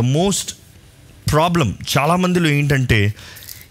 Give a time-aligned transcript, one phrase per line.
[0.00, 0.50] The most
[1.32, 3.00] problem చాలామందిలో ఏంటంటే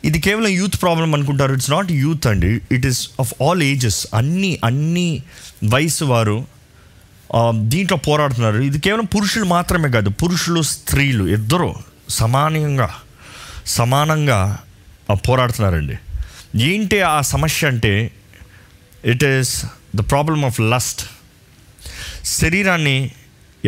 [0.07, 1.53] ఇది కేవలం యూత్ ప్రాబ్లం అనుకుంటారు.
[1.57, 2.51] ఇట్స్ నాట్ యూత్ అండి.
[2.75, 5.09] It is of all ages అన్ని అన్ని
[5.73, 6.37] వయసు వారు
[7.37, 8.59] um, దీంట్లో పోరాడుతున్నారు.
[8.69, 10.09] ఇది కేవలం పురుషులు మాత్రమే కాదు.
[10.21, 11.69] పురుషులు స్త్రీలు ఇద్దరు
[12.19, 12.89] సమానంగా
[13.77, 14.39] సమానంగా
[15.27, 15.97] పోరాడుతున్నారండి.
[16.69, 17.93] ఏంటి ఆ సమస్య అంటే
[19.13, 19.51] it is
[19.97, 21.01] the problem of lust
[22.39, 22.97] శరీరాన్ని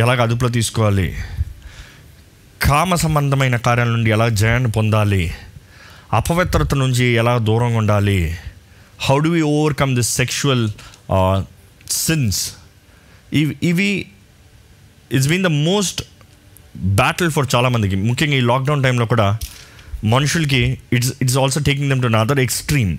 [0.04, 1.10] ఎలాగ అదుపులో తీసుకోవాలి?
[2.62, 5.24] కామ సంబంధమైన కార్యాల నుండి ఎలా జయాన్ని పొందాలి?
[6.14, 8.38] అపవిత్రత నుంచి ఎలా దూరంగా ఉండాలి?
[9.02, 10.64] How do we overcome this sexual
[11.92, 12.42] sins
[13.34, 13.92] ఇవి ఇవి
[15.12, 16.02] it's been the most
[16.78, 17.96] battle for చాలామందికి.
[17.96, 19.28] ముఖ్యంగా ఈ లాక్డౌన్ టైంలో కూడా
[20.04, 22.98] మనుషులకి it's it's also taking them to other extreme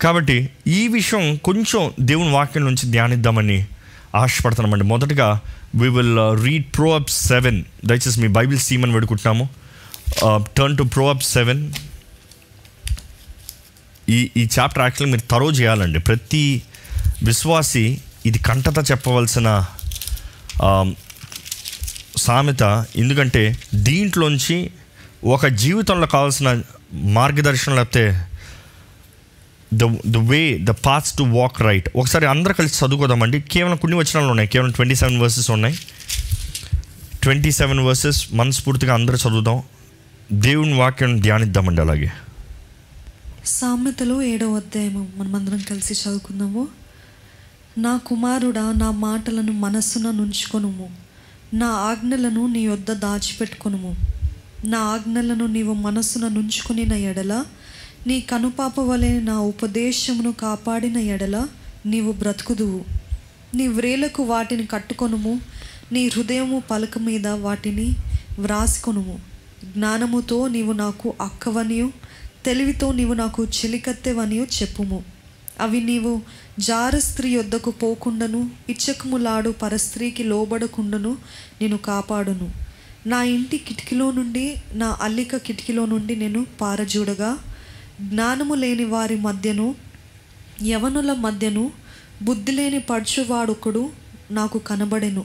[0.00, 3.58] కాబట్టి ఈ విషయం కొంచెం దేవుని వాక్యం నుంచి ధ్యానిద్దామని
[4.14, 4.84] ఆశపడుతున్నామండి.
[4.84, 5.40] మొదటగా
[5.74, 9.48] we will read Proverbs seven దయచేసి మీ బైబిల్ సీమని పెడుకుంటున్నాము
[10.56, 11.72] turn to Proverbs seven
[14.08, 15.98] ఈ ఈ చాప్టర్ యాక్చువల్గా మీరు తరో చేయాలండి.
[15.98, 16.62] ప్రతి
[17.22, 19.48] విశ్వాసి ఇది కంటత చెప్పవలసిన
[20.62, 20.94] um,
[22.16, 22.86] సామెత.
[22.96, 24.70] ఎందుకంటే దీంట్లోంచి
[25.24, 26.62] ఒక జీవితంలో కావాల్సిన
[26.94, 28.04] మార్గదర్శనం లేకపోతే
[29.74, 33.40] the the way the paths to walk right ఒకసారి అందరూ కలిసి చదువుకోదామండి.
[33.40, 34.48] కేవలం కొన్ని వచనాలు ఉన్నాయి.
[34.48, 35.78] కేవలం ట్వంటీ సెవెన్ వర్సెస్ ఉన్నాయి.
[37.22, 39.62] ట్వంటీ సెవెన్ వర్సెస్ మనస్ఫూర్తిగా అందరూ చదువుదాం.
[40.32, 42.12] దేవుని వాక్యం ధ్యానిద్దామండి అలాగే.
[43.46, 45.08] సామెతలో ఏడవ అధ్యాయము.
[45.16, 46.68] మనమందరం కలిసి చదువుకుందాము.
[47.78, 50.90] నా కుమారుడా నా మాటలను మనస్సున నుంచుకొనుము.
[51.54, 53.96] నా ఆజ్ఞలను నీ వద్ద దాచిపెట్టుకొనుము.
[54.64, 57.44] నా ఆజ్ఞలను నీవు మనస్సున నుంచుకొనిన ఎడల
[58.06, 61.48] నీ కనుపాప వలె నా ఉపదేశమును కాపాడిన ఎడల
[61.86, 62.84] నీవు బ్రతుకుదువు.
[63.54, 65.40] నీ వ్రేలకు వాటిని కట్టుకొనుము
[65.92, 67.92] నీ హృదయము పలక మీద వాటిని
[68.38, 69.18] వ్రాసుకొనుము.
[69.64, 71.92] జ్ఞానముతో నీవు నాకు అక్కవనియు
[72.44, 75.04] తెలివితో నీవు నాకు చిలికత్తెవనియు చెప్పుము.
[75.60, 76.20] అవి నీవు
[76.58, 81.16] జార స్త్రీ యొద్దకు పోకుండాను ఇచ్చకములాడు పరస్త్రీకి లోబడకుండాను
[81.62, 82.50] నేను కాపాడును.
[83.06, 87.36] నా ఇంటి కిటికీలో నుండి నా అల్లిక కిటికీలో నుండి నేను పారజూడగా
[88.00, 89.74] జ్ఞానము లేని వారి మధ్యను
[90.64, 91.72] యవనుల మధ్యను
[92.22, 93.90] బుద్ధి లేని పడుచువాడొకడు
[94.30, 95.24] నాకు కనబడెను.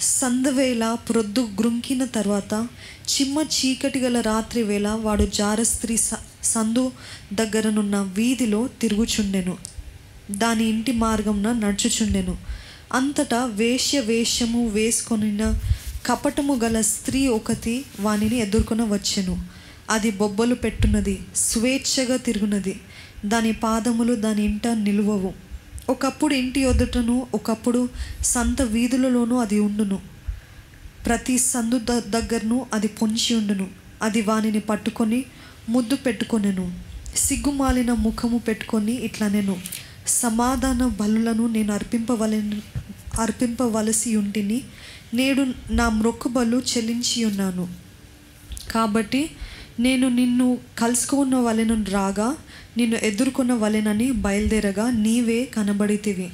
[0.00, 2.68] సందవేళ ప్రొద్దు గ్రుంకిన తర్వాత
[3.08, 6.92] చిమ్మ చీకటి గల రాత్రి వేళ వాడు జారస్త్రీ స- సందు
[7.32, 9.56] దగ్గరనున్న వీధిలో తిరుగుచుండెను.
[10.30, 12.36] దాని ఇంటి మార్గంన నడుచుచుండెను.
[12.92, 15.58] అంతటా వేష్య వేషము వేసుకొనిన
[16.06, 19.57] కపటము గల స్త్రీ ఒకటి వానిని ఎదుర్కొన వచ్చెను
[19.90, 22.80] అది బొబ్బలు పెట్టున్నది స్వేచ్ఛగా తిరుగునది
[23.24, 25.32] దాని పాదములు దాని ఇంట నిలువవు.
[25.88, 27.88] ఒకప్పుడు ఇంటి ఎదుటను ఒకప్పుడు
[28.22, 30.00] సంత వీధులలోనూ అది ఉండును.
[31.06, 33.68] ప్రతి సందు ద- దగ్గరను అది పొంచి ఉండును.
[34.02, 35.24] అది వానిని పట్టుకొని
[35.68, 36.72] ముద్దు పెట్టుకొనెను.
[37.16, 39.58] సిగ్గుమాలిన ముఖము పెట్టుకొని ఇట్లా నేను
[40.06, 42.40] సమాధాన బలులను నేను అర్పింపవలె
[43.20, 44.62] అర్పింపవలసి ఉంటిని
[45.14, 47.68] నేడు నా మ్రొక్కుబలు చెల్లించి ఉన్నాను
[48.70, 49.30] కాబట్టి
[49.78, 52.36] నేను నిన్ను కలుసుకున్న వలెను రాగా
[52.76, 56.30] నిన్ను ఎదుర్కొన్న వలెనని బయలుదేరగా నీవే కనబడితివి.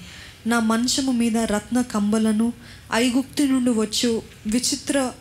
[0.46, 2.52] నా మంచము మీద రత్న కంబలను
[2.94, 5.12] ఐగుప్తి నుండి వచ్చు విచిత్ర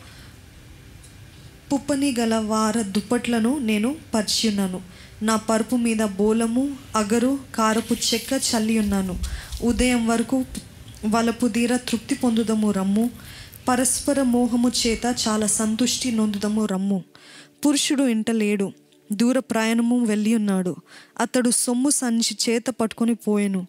[1.72, 4.80] పుప్పని గల వార దుప్పట్లను నేను పరిచియున్నాను.
[5.22, 9.18] నా పరుపు మీద బోలము అగరు కారపు చెక్క చల్లి ఉన్నాను.
[9.62, 10.44] ఉదయం వరకు
[11.08, 13.10] వలపు తీర తృప్తి పొందుదము రమ్ము.
[13.68, 17.02] పరస్పర మోహము చేత చాలా సంతుష్టి నొందుదము రమ్ము.
[17.66, 18.72] పురుషుడు ఇంట లేడు.
[19.12, 20.76] దూర ప్రయాణము వెళ్ళి ఉన్నాడు.
[21.20, 23.66] అతడు సొమ్ము సంచి చేత పట్టుకొని పోయెను.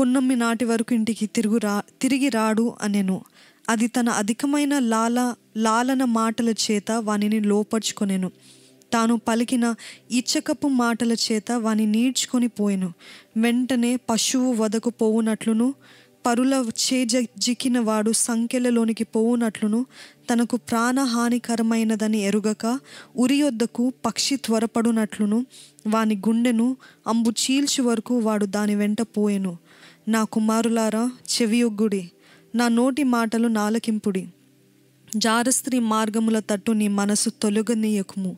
[0.00, 3.24] పున్నమ్మి నాటి వరకు ఇంటికి తిరుగు రా తిరిగి రాడు అనెను.
[3.68, 8.30] అది తన అధికమైన లాల లాలన మాటల చేత వానిని లోపరుచుకొనెను.
[8.92, 9.74] తాను పలికిన
[10.10, 12.92] ఇచ్చకపు మాటల చేత వాని నీడ్చుకొని పోయెను.
[13.36, 15.74] వెంటనే పశువు వదకు పోవునట్లును
[16.26, 17.16] పరుల చేజ
[17.78, 19.86] వాడు సంఖ్యలలోనికి పోవునట్లును
[20.30, 22.78] తనకు ప్రాణహానికరమైనదని ఎరుగక
[23.16, 25.46] ఉరియొద్దకు పక్షి త్వరపడునట్లును
[25.86, 26.76] వాని గుండెను
[27.06, 29.56] అంబు చీల్చు వరకు వాడు దాని వెంట పోయెను.
[30.08, 32.10] నా కుమారులారా చెవియొగ్గుడి
[32.54, 34.28] నా నోటి మాటలు నాలకింపుడి.
[35.16, 38.36] జారస్త్రీ మార్గముల తట్టు నీ మనసు తొలగనీయకుము.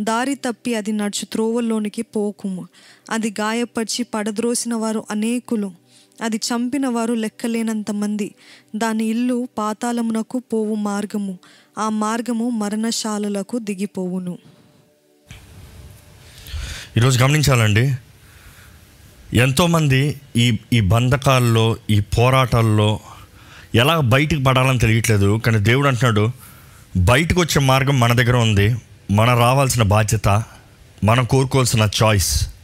[0.00, 2.68] దారి తప్పి అది నడుచు త్రోవల్లోనికి పోకుము.
[3.10, 5.72] అది గాయపరిచి పడద్రోసిన వారు అనేకులు.
[6.20, 8.34] అది చంపిన వారు లెక్కలేనంత మంది.
[8.76, 11.38] దాని ఇల్లు పాతాళమునకు పోవు మార్గము.
[11.78, 14.38] ఆ మార్గము మరణశాలలకు దిగిపోవును.
[16.96, 17.94] ఈరోజు గమనించాలండి.
[19.34, 23.00] ఎంతోమంది ఈ ఈ బంధకాల్లో ఈ పోరాటాల్లో
[23.74, 25.40] ఎలా బయటికి పడాలని తెలియట్లేదు.
[25.46, 26.30] కానీ దేవుడు అంటున్నాడు
[26.96, 28.76] బయటకు వచ్చే మార్గం మన దగ్గర ఉంది.
[29.10, 30.42] మన రావాల్సిన బాధ్యత
[31.04, 32.54] మనం కోరుకోవాల్సిన చాయిస్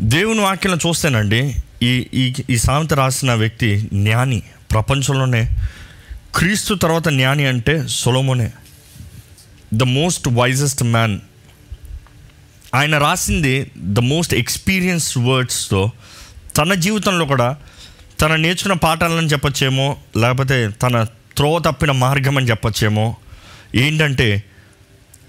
[0.00, 5.48] దేవుని వాక్యం చూస్తేనండి ఈ ఈ ఈ సామెత రాసిన వ్యక్తి జ్ఞాని ప్రపంచంలోనే
[6.34, 8.50] క్రీస్తు తర్వాత జ్ఞాని అంటే సొలోమోనే
[9.74, 11.20] ద మోస్ట్ వైజెస్ట్ మ్యాన్
[12.74, 15.90] ఆయన రాసింది ద మోస్ట్ ఎక్స్పీరియన్స్ వర్డ్స్తో
[16.56, 17.56] తన జీవితంలో కూడా
[18.20, 21.02] తన నేర్చుకున్న పాఠాలను చెప్పొచ్చేమో లేకపోతే తన
[21.36, 23.16] త్రోవ తప్పిన మార్గం అని చెప్పొచ్చేమో
[23.74, 24.44] ఏంటంటే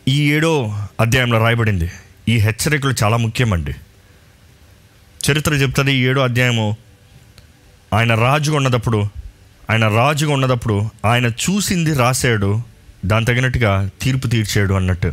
[0.08, 1.92] ఈ ఏడో అధ్యాయంలో రాయబడింది.
[2.30, 3.76] ఈ హెచ్చరికలు చాలా ముఖ్యమండి.
[5.32, 6.68] చరిత్ర చెప్తుంది ఈ ఏడో అధ్యాయము.
[7.94, 9.00] ఆయన రాజుగా ఉన్నదప్పుడు
[9.70, 12.62] ఆయన రాజుగా ఉన్నదప్పుడు ఆయన చూసింది రాశాడు
[13.06, 15.12] దాని తగినట్టుగా తీర్పు తీర్చాడు అన్నట్టు.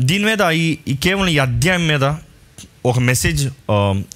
[0.00, 0.40] దీని మీద
[0.88, 2.04] ఈ కేవలం ఈ అధ్యాయం మీద
[2.86, 3.42] ఒక మెసేజ్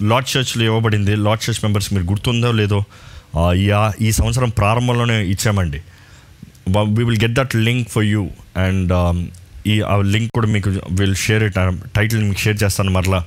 [0.09, 1.15] లార్డ్ చర్చ్లో ఇవ్వబడింది.
[1.15, 2.79] లార్డ్ చర్చ్ మెంబర్స్ మీరు గుర్తుందో లేదో
[3.53, 3.67] ఈ
[4.01, 5.81] ఈ సంవత్సరం ప్రారంభంలోనే ఇచ్చామండి.
[6.67, 8.93] We will get that link for you and
[9.67, 11.55] ఈ ఆ లింక్ కూడా మీకు విల్ షేర్ ఇట్
[11.95, 13.19] టైటిల్ మీకు షేర్ చేస్తాను మరలా.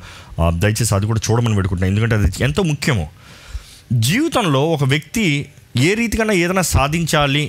[0.59, 3.07] దయచేసి అది కూడా చూడమని పెట్టుకుంటున్నాను ఎందుకంటే అది ఎంతో ముఖ్యము.
[3.93, 5.27] జీవితంలో ఒక వ్యక్తి
[5.77, 7.45] ఏ రీతికైనా ఏదైనా సాధించాలి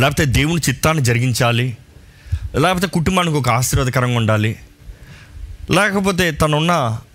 [0.00, 1.66] లేకపోతే దేవుని చిత్తాన్ని జరిగించాలి
[2.58, 4.52] లేకపోతే కుటుంబానికి ఒక ఆశీర్వాదకరంగా ఉండాలి
[5.70, 6.72] లేకపోతే తనున్న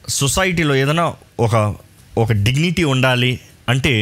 [0.10, 1.06] సొసైటీలో ఏదైనా
[1.40, 1.56] ఒక
[2.18, 3.32] ఒక డిగ్నిటీ ఉండాలి
[3.70, 3.94] అంటే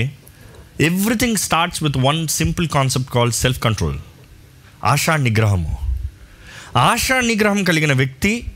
[0.81, 3.97] everything starts with one simple concept call self control
[4.83, 5.77] ASHA నిగ్రహము
[6.77, 8.51] ఆశా నిగ్రహం కలిగిన వ్యక్తి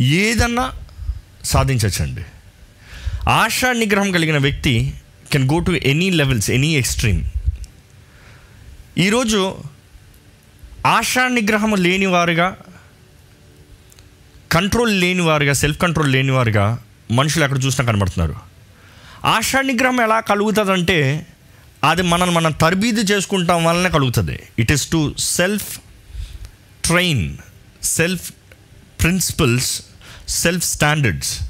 [0.00, 0.72] ఏదన్నా
[1.44, 2.24] సాధించవచ్చండి
[3.30, 4.94] ఆశా నిగ్రహం కలిగిన వ్యక్తి
[5.32, 7.24] can go to any levels any extreme
[8.98, 9.54] ఈరోజు
[10.86, 12.56] ఆశా నిగ్రహం లేనివారుగా
[14.52, 16.78] కంట్రోల్ లేనివారుగా సెల్ఫ్ కంట్రోల్ లేనివారుగా
[17.10, 18.34] మనుషులు ఎక్కడ చూసినా కనబడుతున్నారు.
[19.26, 21.26] ఆశా నిగ్రహం ఎలా కలుగుతుందంటే
[21.86, 24.42] అది మనం మనం తరబీదు చేసుకుంటాం వల్లనే కలుగుతుంది.
[24.58, 25.78] It is to self
[26.84, 27.36] train
[27.82, 28.32] self
[29.00, 29.82] principles
[30.28, 31.40] self standards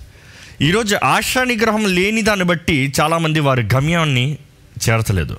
[0.63, 4.39] ఈరోజు ఆశా నిగ్రహం లేని దాన్ని బట్టి చాలామంది వారి గమ్యాన్ని
[4.89, 5.37] చేరతలేదు.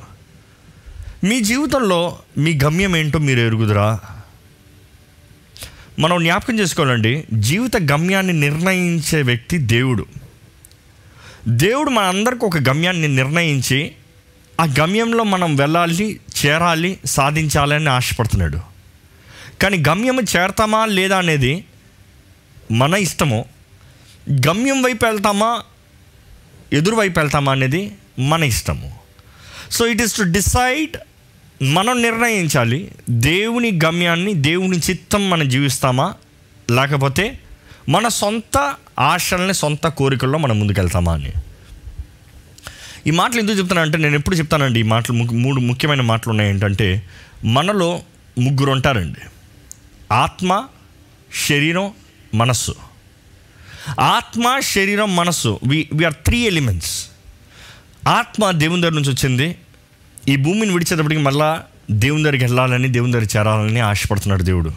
[1.24, 4.00] మీ జీవితంలో మీ గమ్యం ఏంటో మీరు ఎరుగుదురా?
[6.00, 10.06] మనం జ్ఞాపకం చేసుకోవాలండి జీవిత గమ్యాన్ని నిర్ణయించే వ్యక్తి దేవుడు.
[11.48, 13.92] దేవుడు మన అందరికి ఒక గమ్యాన్ని నిర్ణయించి
[14.60, 18.60] ఆ గమ్యంలో మనం వెళ్ళాలి చేరాలి సాధించాలి అని ఆశపడుతున్నాడు.
[19.62, 21.66] కానీ గమ్యము చేరతామా లేదా అనేది
[22.72, 23.46] మన ఇష్టము.
[24.32, 25.64] గమ్యం వైపు వెళ్తామా
[26.74, 29.00] ఎదురు వైపు వెళ్తామా అనేది మన ఇష్టము.
[29.72, 30.98] So it is to decide
[31.64, 36.14] మనం నిర్ణయించాలి దేవుని గమ్యాన్ని దేవుని చిత్తం మనం జీవిస్తామా
[36.72, 37.40] లేకపోతే
[37.90, 41.32] మన సొంత ఆశల్ని సొంత కోరికల్లో మనం ముందుకెళ్తామా అని.
[43.08, 47.04] ఈ మాటలు ఎందుకు చెప్తానంటే నేను ఎప్పుడు చెప్తానండి ఈ మాటలు ము- మూడు ముఖ్యమైన మాటలు ఉన్నాయి ఏంటంటే
[47.46, 48.02] మనలో
[48.40, 49.20] ముగ్గురు ఉంటారండి.
[50.14, 50.68] ఆత్మ
[51.48, 51.92] శరీరం
[52.36, 52.76] మనస్సు.
[54.00, 57.08] ఆత్మ శరీరం మనస్సు వి వీఆర్ త్రీ ఎలిమెంట్స్.
[58.08, 59.56] ఆత్మ దేవుని దగ్గర నుంచి వచ్చింది.
[60.28, 64.72] ఈ భూమిని విడిచేటప్పటికి మళ్ళా దేవుని దగ్గరికి వెళ్ళాలని దేవుని దగ్గర చేరాలని ఆశపడుతున్నాడు దేవుడు.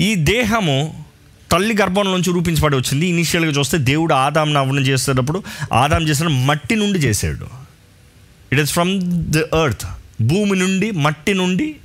[0.00, 1.05] ఈ దేహము
[1.52, 3.06] తల్లి గర్భం నుంచి రూపించబడి వచ్చింది.
[3.06, 7.46] ఇనిషియల్గా చూస్తే దేవుడు ఆదాంను అవ్వడం చేసేటప్పుడు ఆదాం చేసిన మట్టి నుండి చేశాడు.
[8.52, 9.86] It is from the earth
[10.20, 11.76] భూమి నుండి మట్టి నుండి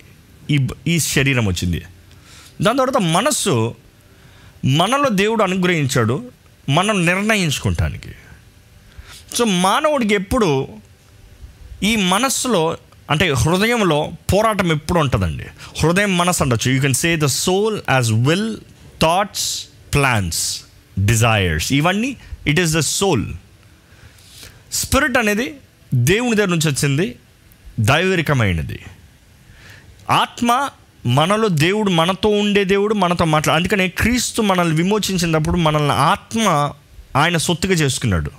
[0.50, 1.82] ఈ ఈ శరీరం వచ్చింది.
[2.62, 3.76] దాని తర్వాత మనస్సు
[4.66, 6.24] మనలో దేవుడు అనుగ్రహించాడు.
[6.70, 8.10] మనం నిర్ణయించుకుంటానికి.
[9.36, 10.68] సో మానవుడికి ఎప్పుడు
[11.84, 12.78] ఈ మనస్సులో
[13.12, 15.44] అంటే హృదయంలో పోరాటం ఎప్పుడు ఉంటుందండి?
[15.84, 18.58] హృదయం మనసు అండొచ్చు you can say the soul as will
[19.02, 20.62] thoughts plans
[21.06, 22.18] desires ఇవన్నీ
[22.48, 23.34] it is the soul
[24.74, 25.54] spirit అనేది
[25.94, 27.16] దేవుని దగ్గర నుంచి వచ్చింది
[27.80, 28.80] దైవికమైనది
[30.10, 30.70] ఆత్మ
[31.06, 36.74] మనలో దేవుడు మనతో ఉండే దేవుడు మనతో మాట్లా అందుకనే క్రీస్తు మనల్ని విమోచించినప్పుడు మనల్ని ఆత్మ
[37.16, 38.32] ఆయన సొత్తుగా చేసుకున్నాడు.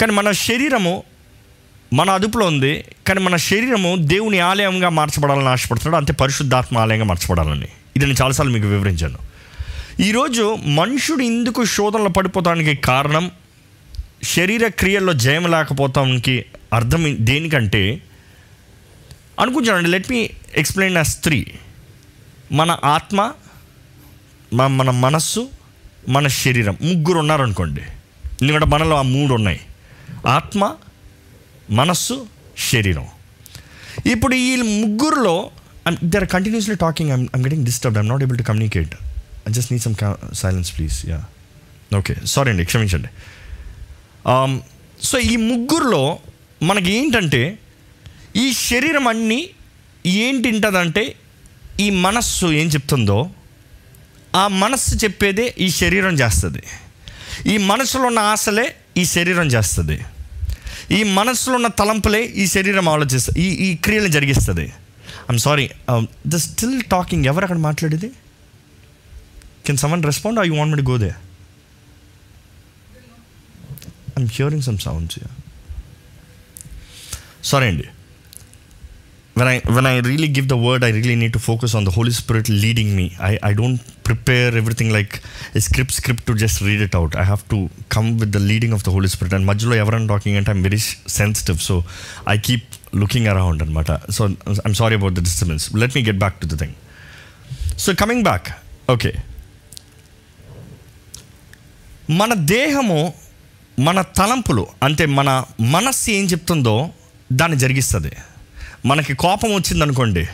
[0.00, 1.02] కానీ మన శరీరము
[1.92, 7.68] మన అదుపులో ఉంది కానీ మన శరీరము దేవుని ఆలయంగా మార్చబడాలని ఆశపడుతున్నాడు అంతే పరిశుద్ధాత్మ ఆలయంగా మార్చబడాలని.
[7.96, 9.33] ఇది నేను చాలాసార్లు మీకు వివరించాను.
[10.00, 13.30] ఈరోజు మనుషుడు ఇందుకు శోధనలు పడిపోతానికి కారణం
[14.22, 18.02] శరీర క్రియల్లో జయం లేకపోతానికి అర్థం దేనికంటే
[19.40, 21.46] అనుకుంటానండి let me explain us three
[22.52, 23.32] మన ఆత్మ
[24.52, 25.48] మన మన మనస్సు
[26.08, 26.78] మన శరీరం.
[26.82, 27.80] ముగ్గురు ఉన్నారనుకోండి.
[28.42, 29.60] ఎందుకంటే మనలో ఆ మూడు ఉన్నాయి.
[30.26, 30.74] ఆత్మ
[31.70, 32.26] మనస్సు
[32.72, 33.06] శరీరం.
[34.06, 35.50] ఇప్పుడు ఈ ముగ్గురులో
[36.04, 38.94] they are continuously talking I'm I'm getting disturb I'm not able to communicate
[39.48, 39.96] I just need some
[40.34, 41.20] silence please yeah
[41.98, 43.10] okay sorry అండి క్షమించండి.
[44.32, 44.52] Um,
[45.08, 46.18] సో ఈ ముగ్గురులో
[46.62, 47.58] మనకి ఏంటంటే
[48.36, 49.50] ఈ శరీరం అన్నీ
[50.06, 51.16] ఏంటింటదంటే
[51.80, 53.18] ఈ మనస్సు ఏం చెప్తుందో
[54.36, 56.62] ఆ మనస్సు చెప్పేదే ఈ శరీరం చేస్తుంది.
[57.52, 59.98] ఈ మనసులో ఉన్న ఆశలే ఈ శరీరం చేస్తుంది.
[60.98, 64.66] ఈ మనసులో ఉన్న తలంపులే ఈ శరీరం ఆలోచిస్తుంది ఈ ఈ క్రియలు జరిగిస్తుంది.
[65.28, 65.70] I'm sorry
[66.26, 68.10] the still talking ఎవరు అక్కడ మాట్లాడేది?
[69.64, 71.18] Can someone respond or you want me to go there?
[74.16, 75.30] I'm hearing some sounds here.
[77.42, 77.88] Sorry, Andy.
[79.34, 81.90] When I when I really give the word, I really need to focus on the
[81.90, 83.16] Holy Spirit leading me.
[83.18, 85.20] I, I don't prepare everything like
[85.56, 87.16] a script script to just read it out.
[87.16, 89.32] I have to come with the leading of the Holy Spirit.
[89.32, 91.82] And Majulo everyone talking and I'm very sensitive, so
[92.24, 93.98] I keep looking around and matter.
[94.08, 95.74] So I'm sorry about the disturbance.
[95.74, 96.76] Let me get back to the thing.
[97.76, 98.56] So coming back,
[98.88, 99.20] okay.
[102.10, 103.14] మన దేహము
[103.78, 106.88] మన తలంపులు అంటే మన మనస్సు ఏం చెప్తుందో
[107.32, 108.12] దాన్ని జరిగిస్తుంది.
[108.86, 110.28] మనకి కోపం వచ్చిందనుకోండి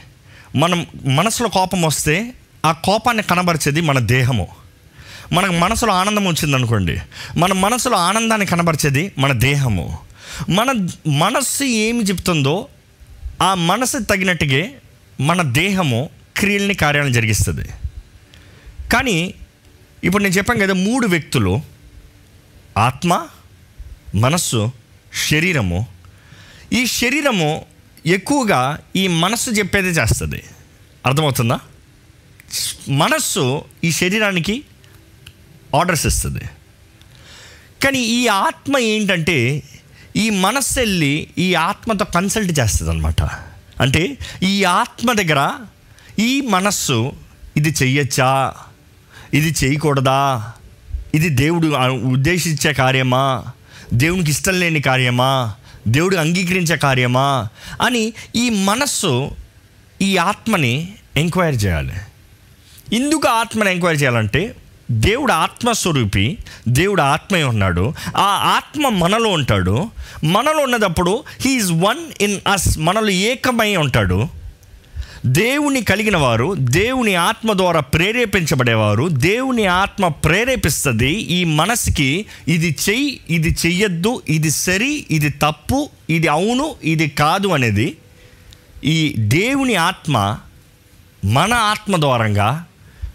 [0.57, 2.33] మనం మనసులో కోపం వస్తే
[2.65, 4.49] ఆ కోపాన్ని కనబరిచేది మన దేహము.
[5.33, 6.99] మనకు మనసులో ఆనందం వచ్చిందనుకోండి
[7.37, 9.99] మన మనసులో ఆనందాన్ని కనబరిచేది మన దేహము.
[10.49, 12.69] మన మనస్సు ఏమి చెప్తుందో
[13.43, 14.67] ఆ మనసు తగినట్టుగా
[15.21, 17.69] మన దేహము క్రియల్ని కార్యాలను జరిగిస్తుంది.
[18.93, 19.35] కానీ
[20.05, 21.61] ఇప్పుడు నేను చెప్పాను కదా మూడు వ్యక్తులు.
[22.79, 23.29] ఆత్మ
[24.15, 24.73] మనస్సు
[25.31, 25.87] శరీరము.
[26.73, 27.67] ఈ శరీరము
[28.07, 30.43] ఎక్కువగా ఈ మనస్సు చెప్పేదే చేస్తుంది.
[31.07, 31.61] అర్థమవుతుందా?
[32.89, 34.65] మనస్సు ఈ శరీరానికి
[35.77, 36.45] ఆర్డర్స్ ఇస్తుంది.
[37.85, 39.63] కానీ ఈ ఆత్మ ఏంటంటే
[40.17, 43.23] ఈ మనస్సు వెళ్ళి ఈ ఆత్మతో కన్సల్ట్ చేస్తుంది అనమాట
[43.81, 45.59] అంటే ఈ ఆత్మ దగ్గర
[46.19, 47.13] ఈ మనస్సు
[47.57, 48.55] ఇది చెయ్యొచ్చా?
[49.35, 50.53] ఇది చేయకూడదా?
[51.15, 53.45] ఇది దేవుడు ఉద్దేశించే కార్యమా?
[53.95, 55.55] దేవునికి ఇష్టం లేని కార్యమా?
[55.89, 57.49] దేవుడు అంగీకరించే కార్యమా?
[57.83, 59.31] అని ఈ మనస్సు
[60.03, 61.93] ఈ ఆత్మని ఎంక్వైర్ చేయాలి.
[62.93, 64.57] ఎందుకు ఆత్మని ఎంక్వైర్ చేయాలంటే
[64.91, 67.95] దేవుడు ఆత్మస్వరూపి దేవుడు ఆత్మే ఉన్నాడు.
[68.17, 69.91] ఆ ఆత్మ మనలో ఉంటాడు.
[70.25, 74.40] మనలో ఉన్నదప్పుడు he is one in us మనలో ఏకమై ఉంటాడు.
[75.27, 83.57] దేవుని కలిగిన వారు దేవుని ఆత్మ ద్వారా ప్రేరేపించబడేవారు దేవుని ఆత్మ ప్రేరేపిస్తుంది ఈ మనసుకి ఇది చెయ్యి ఇది
[83.67, 87.97] చెయ్యొద్దు ఇది సరి ఇది తప్పు ఇది అవును ఇది కాదు అనేది
[88.85, 90.39] ఈ దేవుని ఆత్మ
[91.25, 92.65] మన ఆత్మ ద్వారంగా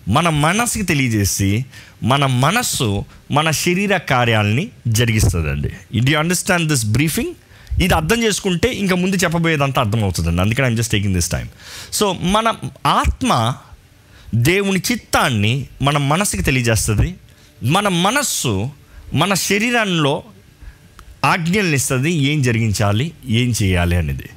[0.07, 1.65] మన మనసుకి తెలియజేసి
[2.03, 5.71] మన మనస్సు మన శరీర కార్యాలని జరిగిస్తుందండి.
[5.93, 7.33] ఇది అండర్స్టాండ్ దిస్ బ్రీఫింగ్
[7.81, 10.41] ఇది అర్థం చేసుకుంటే ఇంకా ముందు చెప్పబోయేదంతా అర్థమవుతుందండి.
[10.41, 11.49] అందుకని I'm just taking this time
[11.93, 12.53] so మన
[12.85, 13.53] ఆత్మ
[14.35, 17.15] దేవుని చిత్తాన్ని మన మనసుకి తెలియజేస్తుంది.
[17.63, 18.69] మన మనస్సు
[19.13, 20.23] మన శరీరంలో
[21.25, 22.11] ఆజ్ఞల్ని ఇస్తుంది.
[22.11, 23.11] ఏం జరిగించాలి?
[23.27, 24.29] ఏం చేయాలి అనేది.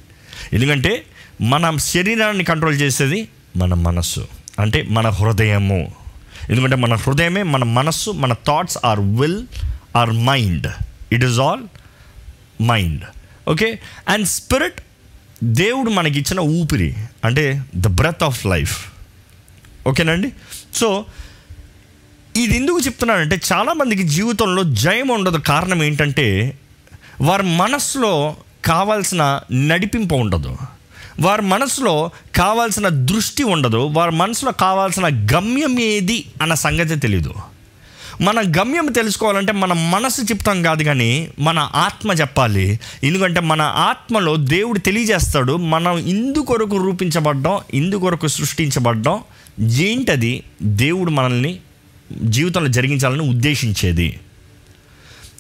[0.53, 1.07] ఎందుకంటే
[1.41, 4.29] మన శరీరాన్ని కంట్రోల్ చేసేది మన మనస్సు.
[4.59, 5.95] అంటే మన హృదయము.
[6.51, 9.47] ఎందుకంటే మన హృదయమే మన మనస్సు మన thoughts our will
[9.97, 10.67] our mind
[11.13, 11.63] it is all
[12.63, 13.03] mind
[13.49, 13.79] okay?
[14.09, 14.81] And spirit
[15.45, 18.87] దేవుడు మనకి ఇచ్చిన ఊపిరి అంటే ద బ్రెత్ ఆఫ్ లైఫ్
[19.89, 20.33] ఓకేనండి?
[20.75, 21.05] సో
[22.37, 25.37] ఇది ఎందుకు చెప్తున్నానంటే చాలామందికి జీవితంలో జయం ఉండదు.
[25.37, 26.59] కారణం ఏంటంటే
[27.21, 30.57] వారి మనస్సులో కావాల్సిన నడిపింపు ఉండదు.
[31.21, 33.77] వారి మనసులో కావాల్సిన దృష్టి ఉండదు.
[33.77, 37.35] వారి మనసులో కావాల్సిన గమ్యం ఏది అన్న సంగతి తెలీదు.
[38.21, 42.81] మన గమ్యం తెలుసుకోవాలంటే మన మనసు చెప్తాం కాదు కానీ మన ఆత్మ చెప్పాలి.
[43.05, 49.21] ఎందుకంటే మన ఆత్మలో దేవుడు తెలియజేస్తాడు మనం ఇందుకొరకు రూపించబడ్డం ఇందుకొరకు సృష్టించబడ్డం.
[49.61, 50.43] ఏంటది?
[50.63, 51.59] దేవుడు మనల్ని
[52.23, 54.21] జీవితంలో జరిగించాలని ఉద్దేశించేది.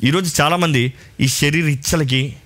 [0.04, 2.37] ఈరోజు చాలామంది ఈ శరీర ఇచ్చలకి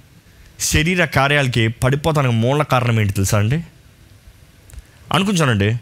[0.61, 3.65] శరీర కార్యాలకి పడిపోతానికి మూల కారణం ఏంటి తెలుసా అండి?
[5.13, 5.77] అనుకుంటానండి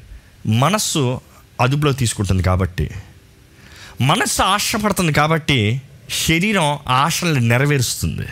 [0.47, 1.21] మనస్సు
[1.61, 2.91] అదుపులో తీసుకుంటుంది కాబట్టి.
[4.01, 5.83] మనస్సు ఆశపడుతుంది కాబట్టి
[6.29, 8.27] శరీరం ఆశల్ని నెరవేరుస్తుంది.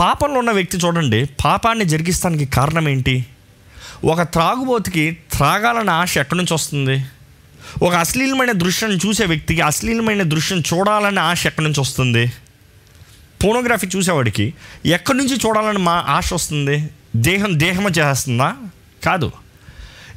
[0.00, 3.26] పాపంలో ఉన్న వ్యక్తి చూడండి పాపాన్ని జరిగిస్తానికి కారణం ఏంటి?
[4.04, 7.04] ఒక త్రాగుబోతుకి త్రాగాలన్న ఆశ ఎక్కడి నుంచి వస్తుంది?
[7.82, 12.32] ఒక అశ్లీలమైన దృశ్యం చూసే వ్యక్తికి అశ్లీలమైన దృశ్యం చూడాలనే ఆశ ఎక్కడి నుంచి వస్తుంది?
[13.44, 14.54] పోనోగ్రఫీ చూసేవాడికి
[14.86, 16.90] ఎక్కడి నుంచి చూడాలని మా ఆశ వస్తుంది?
[17.16, 18.54] దేహం దేహమ చేస్తుందా?
[19.04, 19.32] కాదు.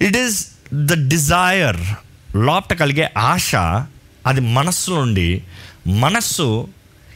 [0.02, 1.82] ఇట్ ఈస్ ద డిజైర్
[2.38, 3.56] లోపట కలిగే ఆశ
[4.28, 5.44] అది మనస్సు నుండి
[5.88, 6.68] మనస్సు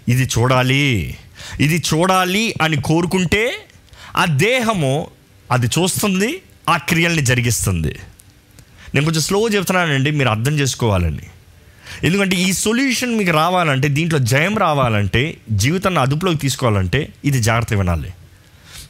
[0.10, 1.18] ఇది చూడాలి
[1.60, 3.68] ఇది చూడాలి అని కోరుకుంటే
[4.16, 5.08] ఆ దేహము
[5.52, 7.96] అది చూస్తుంది ఆ క్రియల్ని జరిగిస్తుంది.
[8.96, 11.24] నేను కొంచెం స్లో చెప్తున్నానండి మీరు అర్థం చేసుకోవాలని.
[12.04, 18.14] ఎందుకంటే ఈ సొల్యూషన్ మీకు రావాలంటే దీంట్లో జయం రావాలంటే జీవితాన్ని అదుపులోకి తీసుకోవాలంటే ఇది జాగ్రత్త వినాలి.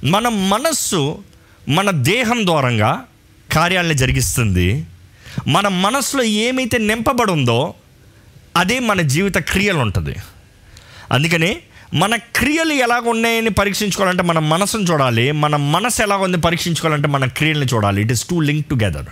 [0.03, 1.23] మన మనస్సు
[1.69, 3.05] మన దేహం ద్వారంగా
[3.53, 4.85] కార్యాలను జరిగిస్తుంది.
[5.47, 7.73] మన మనస్సులో ఏమైతే నింపబడి ఉందో
[8.55, 10.15] అదే మన జీవిత క్రియలు ఉంటుంది.
[11.11, 11.57] అందుకని
[11.93, 17.65] మన క్రియలు ఎలాగ ఉన్నాయని పరీక్షించుకోవాలంటే మన మనసును చూడాలి మన మనసు ఎలాగ ఉంది పరీక్షించుకోవాలంటే మన క్రియలను
[17.73, 18.01] చూడాలి.
[18.01, 19.05] It is to link together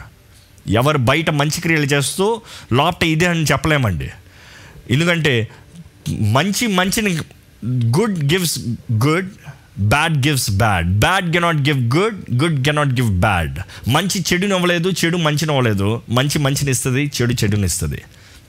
[0.68, 2.42] ఎవరు బయట మంచి క్రియలు చేస్తూ
[2.74, 4.10] లోపట ఇదే అని చెప్పలేమండి.
[4.92, 5.48] ఎందుకంటే
[6.10, 7.18] మంచి మంచిని
[8.00, 8.60] good gives
[8.92, 9.30] good
[9.80, 16.02] bad gives bad bad cannot give good good cannot give bad మంచి చెడునివ్వలేదు చెడు మంచినివ్వలేదు
[16.10, 18.02] మంచి మంచిని ఇస్తుంది చెడు చెడుని ఇస్తుంది.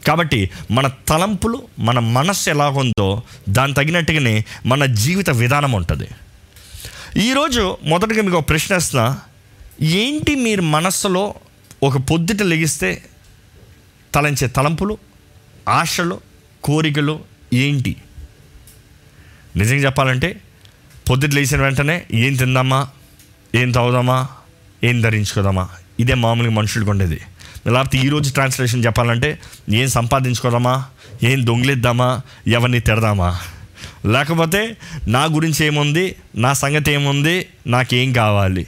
[0.07, 6.09] కాబట్టి మన తలంపులు మన మనస్సు ఎలాగుందో దాని తగినట్టుగానే మన జీవిత విధానం ఉంటుంది.
[7.17, 9.21] ఈరోజు మొదటగా మీకు ఒక ప్రశ్న వేస్తున్నా.
[9.81, 11.35] ఏంటి మీరు మనస్సులో
[11.83, 13.03] ఒక పొద్దుట లెగిస్తే
[14.15, 14.99] తలంచే తలంపులు
[15.69, 16.21] ఆశలు
[16.65, 17.21] కోరికలు
[17.55, 17.97] ఏంటి?
[19.57, 20.41] నిజంగా చెప్పాలంటే
[21.11, 22.89] పొద్దుట లేచిన వెంటనే ఏం తిందామా?
[23.55, 24.29] ఏం తాగుదామా?
[24.85, 25.69] ఏం ధరించుకోదామా?
[26.01, 27.21] ఇదే మామూలుగా మనుషులకు ఉండేది.
[27.67, 29.39] లేకపోతే ఈరోజు ట్రాన్స్లేషన్ చెప్పాలంటే
[29.71, 30.85] ఏం సంపాదించుకోదామా?
[31.23, 32.21] ఏం దొంగిలిద్దామా?
[32.49, 33.39] ఎవరిని తిడదామా?
[34.07, 34.77] లేకపోతే
[35.09, 36.17] నా గురించి ఏముంది?
[36.37, 37.47] నా సంగతి ఏముంది?
[37.67, 38.67] నాకేం కావాలి?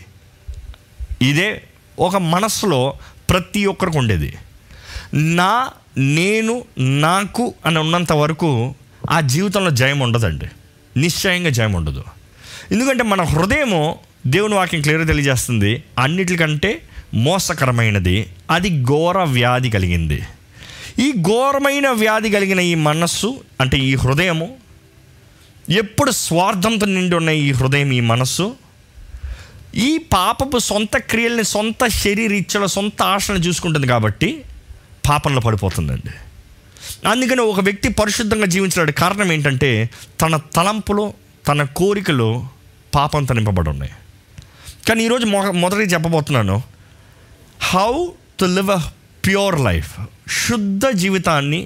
[1.23, 1.63] ఇదే
[1.99, 2.95] ఒక మనస్సులో
[3.31, 4.37] ప్రతి ఒక్కరికి ఉండేది.
[5.15, 8.75] నా నేను నాకు అని ఉన్నంత వరకు
[9.11, 10.47] ఆ జీవితంలో జయం ఉండదండి.
[10.97, 12.05] నిశ్చయంగా జయం ఉండదు.
[12.73, 15.83] ఎందుకంటే మన హృదయము దేవుని వాక్యం క్లియర్గా తెలియజేస్తుంది.
[15.99, 16.83] అన్నిటికంటే
[17.14, 20.23] మోసకరమైనది అది ఘోర వ్యాధి కలిగింది.
[20.99, 24.56] ఈ ఘోరమైన వ్యాధి కలిగిన ఈ మనస్సు అంటే ఈ హృదయము
[25.71, 28.54] ఎప్పుడు స్వార్థంతో నిండి ఉన్న ఈ హృదయం ఈ మనస్సు
[29.75, 34.42] ఈ పాపపు సొంత క్రియల్ని సొంత శరీరీచ్ఛల సొంత ఆశలను చూసుకుంటుంది కాబట్టి
[35.09, 36.11] పాపంలో పడిపోతుందండి.
[37.09, 39.90] అందుకని ఒక వ్యక్తి పరిశుద్ధంగా జీవించడానికి కారణం ఏంటంటే
[40.21, 41.14] తన తలంపులు
[41.49, 42.47] తన కోరికలు
[42.94, 43.92] పాపం నింపబడి ఉన్నాయి.
[44.88, 46.74] కానీ ఈరోజు మొ మొదటి చెప్పబోతున్నాను.
[47.66, 47.90] How
[48.40, 48.78] to live a
[49.26, 49.92] pure life
[50.46, 51.61] శుద్ధ జీవితాన్ని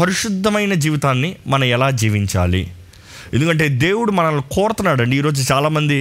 [0.00, 2.62] పరిశుద్ధమైన జీవితాన్ని మనం ఎలా జీవించాలి?
[3.34, 5.16] ఎందుకంటే దేవుడు మనల్ని కోరుతున్నాడండి.
[5.16, 5.98] ఈరోజు చాలామంది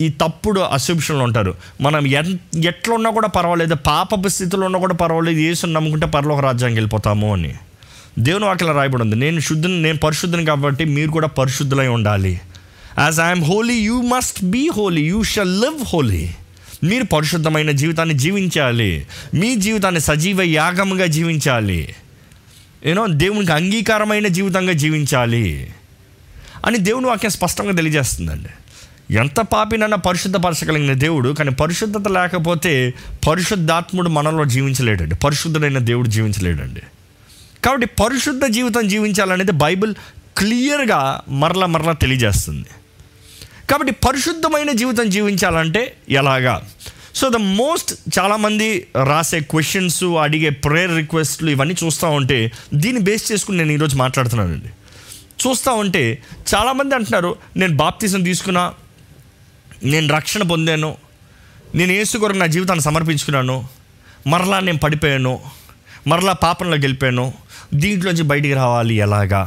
[0.00, 1.52] ఈ తప్పుడు అసూప్షన్లు ఉంటారు.
[1.80, 2.32] మనం ఎన్
[2.72, 7.52] ఎట్లా ఉన్నా కూడా పర్వాలేదు పాపపు స్థితిలో ఉన్నా కూడా పర్వాలేదు ఏసుని నమ్ముకుంటే పరలోక రాజ్యానికి వెళ్ళిపోతాము అని.
[8.18, 12.34] దేవుని వాక్యం రాయబడి ఉంది నేను శుద్ధిని నేను పరిశుద్ధిని కాబట్టి మీరు కూడా పరిశుద్ధులై ఉండాలి.
[12.98, 16.24] As I'm holy you must be holy you shall live holy
[16.84, 19.06] మీరు పరిశుద్ధమైన జీవితాన్ని జీవించాలి.
[19.34, 21.94] మీ జీవితాన్ని సజీవ యాగంగా జీవించాలి.
[22.86, 25.74] ఏనో దేవునికి అంగీకారమైన జీవితంగా జీవించాలి.
[26.66, 28.48] అని దేవుని వాక్యం స్పష్టంగా తెలియజేస్తుందండి.
[29.14, 32.94] ఎంత పాపినన్నా పరిశుద్ధపరచగలిగిన దేవుడు కానీ పరిశుద్ధత లేకపోతే
[33.28, 35.14] పరిశుద్ధాత్ముడు మనలో జీవించలేడండి.
[35.14, 36.82] పరిశుద్ధుడైన దేవుడు జీవించలేడండి.
[37.64, 39.94] కాబట్టి పరిశుద్ధ జీవితం జీవించాలనేది బైబిల్
[40.38, 42.66] క్లియర్గా మరల మరల తెలియజేస్తుంది.
[43.70, 46.66] కాబట్టి పరిశుద్ధమైన జీవితం జీవించాలంటే ఎలాగా?
[47.14, 53.58] సో ద మోస్ట్ చాలామంది రాసే క్వశ్చన్స్ అడిగే ప్రేయర్ రిక్వెస్ట్లు ఇవన్నీ చూస్తూ ఉంటే దీన్ని బేస్ చేసుకుని
[53.58, 54.68] నేను ఈరోజు మాట్లాడుతున్నానండి.
[55.40, 56.22] చూస్తూ ఉంటే
[56.54, 58.74] చాలామంది అంటున్నారు నేను బాప్తీసం తీసుకున్నా
[59.84, 60.96] నేను రక్షణ పొందాను
[61.74, 63.68] నేను ఏసు కొరకు నా జీవితాన్ని సమర్పించుకున్నాను
[64.26, 65.40] మరలా నేను పడిపోయాను
[66.06, 67.32] మరలా పాపంలో గెలిపాను
[67.74, 69.42] దీంట్లోంచి బయటికి రావాలి ఎలాగా?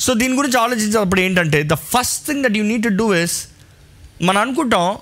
[0.00, 3.48] సో దీని గురించి ఆలోచించినప్పుడు ఏంటంటే the first thing that you need to do is
[4.22, 4.96] మనం అనుకుంటాం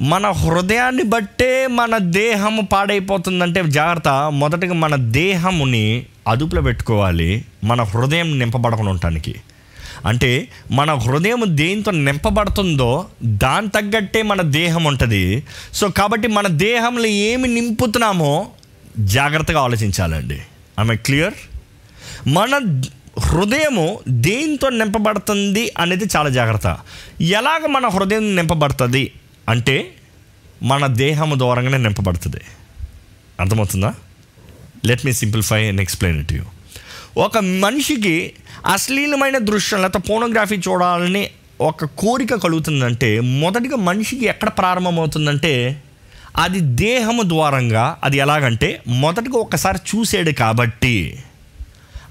[0.00, 4.08] మన హృదయాన్ని బట్టే మన దేహం పాడైపోతుందంటే జాగ్రత్త.
[4.32, 9.34] మొదటగా మన దేహముని అదుపులో పెట్టుకోవాలి మన హృదయం నింపబడకుండా ఉండటానికి.
[10.06, 15.42] అంటే మన హృదయం దేంతో నింపబడుతుందో దాని తగ్గట్టే మన దేహం ఉంటుంది.
[15.74, 18.48] సో కాబట్టి మన దేహంలో ఏమి నింపుతున్నామో
[18.98, 20.40] జాగ్రత్తగా ఆలోచించాలండి.
[20.92, 21.34] ఐ క్లియర్
[22.28, 22.82] మన
[23.18, 26.78] హృదయము దేంతో నింపబడుతుంది అనేది చాలా జాగ్రత్త.
[27.20, 29.12] ఎలాగ మన హృదయం నింపబడుతుంది
[29.48, 29.92] అంటే
[30.62, 32.40] మన దేహము ద్వారంగానే నింపబడుతుంది.
[33.40, 33.94] అర్థమవుతుందా?
[34.86, 36.44] Let me simplify and explain it you
[37.18, 38.32] ఒక మనిషికి
[38.66, 45.82] అశ్లీలమైన దృశ్యం లేకపోతే పోనోగ్రఫీ చూడాలని ఒక కోరిక కలుగుతుందంటే మొదటిగా మనిషికి ఎక్కడ ప్రారంభమవుతుందంటే
[46.36, 51.18] అది దేహము ద్వారంగా అది ఎలాగంటే మొదటిగా ఒకసారి చూసాడు కాబట్టి.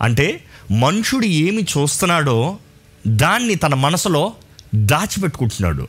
[0.01, 2.57] అంటే మనుషుడు ఏమి చూస్తున్నాడో
[3.07, 4.33] దాన్ని తన మనసులో
[4.75, 5.87] దాచిపెట్టుకుంటున్నాడు.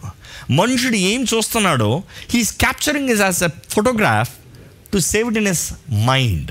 [0.51, 4.31] మనుషుడు ఏం చూస్తున్నాడో he's capturing is as a photograph
[4.93, 5.73] to save it in his
[6.07, 6.51] mind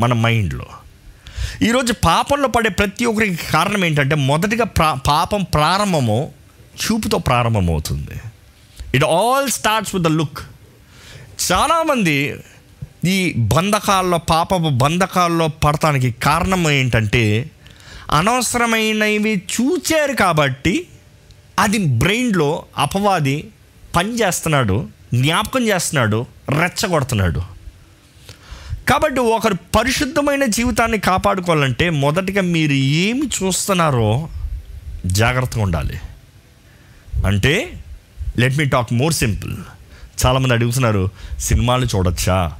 [0.00, 0.66] మన మైండ్లో.
[1.62, 6.32] ఈరోజు పాపంలో పడే ప్రతి ఒక్కరికి కారణం ఏంటంటే మొదటిగా ప్రా పాపం ప్రారంభము
[6.84, 8.20] చూపుతో ప్రారంభమవుతుంది.
[8.94, 10.38] It all starts with the look
[11.52, 12.34] చాలామంది
[13.04, 17.50] ఈ బంధకాల్లో పాపపు బంధకాల్లో పడటానికి కారణం ఏంటంటే
[18.10, 20.86] అనవసరమైనవి చూచారు కాబట్టి
[21.58, 23.50] అది బ్రెయిన్లో అపవాది
[23.96, 27.42] పని చేస్తున్నాడు జ్ఞాపకం చేస్తున్నాడు రెచ్చగొడుతున్నాడు.
[28.88, 34.28] కాబట్టి ఒకరు పరిశుద్ధమైన జీవితాన్ని కాపాడుకోవాలంటే మొదటిగా మీరు ఏమి చూస్తున్నారో
[35.06, 36.00] జాగ్రత్తగా ఉండాలి.
[37.26, 37.82] అంటే
[38.38, 39.56] let me talk more simple
[40.26, 42.52] చాలామంది అడుగుతున్నారు సినిమాలు చూడొచ్చా?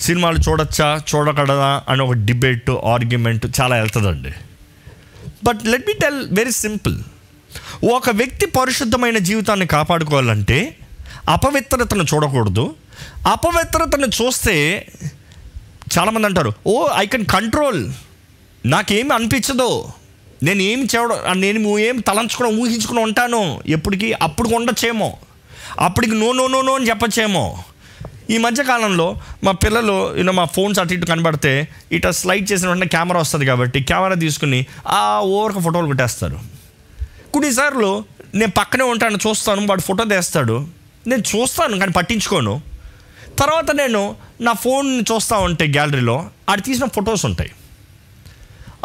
[0.00, 4.32] సినిమాలు చూడొచ్చా చూడకూడదా అని ఒక డిబేట్ ఆర్గ్యుమెంట్ చాలా వెళ్తుందండి.
[5.44, 7.00] But let me tell very simple
[7.92, 10.76] ఒక వ్యక్తి పరిశుద్ధమైన జీవితాన్ని కాపాడుకోవాలంటే
[11.28, 12.74] అపవిత్రతను చూడకూడదు.
[13.26, 14.86] అపవిత్రతను చూస్తే
[15.98, 17.92] చాలామంది అంటారు ఓ ఐ కెన్ కంట్రోల్
[18.66, 19.88] నాకేమి అనిపించదు.
[20.42, 23.60] నేను ఏమి చేయడం నేను ఏం తలంచుకుని ఊహించుకుని ఉంటాను.
[23.66, 25.16] ఎప్పటికీ అప్పుడు ఉండొచ్చేమో.
[25.80, 27.64] అప్పటికి నో నో నో నో అని చెప్పచ్చేమో.
[28.30, 33.20] ఈ మధ్యకాలంలో మా పిల్లలు యూనో మా ఫోన్స్ అటు ఇటు కనబడితే ఇట స్లైడ్ చేసిన వెంటనే కెమెరా
[33.20, 36.38] వస్తుంది కాబట్టి కెమెరా తీసుకుని ఆ ఓవర్క ఫోటోలు పెట్టేస్తారు
[37.32, 40.66] కొన్నిసార్లు నేను పక్కనే ఉంటాను చూస్తాను వాడు ఫోటో తీస్తాడు.
[41.06, 42.60] నేను చూస్తాను కానీ పట్టించుకోను.
[43.38, 47.50] తర్వాత నేను నా ఫోన్ చూస్తూ ఉంటే గ్యాలరీలో ఆడు తీసిన ఫొటోస్ ఉంటాయి.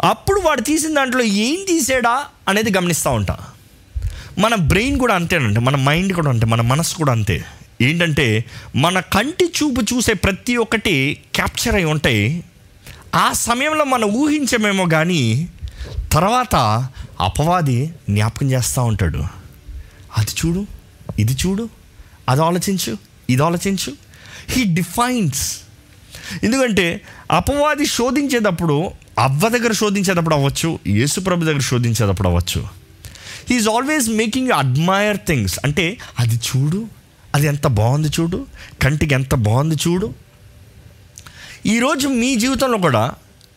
[0.04, 3.38] అప్పుడు వాడు తీసిన దాంట్లో ఏం తీసాడా అనేది గమనిస్తూ ఉంటా.
[4.38, 7.44] మన బ్రెయిన్ కూడా అంతేనండి మన మైండ్ కూడా అంతే మన మనసు కూడా అంతే.
[7.82, 8.44] ఏంటంటే
[8.76, 12.44] మన కంటి చూపు చూసే ప్రతి ఒక్కటి క్యాప్చర్ అయి ఉంటాయి.
[13.14, 15.48] ఆ సమయంలో మనం ఊహించమేమో కానీ
[16.12, 16.56] తర్వాత
[17.20, 19.24] అపవాది జ్ఞాపకం చేస్తూ ఉంటాడు.
[20.18, 20.66] అది చూడు
[21.18, 21.68] ఇది చూడు
[22.28, 22.98] అది ఆలోచించు
[23.30, 23.92] ఇది ఆలోచించు.
[24.48, 25.58] హీ డిఫైన్స్
[26.42, 32.68] ఎందుకంటే అపవాది శోధించేటప్పుడు అవ్వ దగ్గర శోధించేటప్పుడు అవ్వచ్చు యేసుప్రభు దగ్గర శోధించేటప్పుడు అవ్వచ్చు.
[33.50, 36.86] He's always making admire things అంటే అది చూడు
[37.34, 38.46] అది ఎంత బాగుంది చూడు.
[38.82, 40.14] కంటికి ఎంత బాగుంది చూడు.
[41.66, 43.12] ఈరోజు మీ జీవితంలో కూడా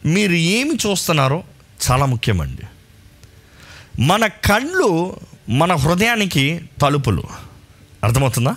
[0.06, 1.44] మీరు ఏమి చూస్తున్నారో
[1.92, 2.62] చాలా ముఖ్యమండి.
[4.02, 5.16] మన కళ్ళు
[5.50, 7.24] మన హృదయానికి తలుపులు.
[8.04, 8.56] అర్థమవుతుందా?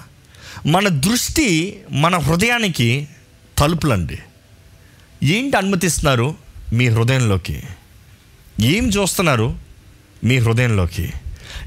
[0.66, 3.08] మన దృష్టి మన హృదయానికి
[3.58, 4.18] తలుపులండి.
[5.22, 6.34] ఏంటి అనుమతిస్తున్నారు?
[6.72, 7.62] మీ హృదయంలోకి.
[8.60, 9.58] ఏం చూస్తున్నారు?
[10.24, 11.12] మీ హృదయంలోకి.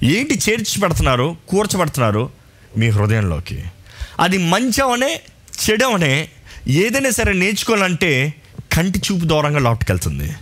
[0.03, 2.40] ఏంటి చేర్చి పెడుతున్నారు కూర్చబడుతున్నారు?
[2.77, 3.63] మీ హృదయంలోకి.
[4.19, 5.21] అది మంచమనే
[5.63, 6.29] చెడవనే
[6.67, 8.33] ఏదైనా సరే నేర్చుకోవాలంటే
[8.73, 10.33] కంటి చూపు దూరంగా లోపలికెళ్తుంది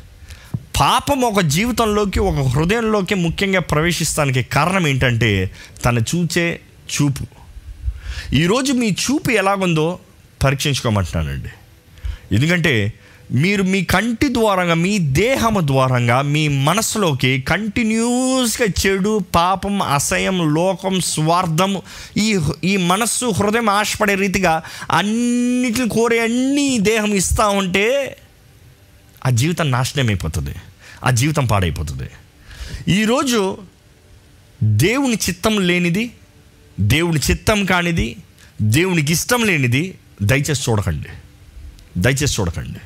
[0.79, 5.51] పాపం ఒక జీవితంలోకి ఒక హృదయంలోకి ముఖ్యంగా ప్రవేశిస్తానికి కారణం ఏంటంటే
[5.85, 6.59] తను చూచే
[6.93, 7.25] చూపు.
[8.33, 9.99] ఈరోజు మీ చూపు ఎలాగుందో
[10.43, 11.49] పరీక్షించుకోమంటున్నానండి.
[12.35, 12.93] ఎందుకంటే
[13.31, 21.81] మీరు మీ కంటి ద్వారంగా మీ దేహము ద్వారంగా మీ మనసులోకి కంటిన్యూస్గా చెడు పాపం అసహ్యం లోకం స్వార్థం
[22.17, 28.17] ఈ ఈ మనస్సు హృదయం ఆశపడే రీతిగా అన్నిటిని కోరే అన్ని దేహం ఇస్తూ ఉంటే
[29.25, 30.55] ఆ జీవితం నాశనం అయిపోతుంది.
[31.03, 32.09] ఆ జీవితం పాడైపోతుంది.
[32.87, 33.57] ఈరోజు
[34.63, 36.11] దేవుని చిత్తం లేనిది
[36.79, 38.17] దేవుని చిత్తం కానిది
[38.61, 41.09] దేవునికి ఇష్టం లేనిది దయచేసి చూడకండి.
[41.97, 42.79] దయచేసి చూడకండి.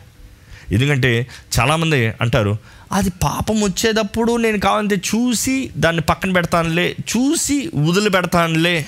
[0.71, 1.28] ఎందుకంటే
[1.60, 2.58] చాలామంది అంటారు
[2.91, 8.86] అది పాపం వచ్చేటప్పుడు నేను కావాలంటే చూసి దాన్ని పక్కన పెడతానులే చూసి వదిలి పెడతానులే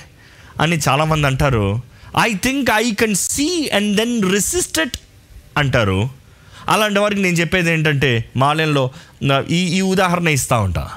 [0.61, 1.81] అని చాలామంది అంటారు.
[2.19, 4.91] I think I can see and then resisted
[5.57, 6.09] అంటారు.
[6.69, 8.91] అలాంటి వారికి నేను చెప్పేది ఏంటంటే మాలయంలో
[9.49, 10.89] ఈ ఈ ఉదాహరణ ఇస్తూ ఉంటా.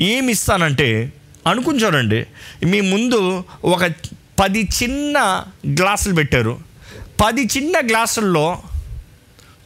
[0.00, 1.12] ఏమి ఇస్తానంటే
[1.46, 2.26] అనుకుని చూడండి
[2.64, 3.90] మీ ముందు ఒక
[4.40, 6.58] పది చిన్న గ్లాసులు పెట్టారు.
[7.24, 8.62] పది చిన్న గ్లాసుల్లో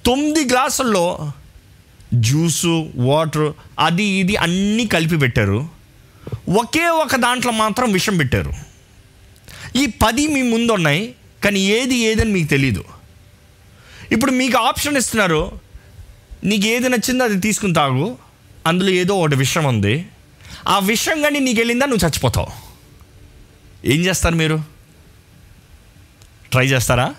[0.06, 1.32] తొమ్మిది గ్లాసుల్లో
[2.14, 5.68] జ్యూసు వాటర్ అది ఇది అన్నీ కలిపి పెట్టారు.
[6.48, 8.52] ఒకే ఒక దాంట్లో మాత్రం విషం పెట్టారు.
[9.76, 11.14] ఈ పది మీ ముందు ఉన్నాయి
[11.44, 12.84] కానీ ఏది ఏదని మీకు తెలీదు.
[14.12, 15.58] ఇప్పుడు మీకు ఆప్షన్ ఇస్తున్నారు
[16.44, 18.18] నీకు ఏది నచ్చిందో అది తీసుకుని తాగు
[18.66, 20.06] అందులో ఏదో ఒకటి విషయం ఉంది.
[20.68, 22.46] ఆ విషయం కానీ నీకు వెళ్ళిందా నువ్వు చచ్చిపోతావు.
[23.84, 24.64] ఏం చేస్తారు మీరు?
[26.50, 27.14] ట్రై చేస్తారా?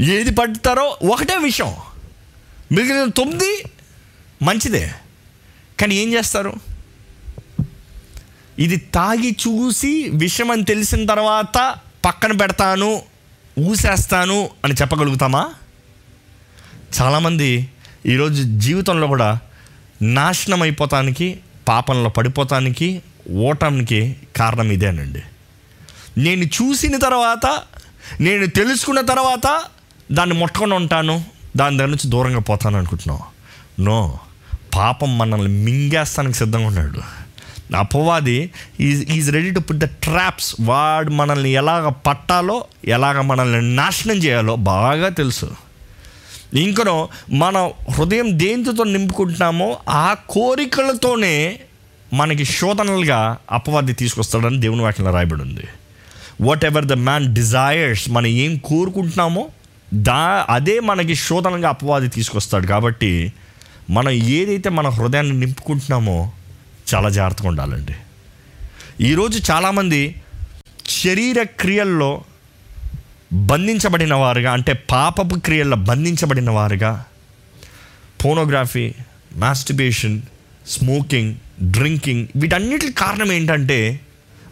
[0.00, 1.74] ఏది పడతారో ఒకటే విషయం.
[2.72, 3.64] మిగిలిన తొమ్మిది
[4.42, 4.92] మంచిదే.
[5.80, 6.52] కానీ ఏం చేస్తారు?
[8.58, 13.02] ఇది తాగి చూసి విషయం అని తెలిసిన తర్వాత పక్కన పెడతాను
[13.58, 15.54] ఊసేస్తాను అని చెప్పగలుగుతామా?
[17.00, 17.70] చాలామంది
[18.06, 19.38] ఈరోజు జీవితంలో కూడా
[20.02, 23.02] నాశనం అయిపోతానికి పాపంలో పడిపోతానికి
[23.36, 25.22] ఓటానికి కారణం ఇదేనండి.
[26.18, 27.62] నేను చూసిన తర్వాత
[28.20, 29.64] నేను తెలుసుకున్న తర్వాత
[30.12, 31.24] దాన్ని ముట్టుకొని ఉంటాను
[31.56, 33.20] దాని దగ్గర నుంచి దూరంగా పోతాను అనుకుంటున్నావు.
[33.82, 34.18] నో
[34.74, 37.00] పాపం మనల్ని మింగేస్తానికి సిద్ధంగా ఉన్నాడు.
[37.76, 44.16] అపవాది is is ready to put the traps వాడు మనల్ని ఎలాగ పట్టాలో ఎలాగ మనల్ని నాశనం
[44.16, 45.50] చేయాలో బాగా తెలుసు.
[46.54, 51.60] ఇంకనో మన హృదయం దేంతో నింపుకుంటున్నామో ఆ కోరికలతోనే
[52.12, 55.64] మనకి శోధనలుగా అపవాది తీసుకొస్తాడని దేవుని వాటిలో రాయబడి ఉంది.
[56.40, 59.48] Whatever the man desires మనం ఏం కోరుకుంటున్నామో
[59.94, 63.32] దా అదే మనకి శోధనగా అపవాది తీసుకొస్తాడు కాబట్టి
[63.90, 66.32] మనం ఏదైతే మన హృదయాన్ని నింపుకుంటున్నామో
[66.94, 67.92] చాలా జాగ్రత్తగా ఉండాలండి.
[69.00, 70.14] ఈరోజు చాలామంది
[70.88, 72.24] శరీర క్రియల్లో
[73.32, 77.04] బంధించబడిన వారుగా అంటే పాపపు క్రియల్లో బంధించబడిన వారుగా
[78.20, 78.94] ఫోనోగ్రఫీ
[79.36, 80.22] మాస్టిబేషన్
[80.66, 84.00] స్మోకింగ్ డ్రింకింగ్ వీటన్నిటికి కారణం ఏంటంటే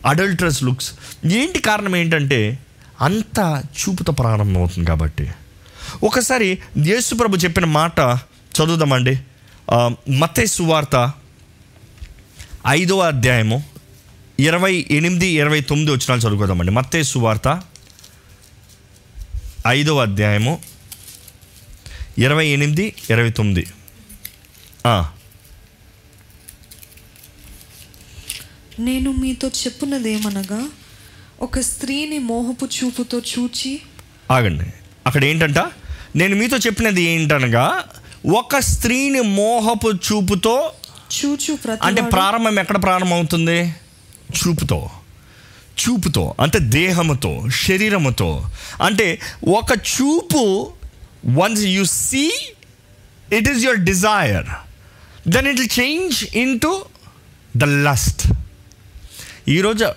[0.06, 0.90] అడల్ట్రస్ లుక్స్.
[1.26, 2.58] ఏంటి కారణం ఏంటంటే
[3.06, 3.38] అంత
[3.78, 5.26] చూపుతో ప్రారంభమవుతుంది కాబట్టి.
[6.02, 6.48] ఒకసారి
[6.90, 8.00] యేసుప్రభు చెప్పిన మాట
[8.56, 9.14] చదువుదామండి.
[10.20, 10.96] మతే సువార్త
[12.68, 13.58] ఐదవ అధ్యాయము
[14.40, 17.48] ఇరవై ఎనిమిది ఇరవై తొమ్మిది వచ్చిన చదువుకోదామండి మత్తే సువార్త
[19.68, 20.54] ఐదవ అధ్యాయము
[22.18, 23.64] ఇరవై ఎనిమిది ఇరవై తొమ్మిది.
[28.86, 30.60] నేను మీతో చెప్పున్నదేమనగా
[31.40, 33.80] ఒక స్త్రీని మోహపు చూపుతో చూచి
[34.30, 34.64] ఆగండి.
[35.06, 35.58] అక్కడ ఏంటంట?
[36.16, 37.84] నేను మీతో చెప్పినది ఏంటనగా
[38.38, 40.72] ఒక స్త్రీని మోహపు చూపుతో
[41.16, 43.74] చూచు అంటే ప్రారంభం ఎక్కడ ప్రారంభం అవుతుంది
[44.38, 44.90] చూపుతో.
[45.80, 48.50] చూపుతో అంటే దేహముతో శరీరముతో.
[48.82, 50.72] అంటే ఒక చూపు
[51.26, 52.24] once you see
[53.32, 54.46] it is your desire
[55.28, 56.84] then it will change into
[57.56, 58.32] the lust
[59.48, 59.88] ఈరోజు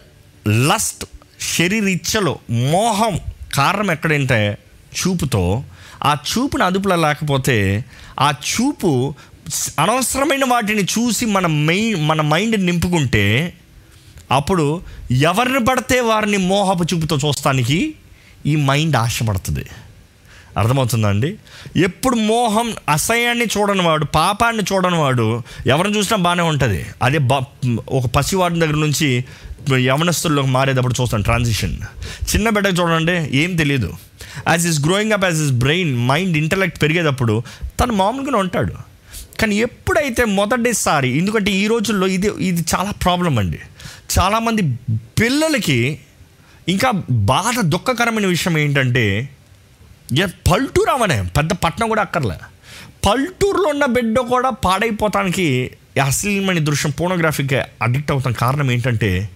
[0.47, 1.05] లస్ట్
[1.43, 3.19] శరీరిచ్చలో మోహం
[3.53, 4.57] కారణం ఎక్కడంటే
[4.99, 5.63] చూపుతో.
[6.03, 7.85] ఆ చూపుని అదుపులో లేకపోతే
[8.19, 9.13] ఆ చూపు
[9.79, 13.53] అనవసరమైన వాటిని చూసి మన మెయిన్ మన మైండ్ నింపుకుంటే
[14.31, 17.93] అప్పుడు ఎవరిని పడితే వారిని మోహపు చూపుతో చూస్తానికి
[18.45, 19.65] ఈ మైండ్ ఆశపడుతుంది
[20.57, 21.35] అర్థమవుతుందా అండి
[21.75, 26.85] ఎప్పుడు మోహం అసహ్యాన్ని చూడని వాడు పాపాన్ని చూడని వాడు ఎవరిని చూసినా బాగానే ఉంటుంది.
[27.03, 27.31] అదే బ
[27.89, 29.25] ఒక పసివాడి దగ్గర నుంచి
[29.71, 31.79] యవనస్తుల్లోకి మారేటప్పుడు చూస్తాను ట్రాన్సిషన్
[32.35, 33.93] చిన్న బిడ్డకు చూడండి ఏం తెలియదు
[34.47, 37.43] as is growing up as is brain mind intellect పెరిగేటప్పుడు
[37.79, 38.73] తను మామూలుగానే ఉంటాడు.
[39.39, 43.59] కానీ ఎప్పుడైతే మొదటిసారి ఎందుకంటే ఈ రోజుల్లో ఇది ఇది చాలా ప్రాబ్లం అండి.
[44.19, 44.77] చాలామంది
[45.21, 45.99] పిల్లలకి
[46.67, 49.29] ఇంకా బాధ దుఃఖకరమైన విషయం ఏంటంటే
[50.13, 52.35] ఏ పల్టూరు అవనే పెద్ద పట్టణం కూడా అక్కర్లే.
[53.05, 55.71] పల్టూరులో ఉన్న బిడ్డ కూడా పాడైపోతానికి
[56.03, 58.33] అశ్లీలమైన దృశ్యం పోనోగ్రఫీకి అడిక్ట్ అవుతాం.
[58.33, 59.29] కారణం ఏంటంటే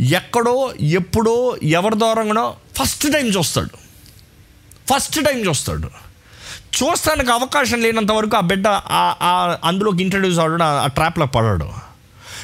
[0.00, 3.86] ఎక్కడో ఎప్పుడో ఎవరి దూరంగానో ఫస్ట్ టైం చూస్తాడు.
[4.94, 5.90] ఫస్ట్ టైం చూస్తాడు.
[6.76, 11.68] చూస్తానికి అవకాశం లేనంత వరకు ఆ బిడ్డ ఆ- అందులోకి ఇంట్రడ్యూస్ అవడం ఆ- ట్రాప్లో పడాడు.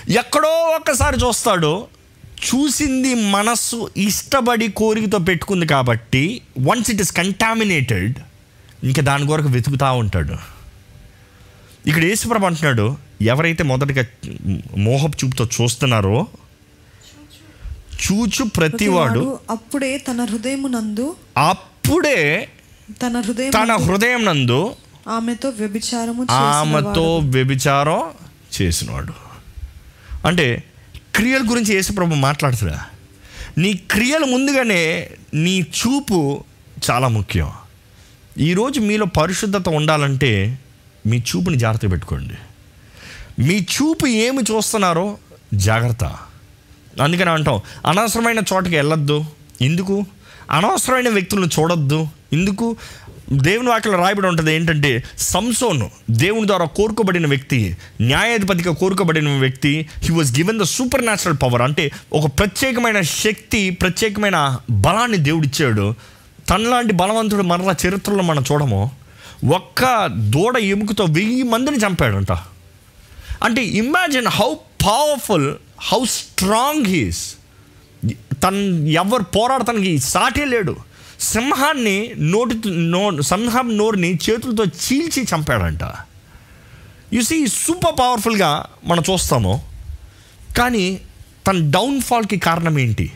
[0.09, 1.87] ఎక్కడో ఒక్కసారి చూస్తాడు.
[2.27, 8.19] చూసింది మనస్సు ఇష్టపడి కోరికతో పెట్టుకుంది కాబట్టి వన్స్ ఇట్ ఇస్ కంటామినేటెడ్
[8.85, 10.35] ఇంకా దాని కొరకు వెతుకుతూ ఉంటాడు.
[11.89, 14.05] ఇక్కడ యేసుప్రభు అంటున్నాడు ఎవరైతే మొదటిగా
[14.77, 16.27] మోహపు చూపుతో చూస్తున్నారో
[18.03, 22.49] చూచు ప్రతివాడు అప్పుడే తన హృదయమునందు అప్పుడే
[23.03, 24.75] తన హృదయం తన హృదయం నందు
[25.09, 27.19] ఆమెతో వ్యభిచారము ఆమెతో.
[27.19, 28.03] వ్యభిచారం
[28.63, 29.13] చేసినవాడు.
[30.27, 30.65] అంటే
[31.15, 32.81] క్రియల గురించి యేసుప్రభు మాట్లాడుతురా.
[33.59, 36.45] నీ క్రియలు ముందుగానే నీ చూపు
[36.91, 37.51] చాలా ముఖ్యం.
[38.39, 40.59] ఈరోజు మీలో పరిశుద్ధత ఉండాలంటే
[41.07, 42.35] మీ చూపుని జాగ్రత్త పెట్టుకోండి.
[43.43, 45.19] మీ చూపు ఏమి చూస్తున్నారో
[45.55, 46.19] జాగ్రత్త.
[47.01, 49.25] అందుకని అంటాం అనవసరమైన చోటకి వెళ్ళొద్దు.
[49.63, 50.07] ఎందుకు?
[50.51, 52.09] అనవసరమైన వ్యక్తులను చూడొద్దు.
[52.33, 52.77] ఎందుకు?
[53.33, 60.39] దేవుని వాక్యలో రాయబడి ఉంటుంది ఏంటంటే సంసోను దేవుని ద్వారా కోరుకోబడిన వ్యక్తి న్యాయాధిపతిగా కోరుకోబడిన వ్యక్తి he was
[60.39, 60.63] given the
[61.03, 65.95] supernatural power అంటే ఒక ప్రత్యేకమైన శక్తి ప్రత్యేకమైన బలాన్ని దేవుడిచ్చాడు
[66.51, 68.91] తనలాంటి బలవంతుడు మరలా చరిత్రలో మనం చూడము.
[69.55, 72.33] ఒక్క దూడ ఎముకతో వెయ్యి మందిని చంపాడంట.
[73.43, 77.35] అంటే imagine how powerful how strong he's
[78.43, 80.77] తను ఎవరు పోరాడతానికి సాటే లేడు.
[81.21, 85.85] సింహాన్ని నోటి నో సింహం నోరుని చేతులతో చీల్చి చంపాడంట.
[87.23, 89.63] సీ సూపర్ పవర్ఫుల్గా మనం చూస్తాము.
[90.59, 91.01] కానీ
[91.47, 93.13] తన డౌన్ఫాల్కి కారణం ఏంటి?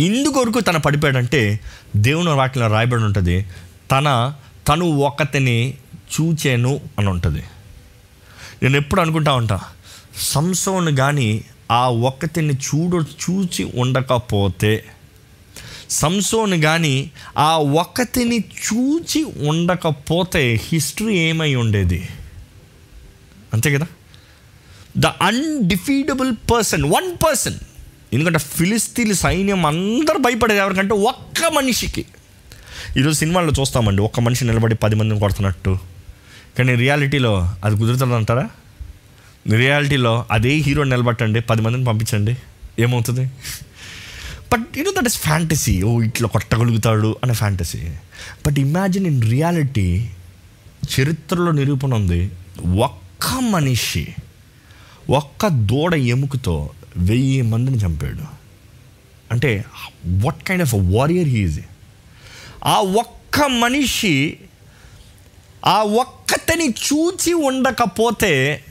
[0.00, 1.60] ఇందుకొరకు తన పడిపోయాడంటే
[1.96, 3.46] దేవుని వాటిలో రాయబడి ఉంటుంది
[3.90, 4.34] తన
[4.68, 5.74] తను ఒకతిని
[6.14, 7.44] చూచాను అని ఉంటుంది
[8.62, 9.73] నేను ఎప్పుడు అనుకుంటా ఉంటాను
[10.18, 14.84] సంసోను కానీ ఆ ఒక్కతిని చూడు చూచి ఉండకపోతే
[15.90, 22.08] సంసోను కానీ ఆ ఒక్కతిని చూచి ఉండకపోతే హిస్టరీ ఏమై ఉండేది?
[23.54, 23.86] అంతే కదా?
[24.96, 27.54] The undefeatable person one person.
[28.12, 32.04] ఎందుకంటే ఫిలిస్తీన్ సైన్యం అందరూ భయపడేది ఎవరికంటే ఒక్క మనిషికి.
[32.96, 35.78] ఈరోజు సినిమాల్లో చూస్తామండి ఒక్క మనిషి నిలబడి పది మందిని కొడుతున్నట్టు.
[36.58, 38.50] కానీ రియాలిటీలో అది కుదురుతుందంటారా?
[39.52, 42.36] రియాలిటీలో అదే హీరో నిలబట్టండి పది మందిని పంపించండి
[42.78, 43.26] ఏమవుతుంది?
[44.52, 47.78] But you know that is fantasy ఓ ఇట్లా కొట్టగలుగుతాడు అనే fantasy
[48.46, 50.10] but imagine in reality
[50.84, 52.30] చరిత్రలో నిరూపణ ఉంది.
[52.78, 54.06] ఒక్క మనిషి
[55.10, 58.24] ఒక్క దూడ ఎముకతో వెయ్యి మందిని చంపాడు.
[59.32, 59.64] అంటే
[60.06, 61.60] what kind of warrior he's
[62.64, 64.36] ఆ ఒక్క మనిషి
[65.66, 68.64] ఆ ఒక్కతని చూచి ఉండకపోతే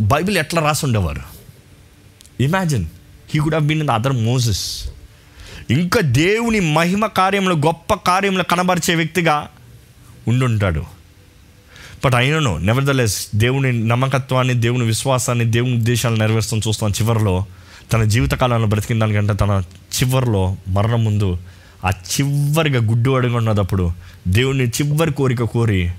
[0.00, 1.22] బైబిల్ ఎట్లా రాసి ఉండేవారు?
[2.42, 2.86] Imagine
[3.34, 4.90] he could have been in other Moses
[5.70, 9.48] ఇంకా దేవుని మహిమ కార్యంలో గొప్ప కార్యంలో కనబరిచే వ్యక్తిగా
[10.28, 10.84] ఉండుంటాడు.
[12.04, 17.44] బట్ అయినను నెవర్ ద లెస్ దేవుని నమ్మకత్వాన్ని దేవుని విశ్వాసాన్ని దేవుని ఉద్దేశాలను నెరవేర్చడం చూస్తాం చివరిలో.
[17.92, 19.62] తన జీవితకాలంలో బ్రతికిన దానికంటే తన
[19.98, 21.38] చివరిలో మరణం ముందు
[21.84, 23.92] ఆ చివరిగా గుడ్డు అడుగున్నదప్పుడు
[24.28, 25.90] దేవుని చివరి కోరిక కోరి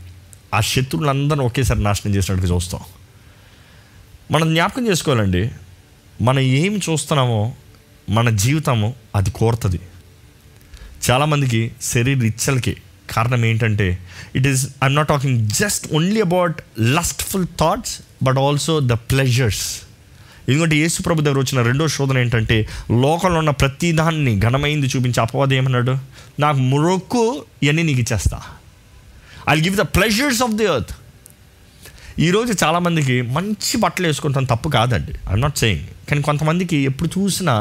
[0.54, 2.82] ఆ శత్రువులందరూ ఒకేసారి నాశనం చేసినట్టుగా చూస్తాం.
[4.32, 5.52] మనం జ్ఞాపకం చేసుకోవాలండి
[6.22, 7.54] మనం ఏం చూస్తున్నామో
[8.10, 9.80] మన జీవితము అది కోరుతుంది.
[11.12, 12.78] చాలామందికి శరీర ఇచ్చలకి
[13.12, 14.00] కారణం ఏంటంటే
[14.36, 19.82] it is I'm not talking just only about lustful thoughts but also the pleasures
[20.50, 22.68] ఎందుకంటే యేసు ప్రభు దగ్గర వచ్చిన రెండో శోధన ఏంటంటే
[23.02, 25.98] లోకంలో ఉన్న ప్రతి దాన్ని ఘనమైంది చూపించి అపవాదం ఏమన్నాడు?
[26.40, 28.42] నాకు మొరొక్కు ఇవన్నీ నీకు ఇచ్చేస్తా.
[29.50, 30.92] I give the pleasures of the earth
[32.20, 35.12] ఈరోజు చాలామందికి మంచి బట్టలు వేసుకుంటాం తప్పు కాదండి.
[35.30, 37.54] ఐఎమ్ నాట్ సెయింగ్ కానీ కొంతమందికి ఎప్పుడు చూసినా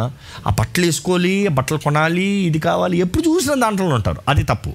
[0.47, 4.21] ఆ బట్టలు వేసుకోవాలి ఆ బట్టలు కొనాలి ఇది కావాలి ఎప్పుడు చూసినా దాంట్లో ఉంటారు.
[4.29, 4.73] అది తప్పు.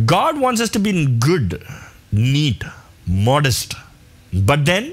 [0.00, 1.54] God wants us to been good
[2.14, 2.64] neat
[3.08, 3.74] modest
[4.34, 4.88] but then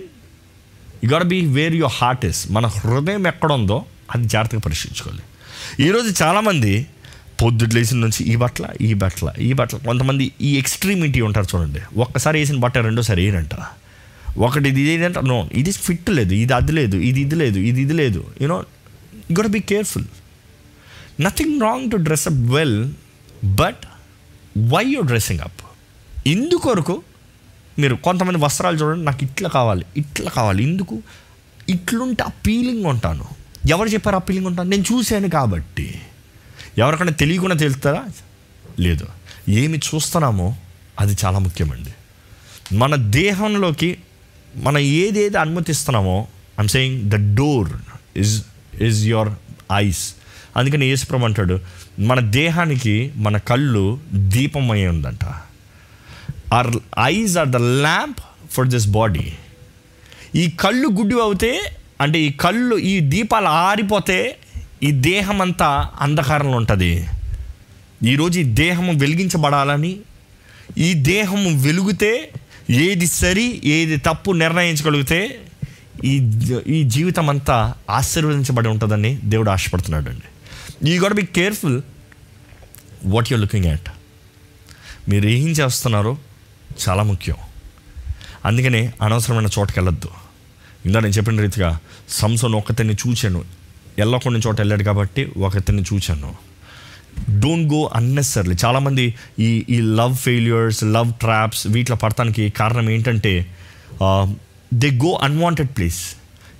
[1.03, 3.85] you got be where your heart is మన హృదయం ఎక్కడ ఉందో
[4.15, 5.23] అది జాగ్రత్తగా పరీక్షించుకోవాలి
[5.87, 6.87] ఈరోజు చాలామంది
[7.41, 11.81] పొద్దుట లేచిన నుంచి ఈ బట్టల ఈ బట్టల ఈ బట్టల కొంతమంది ఈ ఎక్స్ట్రీమిటీ ఉంటారు చూడండి.
[11.97, 13.55] ఒక్కసారి వేసిన బట్ట రెండోసారి వేయనంట
[14.37, 17.93] ఒకటి ఇది ఏంటంటే నో ఇది ఫిట్ లేదు ఇది అది లేదు ఇది ఇది లేదు ఇది ఇది
[17.93, 18.27] లేదు.
[18.41, 18.65] You know
[19.29, 20.05] you got be careful
[21.21, 22.91] nothing wrong to dress up well
[23.45, 23.85] but
[24.57, 25.63] why you dressing up
[26.27, 27.01] ఇందుకొరకు
[27.79, 31.01] మీరు కొంతమంది వస్త్రాలు చూడండి నాకు ఇట్లా కావాలి ఇట్లా కావాలి ఎందుకు
[31.69, 32.29] ఇట్లుంటే ఆ
[32.89, 33.25] ఉంటాను.
[33.67, 34.69] ఎవరు చెప్పారు ఆ ఉంటాను?
[34.69, 36.01] నేను చూశాను కాబట్టి.
[36.77, 38.05] ఎవరికైనా తెలియకుండా తెలుస్తారా
[38.79, 39.07] లేదు.
[39.49, 40.55] ఏమి చూస్తున్నామో
[40.99, 41.93] అది చాలా ముఖ్యమండి.
[42.75, 43.97] మన దేహంలోకి
[44.55, 46.27] మనం ఏదేది అనుమతిస్తున్నామో
[46.59, 47.69] I'm saying the door
[48.15, 48.43] is
[48.81, 49.29] is your
[49.73, 50.15] eyes
[50.57, 51.59] అందుకని యేసుప్రభు అంటాడు
[51.99, 55.25] మన దేహానికి మన కళ్ళు దీపమై ఉందంట.
[56.53, 56.71] Our
[57.03, 58.19] eyes are the lamp
[58.51, 59.33] for this body
[60.35, 64.37] ఈ కళ్ళు గుడ్డి అవుతే అంటే ఈ కళ్ళు ఈ దీపాలు ఆరిపోతే
[64.83, 67.07] ఈ దేహం అంతా అంధకారంలో ఉంటుంది.
[68.07, 69.97] ఈరోజు ఈ దేహము వెలిగించబడాలని
[70.77, 72.31] ఈ దేహము వెలుగుతే
[72.69, 75.41] ఏది సరి ఏది తప్పు నిర్ణయించగలిగితే
[76.05, 76.15] ఈ
[76.67, 81.81] ఈ జీవితం అంతా ఆశీర్వదించబడి ఉంటుందని దేవుడు ఆశపడుతున్నాడు అండి ఈ got be careful
[83.05, 83.89] what you looking at
[85.09, 86.17] మీరు ఏం చేస్తున్నారో
[86.89, 87.35] చాలా ముఖ్యం.
[88.45, 90.09] అందుకనే అనవసరమైన చోటుకెళ్ళొద్దు.
[90.85, 93.45] ఇందా నేను చెప్పిన రీతిగా సంసోన్ ఒక్కతని చూచాను.
[93.99, 96.35] వెళ్ళకుండా చోట వెళ్ళాడు కాబట్టి ఒకతన్ని చూశాను
[97.39, 103.45] డోంట్ గో అన్నెసర్లీ చాలామంది ఈ ఈ లవ్ ఫెయిల్యూర్స్ లవ్ ట్రాప్స్ వీటిలో పడటానికి కారణం ఏంటంటే
[104.73, 106.15] దే గో అన్వాంటెడ్ ప్లేస్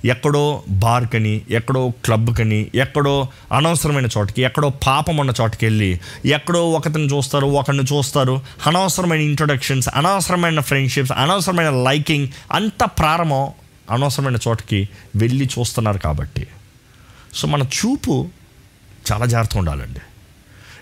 [0.06, 7.46] ఎక్కడో బార్కని ఎక్కడో క్లబ్కని ఎక్కడో అనవసరమైన చోటకి ఎక్కడో పాపం ఉన్న చోటకి వెళ్ళి ఎక్కడో ఒకరిని చూస్తారు
[7.46, 13.52] ఒకరిని చూస్తారు అనవసరమైన ఇంట్రొడక్షన్స్ అనవసరమైన ఫ్రెండ్షిప్స్ అనవసరమైన లైకింగ్ అంత ప్రారంభం
[13.92, 16.48] అనవసరమైన చోటకి వెళ్ళి చూస్తున్నారు కాబట్టి.
[17.38, 18.30] సో మన చూపు
[19.12, 20.00] చాలా జాగ్రత్తగా ఉండాలండి.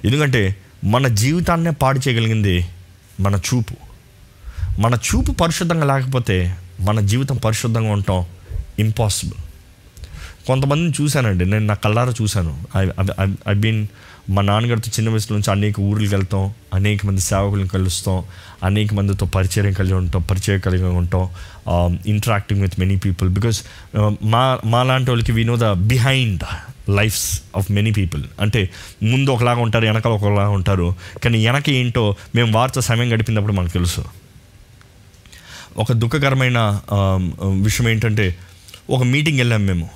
[0.08, 2.66] ఎందుకంటే మన జీవితాన్నే పాడు చేయగలిగింది
[3.20, 3.76] మన చూపు.
[4.80, 8.26] మన చూపు పరిశుద్ధంగా లేకపోతే మన జీవితం పరిశుద్ధంగా ఉండటం
[8.80, 9.42] ఇంపాసిబుల్
[10.48, 12.68] కొంతమందిని చూశానండి నేను నా కళ్ళారా చూశాను.
[12.78, 12.88] ఐ
[13.48, 13.88] ఐ బీన్
[14.30, 18.24] మా నాన్నగారితో చిన్న వయసు నుంచి అనేక ఊర్లకు వెళ్తాం అనేక మంది సేవకులను కలుస్తాం
[18.64, 21.30] అనేక మందితో పరిచయం కలిగి ఉంటాం పరిచయం కలిగి ఉంటాం
[22.06, 23.64] interacting with many people because
[24.24, 26.44] మా మా లాంటి వాళ్ళకి we know the behind
[26.90, 28.70] lives of many people అంటే
[29.04, 30.96] ముందు ఒకలాగా ఉంటారు వెనకాల ఒకలాగా ఉంటారు.
[31.24, 34.04] కానీ వెనక ఏంటో మేము వారితో సమయం గడిపినప్పుడు మనకు తెలుసు.
[35.78, 37.24] ఒక దుఃఖకరమైన um,
[37.64, 38.36] విషయం ఏంటంటే
[38.90, 39.90] ఒక మీటింగ్ వెళ్ళాము మేము.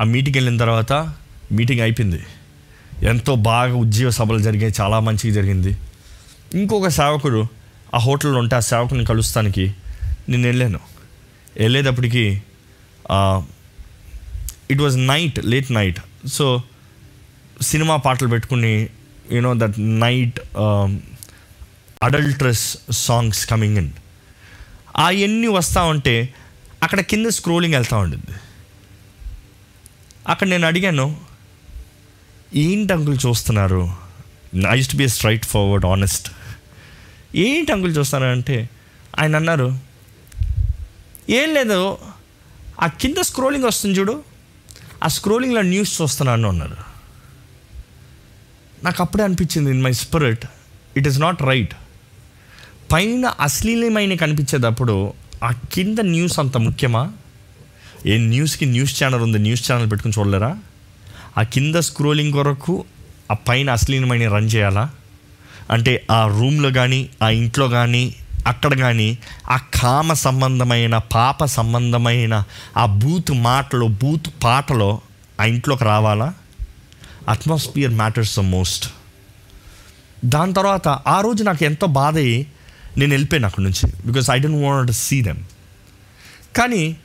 [0.00, 0.92] ఆ మీటింగ్ వెళ్ళిన తర్వాత
[1.52, 2.22] మీటింగ్ అయిపోయింది.
[3.10, 5.72] ఎంతో బాగా ఉద్యోగ సభలు జరిగాయి చాలా మంచిగా జరిగింది.
[6.54, 7.40] ఇంకొక సేవకుడు
[7.94, 9.64] ఆ హోటల్లో ఉంటే ఆ సేవకుని కలుస్తానికి
[10.28, 10.80] నేను వెళ్ళాను.
[11.56, 12.24] వెళ్ళేటప్పటికి
[14.70, 16.46] it was night late night so
[17.62, 18.74] cinema పాటలు పెట్టుకుని
[19.32, 20.38] you know that night
[22.02, 23.90] adulterous songs coming in
[24.96, 26.14] అవన్నీ వస్తూ ఉంటే
[26.82, 28.34] అక్కడ కింద స్క్రోలింగ్ వెళ్తూ ఉండింది.
[30.28, 31.06] అక్కడ నేను అడిగాను
[32.54, 33.92] ఏంటి అంకుల్ చూస్తున్నారు?
[34.70, 36.32] I to be straight forward honest
[37.34, 38.70] ఏంటి అంకుల్ చూస్తున్నారంటే
[39.18, 39.78] ఆయన అన్నారు
[41.30, 41.98] ఏం లేదు
[42.82, 44.22] ఆ కింద స్క్రోలింగ్ వస్తుంది చూడు
[45.04, 46.76] ఆ స్క్రోలింగ్లో న్యూస్ చూస్తున్నాను అన్నారు.
[48.84, 50.46] నాకు అప్పుడే అనిపించింది in my spirit
[50.96, 51.74] it is not right
[52.92, 55.12] పైన అశ్లీలమైన కనిపించేటప్పుడు
[55.44, 57.12] ఆ కింద న్యూస్ అంత ముఖ్యమా?
[58.06, 60.58] ఏ న్యూస్కి న్యూస్ ఛానల్ ఉంది న్యూస్ ఛానల్ పెట్టుకుని చూడలేరా?
[61.38, 62.84] ఆ కింద స్క్రోలింగ్ కొరకు
[63.30, 64.90] ఆ పైన అశ్లీనమైన రన్ చేయాలా?
[65.70, 68.14] అంటే ఆ రూమ్లో కానీ ఆ ఇంట్లో కానీ
[68.46, 69.18] అక్కడ కానీ
[69.50, 72.44] ఆ కామ సంబంధమైన పాప సంబంధమైన
[72.76, 75.00] ఆ బూత్ మాటలో బూత్ పాటలో
[75.40, 76.34] ఆ ఇంట్లోకి రావాలా?
[77.28, 78.86] అట్మాస్ఫియర్ మ్యాటర్స్ ద మోస్ట్
[80.24, 82.46] దాని తర్వాత ఆ రోజు నాకు ఎంతో బాధ అయ్యి
[82.98, 85.40] నేను వెళ్ళిపోయాను అక్కడి నుంచి because I don't want see them
[86.56, 86.96] కానీ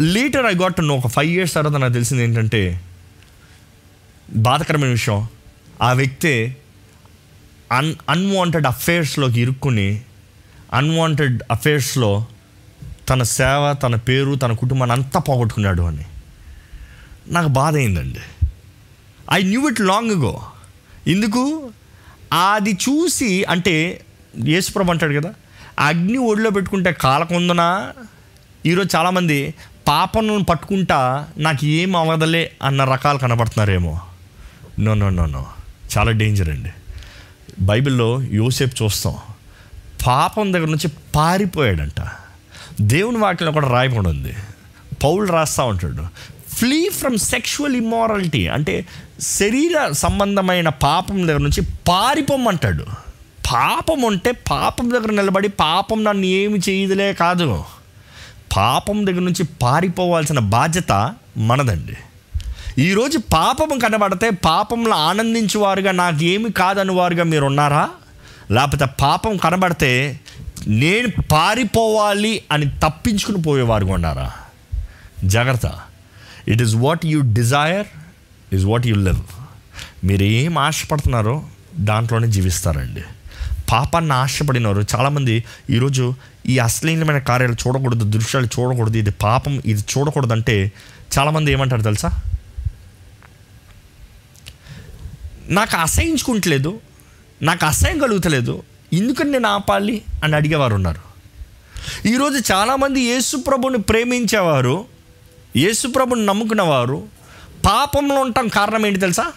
[0.00, 2.60] లేటర్ ఐ గాట్ నో ఒక ఫైవ్ ఇయర్స్ తర్వాత నాకు తెలిసింది ఏంటంటే
[4.36, 5.28] బాధకరమైన విషయం.
[5.82, 6.56] ఆ వ్యక్తి
[7.72, 10.00] అన్ అన్వాంటెడ్ అఫేర్స్లోకి ఇరుక్కుని
[10.72, 12.26] అన్వాంటెడ్ అఫేర్స్లో
[13.08, 16.04] తన సేవ తన పేరు తన కుటుంబాన్ని అంతా పోగొట్టుకున్నాడు అని.
[17.28, 18.18] నాకు బాధ అయిందండి
[19.32, 20.42] I knew it long go
[21.06, 21.72] ఎందుకు?
[22.52, 24.00] అది చూసి అంటే
[24.44, 25.34] యేసుప్రభు అంటాడు కదా
[25.78, 27.92] అగ్ని ఒడిలో పెట్టుకుంటే కాలకుందనా
[28.66, 29.54] ఈరోజు చాలామంది
[29.88, 34.00] పాపను పట్టుకుంటా నాకు ఏం అవ్వదలే అన్న రకాలు కనపడుతున్నారేమో
[34.80, 35.46] నో నో నో నో
[35.98, 36.70] చాలా డేంజర్ అండి.
[37.60, 39.16] బైబిల్లో యోసేపు చూస్తాం.
[40.06, 42.08] పాపం దగ్గర నుంచి పారిపోయాడంట.
[42.80, 44.34] దేవుని వాటిలో కూడా రాయకుండా ఉంది
[45.04, 46.06] పౌలు రాస్తూ ఉంటాడు.
[46.48, 48.86] ఫ్లీ ఫ్రమ్ సెక్షువల్ ఇమ్మారాలిటీ అంటే
[49.20, 52.84] శరీర సంబంధమైన పాపం దగ్గర నుంచి పారిపోమంటాడు.
[53.52, 57.64] పాపం ఉంటే పాపం దగ్గర నిలబడి పాపం నన్ను ఏమి చేయదులే కాదు.
[58.56, 61.96] పాపం దగ్గర నుంచి పారిపోవాల్సిన బాధ్యత మనదండి.
[62.78, 67.90] ఈరోజు పాపం కనబడితే పాపంలో ఆనందించేవారుగా నాకు ఏమి కాదని వారుగా మీరు ఉన్నారా
[68.50, 70.20] లేకపోతే పాపం కనబడితే
[70.68, 74.32] నేను పారిపోవాలి అని తప్పించుకుని పోయేవారుగా ఉన్నారా?
[75.24, 75.72] జాగ్రత్త.
[76.48, 77.86] It is what you desire
[78.54, 79.20] is what you live
[80.04, 81.42] మీరు ఏం ఆశపడుతున్నారో
[81.76, 83.02] దాంట్లోనే జీవిస్తారండి.
[83.72, 86.14] పాపాన్ని ఆశపడినారు చాలామంది ఈరోజు
[86.46, 90.72] ఈ అశ్లీలమైన కార్యాలు చూడకూడదు దృశ్యాలు చూడకూడదు ఇది పాపం ఇది చూడకూడదంటే
[91.18, 92.20] చాలామంది ఏమంటారు తెలుసా?
[95.50, 96.80] నాకు అసహించుకుంటలేదు
[97.42, 101.00] నాకు అసహ్యం కలుగుతలేదు ఎందుకని నేను ఆపాలి అని అడిగేవారు ఉన్నారు.
[102.08, 104.84] ఈరోజు చాలామంది యేసుప్రభుని ప్రేమించేవారు
[105.56, 107.02] యేసుప్రభుని నమ్ముకునేవారు
[107.66, 109.32] పాపంలో ఉండటం కారణం ఏంటి తెలుసా?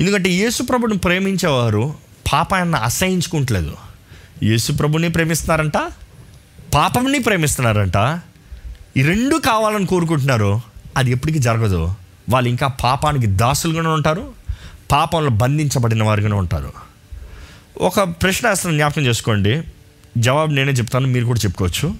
[0.00, 1.94] ఎందుకంటే యేసుప్రభుని ప్రేమించేవారు
[2.32, 3.76] పాపాన్ని అసహించుకుంటలేదు.
[4.42, 5.76] యేసుప్రభుని ప్రేమిస్తున్నారంట
[6.74, 8.20] పాపంని ప్రేమిస్తున్నారంట
[8.96, 10.60] ఈ రెండు కావాలని కోరుకుంటున్నారు.
[10.96, 11.94] అది ఎప్పటికీ జరగదు.
[12.28, 14.45] వాళ్ళు ఇంకా పాపానికి దాసులుగానే ఉంటారు
[14.90, 16.72] పాపంలో బంధించబడిన వారుగానే ఉంటారు.
[17.78, 19.62] ఒక ప్రశ్న అసలు జ్ఞాపకం చేసుకోండి.
[20.18, 21.96] జవాబు నేనే చెప్తాను మీరు కూడా చెప్పుకోవచ్చు.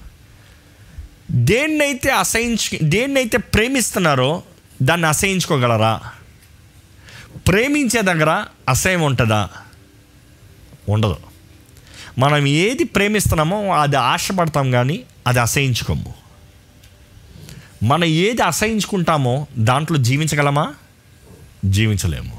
[1.30, 4.42] దేన్నైతే అసహించు దేన్నైతే ప్రేమిస్తున్నారో
[4.82, 6.00] దాన్ని అసహించుకోగలరా?
[7.46, 9.48] ప్రేమించే దగ్గర అసహ్యం ఉంటుందా?
[10.88, 11.16] ఉండదు.
[12.18, 16.14] మనం ఏది ప్రేమిస్తున్నామో అది ఆశపడతాం కానీ అది అసహించుకోము.
[17.82, 20.74] మనం ఏది అసహించుకుంటామో దాంట్లో జీవించగలమా?
[21.64, 22.35] జీవించలేము.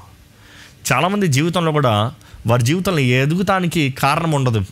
[0.91, 2.13] చాలామంది జీవితంలో కూడా
[2.47, 4.65] వారి జీవితంలో ఎదుగుతానికి కారణం ఉండదు.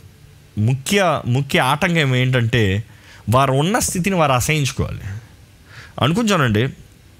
[0.58, 2.84] ముఖ్య ముఖ్య ఆటంకం ఏంటంటే
[3.30, 5.00] వారు ఉన్న స్థితిని వారు అసహించుకోవాలి.
[6.02, 6.68] అనుకుంటానండి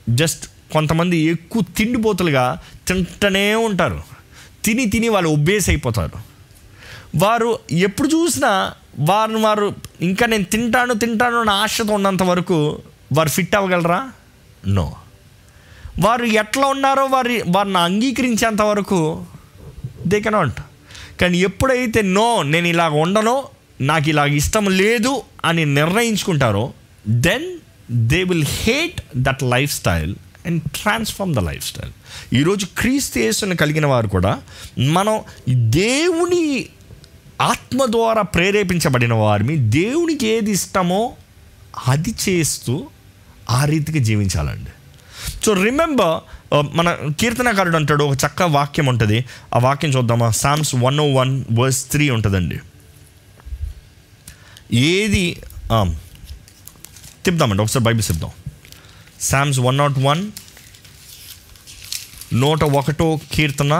[0.09, 4.03] జస్ట్ కొంతమంది ఎక్కువ తిండిపోతులుగా తింటనే ఉంటారు.
[4.65, 6.19] తిని తిని వాళ్ళు ఒబ్బేస్ అయిపోతారు
[7.17, 12.79] వారు ఎప్పుడు చూసినా వారిని వారు ఇంకా నేను తింటాను తింటాను అన్న ఆశతో ఉన్నంత వరకు
[13.13, 14.11] వారు ఫిట్ అవ్వగలరా?
[14.67, 14.97] నో
[16.01, 19.25] వారు ఎట్లా ఉన్నారో వారి వారిని అంగీకరించేంత వరకు
[20.07, 20.61] దే కెనాట్
[21.21, 23.49] కానీ ఎప్పుడైతే నో నేను ఇలాగ ఉండనో
[23.81, 26.73] నాకు ఇలాగ ఇష్టం లేదు అని నిర్ణయించుకుంటారో
[27.09, 27.59] then
[27.91, 30.15] they will hate that life style
[30.47, 31.93] and transform the life style
[32.35, 34.43] ఈరోజు క్రీస్తు యేసుని కలిగిన వారు కూడా
[34.79, 35.21] మనం
[35.51, 36.67] దేవుని
[37.41, 41.13] ఆత్మ ద్వారా ప్రేరేపించబడిన వారిని దేవునికి ఏది ఇష్టమో
[41.87, 42.87] అది చేస్తూ
[43.51, 44.71] ఆ రీతికి జీవించాలండి.
[45.45, 46.15] సో రిమెంబర్
[46.55, 46.89] uh, మన
[47.21, 49.19] కీర్తనకారుడు అంటాడు ఒక చక్క వాక్యం ఉంటుంది.
[49.55, 50.29] ఆ వాక్యం చూద్దామా?
[50.43, 52.59] Psalms one oh one verse three ఉంటుందండి.
[54.93, 55.25] ఏది
[57.25, 58.33] తిప్పుదామండి ఒకసారి బైబిల్ చెప్దాం
[59.31, 60.23] సామ్స్ వన్ నాట్ వన్
[62.43, 63.75] నూట ఒకటో కీర్తన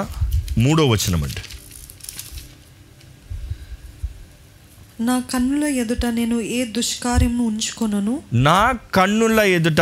[0.65, 1.43] మూడో వచ్చినమండి
[5.01, 8.23] నా కన్నుల ఎదుట నేను ఏ దుష్కార్యము ఉంచుకొనను?
[8.33, 9.81] నా కన్నుల ఎదుట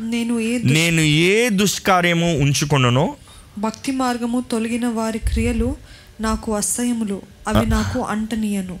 [0.00, 3.16] నేను ఏ నేను ఏ దుష్కార్యము ఉంచుకొనను?
[3.58, 5.76] భక్తి మార్గము తొలగిన వారి క్రియలు
[6.20, 8.78] నాకు అసహ్యములు అవి నాకు అంటనీయను.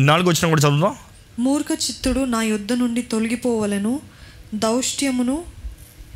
[0.00, 0.96] నాలుగు వచ్చిన కూడా చదువుదాం.
[1.38, 4.00] మూర్ఖ చిత్తుడు నా యొద్ద నుండి తొలగిపోవలను
[4.54, 5.42] దౌష్ట్యమును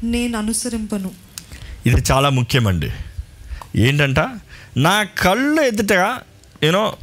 [0.05, 1.11] నేను అనుసరింపను.
[1.87, 2.91] ఇది చాలా ముఖ్యమండి.
[3.77, 4.19] ఏంటంట?
[4.77, 5.93] నా కళ్ళు ఎదుట
[6.63, 6.97] యూనో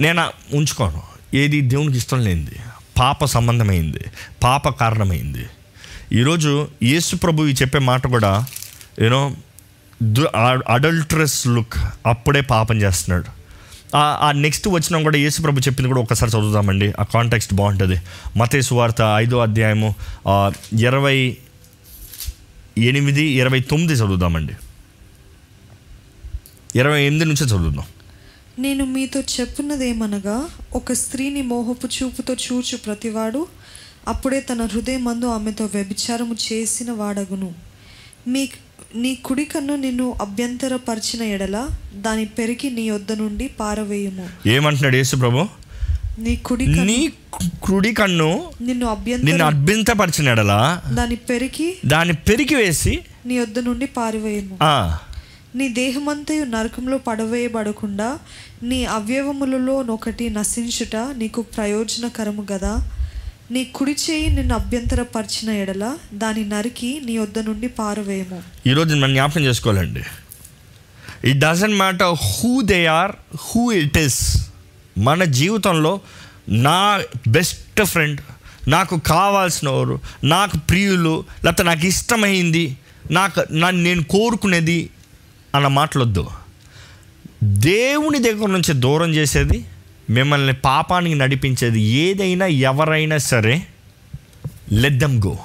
[0.00, 1.02] నేను ఉంచుకోను.
[1.34, 2.54] ఏది దేవునికి ఇష్టం లేనిది.
[2.98, 4.00] పాప సంబంధమైంది.
[4.42, 5.46] పాప కారణమైంది.
[6.12, 8.46] ఈరోజు యేసు ప్రభు చెప్పే మాట కూడా
[9.02, 9.36] యూనో
[10.68, 13.24] అడల్ట్రస్ లుక్ అప్పుడే పాపం చేస్తున్నాడు.
[13.96, 16.92] ఆ- నెక్స్ట్ వచ్చిన కూడా యేసు ప్రభు చెప్పింది కూడా ఒకసారి చదువుదామండి.
[17.00, 17.96] ఆ కాంటెక్స్ట్ బాగుంటుంది.
[18.36, 19.94] మతేసు వార్త ఐదో అధ్యాయము
[20.78, 21.36] ఇరవై
[22.78, 24.52] ఎనిమిది ఇరవై తొమ్మిది చదువుదామండి.
[26.78, 27.84] ఇరవై ఎనిమిది నుంచే చదువుదాం.
[28.58, 33.46] నేను మీతో చెప్పున్నదేమనగా ఒక స్త్రీని మోహపు చూపుతో చూచు ప్రతివాడు
[34.08, 37.52] అప్పుడే తన హృదయమందు ఆమెతో వ్యభిచారము చేసిన వాడగును.
[38.28, 38.48] మీ
[38.94, 44.48] నీ కుడి కన్ను నిన్ను అభ్యంతరపరిచిన ఎడల దాని పెరిగి నీ వద్ద నుండి పారవేయము.
[44.48, 45.46] ఏమంటున్నాడు యేసు ప్రభు?
[46.18, 47.12] నీ కుడి నీ
[47.62, 54.58] కుడి కన్ను నిన్ను నిన్ను అభ్యంతర అభ్యంతపరిచినడలా దాని పెరికి దాన్ని పెరికి వేసి నీ వద్ద నుండి పారివేయము.
[55.58, 58.18] నీ దేహమంతయు నరకంలో పడవేయబడకుండా
[58.62, 62.90] నీ అవయవములలో ఒకటి నశించుట నీకు ప్రయోజనకరము గదా.
[63.50, 68.42] నీ కుడి చేయి నిన్ను అభ్యంతరపరిచిన ఎడల దాని నరికి నీ వద్ద నుండి పారవేయము.
[68.66, 70.02] ఈరోజు మనం జ్ఞాపకం చేసుకోవాలండి.
[71.24, 74.46] It doesn't matter who they are who it is
[74.98, 76.00] మన జీవితంలో
[76.48, 78.20] నా బెస్ట్ ఫ్రెండ్
[78.68, 82.76] నాకు కావాల్సిన వారు నాకు ప్రియులు లేకపోతే నాకు ఇష్టమైంది
[83.10, 84.90] నాకు నన్ను నేను కోరుకునేది
[85.54, 86.26] అన్న మాటలొద్దు.
[87.44, 89.64] దేవుని దగ్గర నుంచి దూరం చేసేది
[90.10, 93.66] మిమ్మల్ని పాపానికి నడిపించేది ఏదైనా ఎవరైనా సరే
[94.72, 95.38] లెద్దం గో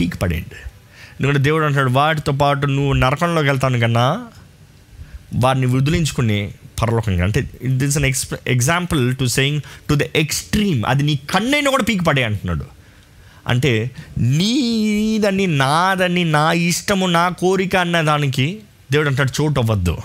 [0.00, 0.58] పీక్ పడేయండి
[1.20, 4.26] ఎందుకంటే దేవుడు అంటాడు వాటితో పాటు నువ్వు నరకంలోకి వెళ్తాను కన్నా
[5.34, 7.24] వారిని వదిలించుకుని పరలోకంగా.
[7.24, 11.82] అంటే it is an ex example to saying to the extreme అది నీ కన్నైనా కూడా
[11.82, 12.64] పీక్ పడే అంటున్నాడు.
[13.48, 18.58] అంటే నీదని నాదని నా ఇష్టము నా కోరిక అన్న దానికి
[18.92, 19.98] దేవుడు అంటాడు చోటు అవ్వద్దు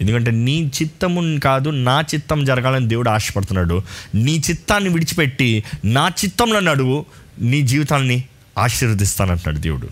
[0.00, 3.82] ఎందుకంటే నీ చిత్తము కాదు నా చిత్తం జరగాలని దేవుడు ఆశపడుతున్నాడు.
[4.14, 7.06] నీ చిత్తాన్ని విడిచిపెట్టి నా చిత్తంలో నడువు
[7.40, 8.24] నీ జీవితాన్ని
[8.58, 9.88] ఆశీర్వదిస్తానంటున్నాడు దేవుడు.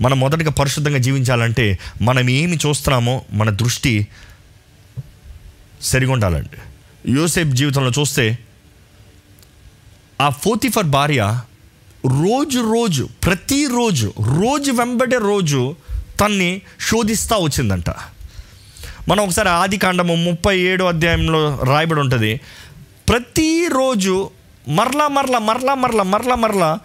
[0.00, 4.06] మనం మొదటగా పరిశుద్ధంగా జీవించాలంటే మనం ఏమి చూస్తున్నామో మన దృష్టి
[5.82, 6.58] సరిగా ఉండాలండి.
[7.12, 8.38] యోసేపు జీవితంలో చూస్తే
[10.20, 11.40] ఆ ఫోతిఫర్ భార్య
[12.06, 15.76] రోజు రోజు ప్రతిరోజు రోజు వెంబడే రోజు
[16.20, 17.90] తన్ని శోధిస్తూ వచ్చిందంట.
[19.08, 22.40] మనం ఒకసారి ఆది కాండము ముప్పై ఏడు అధ్యాయంలో రాయబడి ఉంటుంది.
[23.08, 24.30] ప్రతిరోజు
[24.68, 26.78] మరలా మరలా మరలా మరలా మరలా మరలా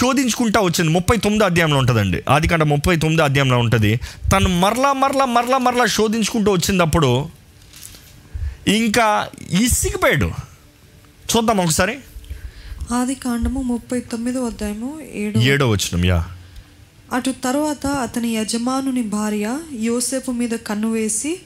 [0.00, 0.92] శోధించుకుంటా వచ్చింది.
[0.92, 2.22] ముప్పై తొమ్మిదో అధ్యాయంలో ఉంటుందండి.
[2.28, 4.00] ఆది కాండ ముప్పై తొమ్మిదో అధ్యాయంలో ఉంటుంది.
[4.32, 7.28] తను మరలా మరలా మరలా మరలా శోధించుకుంటూ వచ్చినప్పుడు
[8.68, 10.30] ఇంకా ఇసిగిపోయాడు.
[11.36, 11.98] చూద్దాం ఒకసారి.
[12.94, 16.28] ఆది కాండము ముప్పై తొమ్మిదో అధ్యాయము ఏడు ఏడో వచ్చినం యా.
[17.12, 21.40] అటు తరువాత అతని యజమానుని భార్య యోసేపు మీద కన్ను వేసి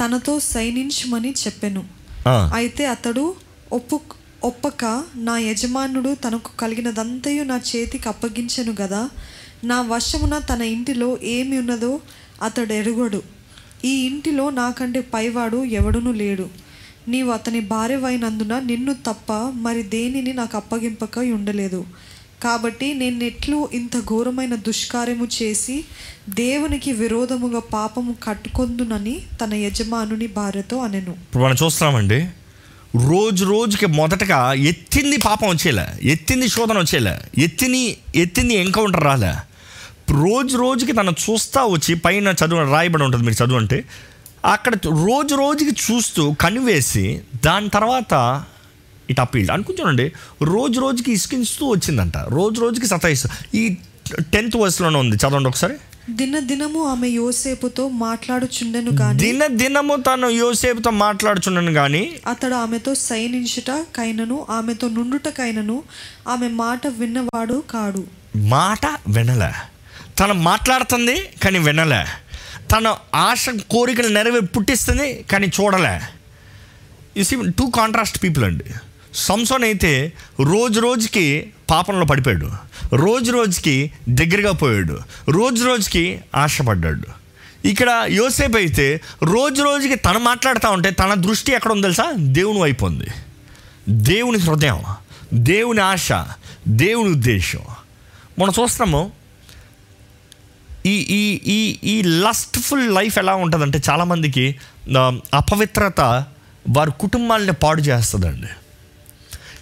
[0.00, 1.84] తనతో సైనించమని చెప్పెను.
[2.28, 3.34] అయితే అతడు
[3.72, 4.00] ఒప్పు
[4.44, 9.10] ఒప్పక నా యజమానుడు తనకు కలిగినదంతయు నా చేతికి అప్పగించెను గదా
[9.64, 12.00] నా వశమున తన ఇంటిలో ఏమి ఉన్నదో
[12.42, 13.22] అతడు ఎరుగడు.
[13.84, 16.48] ఈ ఇంటిలో నాకంటే పైవాడు ఎవడునూ లేడు.
[17.08, 21.84] నీవు అతని భార్యవైనందున నిన్ను తప్ప మరి దేనిని నాకు అప్పగింపక ఉండలేదు.
[22.42, 25.76] కాబట్టి నేను ఎట్లు ఇంత ఘోరమైన దుష్కార్యము చేసి
[26.34, 31.14] దేవునికి విరోధముగా పాపము కట్టుకొందునని తన యజమానుని భార్యతో అనెను.
[31.22, 32.20] ఇప్పుడు మనం చూస్తున్నామండి
[33.10, 34.38] రోజు రోజుకి మొదటగా
[34.70, 37.82] ఎత్తింది పాపం వచ్చేలే ఎత్తింది శోధన వచ్చేలే ఎత్తిని
[38.16, 39.32] ఎత్తింది ఎన్కౌంటర్ రాలే.
[40.22, 43.78] రోజు రోజుకి తను చూస్తా వచ్చి పైన చదువు రాయబడి ఉంటుంది మీరు చదువు అంటే
[44.44, 44.74] అక్కడ
[45.06, 47.06] రోజు రోజుకి చూస్తూ కనివేసి
[47.44, 48.14] దాని తర్వాత
[49.10, 52.16] ఇట్ అప్పీల్డ్ అనుకుంటానండి రోజు రోజుకి ఇసుకిస్తూ వచ్చిందంట.
[52.16, 53.28] రోజు రోజుకి సతాయిస్తూ.
[53.54, 53.76] ఈ
[54.32, 55.16] టెన్త్ వర్స్లోనే ఉంది.
[55.16, 55.74] చదవండి ఒకసారి.
[56.10, 63.70] దిన దినము ఆమె యోసేపుతో మాట్లాడుచుండెను గాని దిన దినము తను యోసేపుతో మాట్లాడుచున్నాను కానీ అతడు ఆమెతో సైనించుట
[63.70, 65.82] కైనను ఆమెతో నుండుట కైనను
[66.28, 68.04] ఆమె మాట విన్నవాడు కాడు.
[68.36, 69.52] మాట వినలే.
[70.18, 72.04] తను మాట్లాడుతుంది కానీ వినలే.
[72.72, 76.00] తన ఆశ కోరికలు నెరవేరి పుట్టిస్తుంది కానీ చూడలే.
[77.16, 78.64] ఇసి టూ కాంట్రాస్ట్ పీపుల్ అండి.
[79.18, 80.12] సంసోన్ అయితే
[80.52, 82.50] రోజు రోజుకి పాపంలో పడిపోయాడు.
[82.92, 84.98] రోజు రోజుకి దగ్గరగా పోయాడు.
[85.28, 87.06] రోజు రోజుకి ఆశపడ్డాడు.
[87.64, 92.12] ఇక్కడ యోసేపు అయితే రోజు రోజుకి తను మాట్లాడుతూ ఉంటే తన దృష్టి ఎక్కడ ఉంది తెలుసా?
[92.16, 93.06] దేవుని వైపు ఉంది.
[93.88, 94.82] దేవుని హృదయం
[95.34, 96.08] దేవుని ఆశ
[96.68, 97.60] దేవుని ఉద్దేశం.
[98.38, 99.12] మనం చూస్తున్నాము
[100.86, 104.56] ఈ ఈ ఈ ఈ లస్ట్ఫుల్ లైఫ్ ఎలా ఉంటుందంటే చాలామందికి
[105.34, 106.00] అపవిత్రత
[106.68, 108.46] వారి కుటుంబాలని పాడు చేస్తుందండి.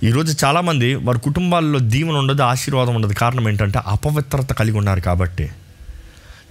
[0.07, 3.13] ఈరోజు చాలామంది వారి కుటుంబాల్లో దీవెన ఉండదు ఆశీర్వాదం ఉండదు.
[3.13, 5.49] కారణం ఏంటంటే అపవిత్రత కలిగి ఉన్నారు కాబట్టి.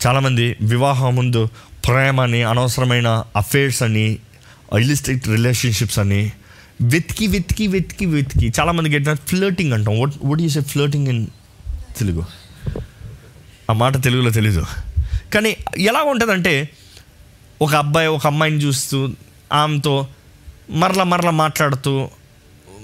[0.08, 1.49] చాలామంది వివాహం ముందు
[1.88, 4.18] ప్రేమని అనవసరమైన అఫేర్స్ అని
[4.80, 6.32] ఇలిస్టిక్ రిలేషన్షిప్స్ అని
[6.82, 9.99] వెతికి వెతికి వెతికి వెతికి చాలామందికి ఏంటంటే ఫ్లర్టింగ్ అంటాం.
[9.99, 11.28] What what is a flirting in
[11.97, 12.26] Telugu?
[13.70, 14.66] ఆ మాట తెలుగులో తెలీదు.
[15.34, 16.70] కానీ ఎలా ఉంటుందంటే
[17.62, 19.10] ఒక అబ్బాయి ఒక అమ్మాయిని చూస్తూ
[19.53, 20.08] ఆమెతో
[20.70, 22.10] మరల మరల మాట్లాడుతూ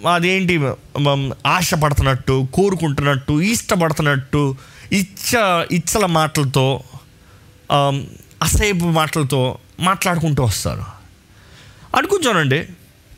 [0.08, 0.60] అదేంటి
[1.45, 4.56] ఆశపడుతున్నట్టు కోరుకుంటున్నట్టు ఇష్టపడుతున్నట్టు
[4.91, 5.30] ఇచ్చ
[5.72, 6.84] ఇచ్చల మాటలతో
[7.72, 8.06] ఆమ్,
[8.43, 10.86] అసహ్యపు మాటలతో మాట్లాడుకుంటూ వస్తారు.
[11.97, 12.68] అనుకుంటానండి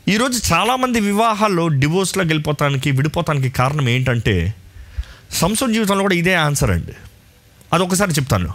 [0.08, 4.54] ఈరోజు చాలామంది వివాహాల్లో డివోర్స్లోకి వెళ్ళిపోతానికి విడిపోతానికి కారణం ఏంటంటే
[5.30, 6.94] సంసోన్ జీవితంలో కూడా ఇదే ఆన్సర్ అండి.
[7.72, 8.52] అది ఒకసారి చెప్తాను.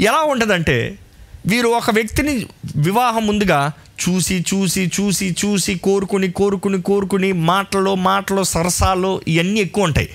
[0.00, 0.98] ఎలా ఉంటుందంటే
[1.46, 3.72] వీరు ఒక వ్యక్తిని వివాహం ముందుగా
[4.08, 10.10] చూసి చూసి చూసి చూసి కోరుకుని కోరుకుని కోరుకుని మాటలు మాటలు సరసాలు ఇవన్నీ ఎక్కువ ఉంటాయి.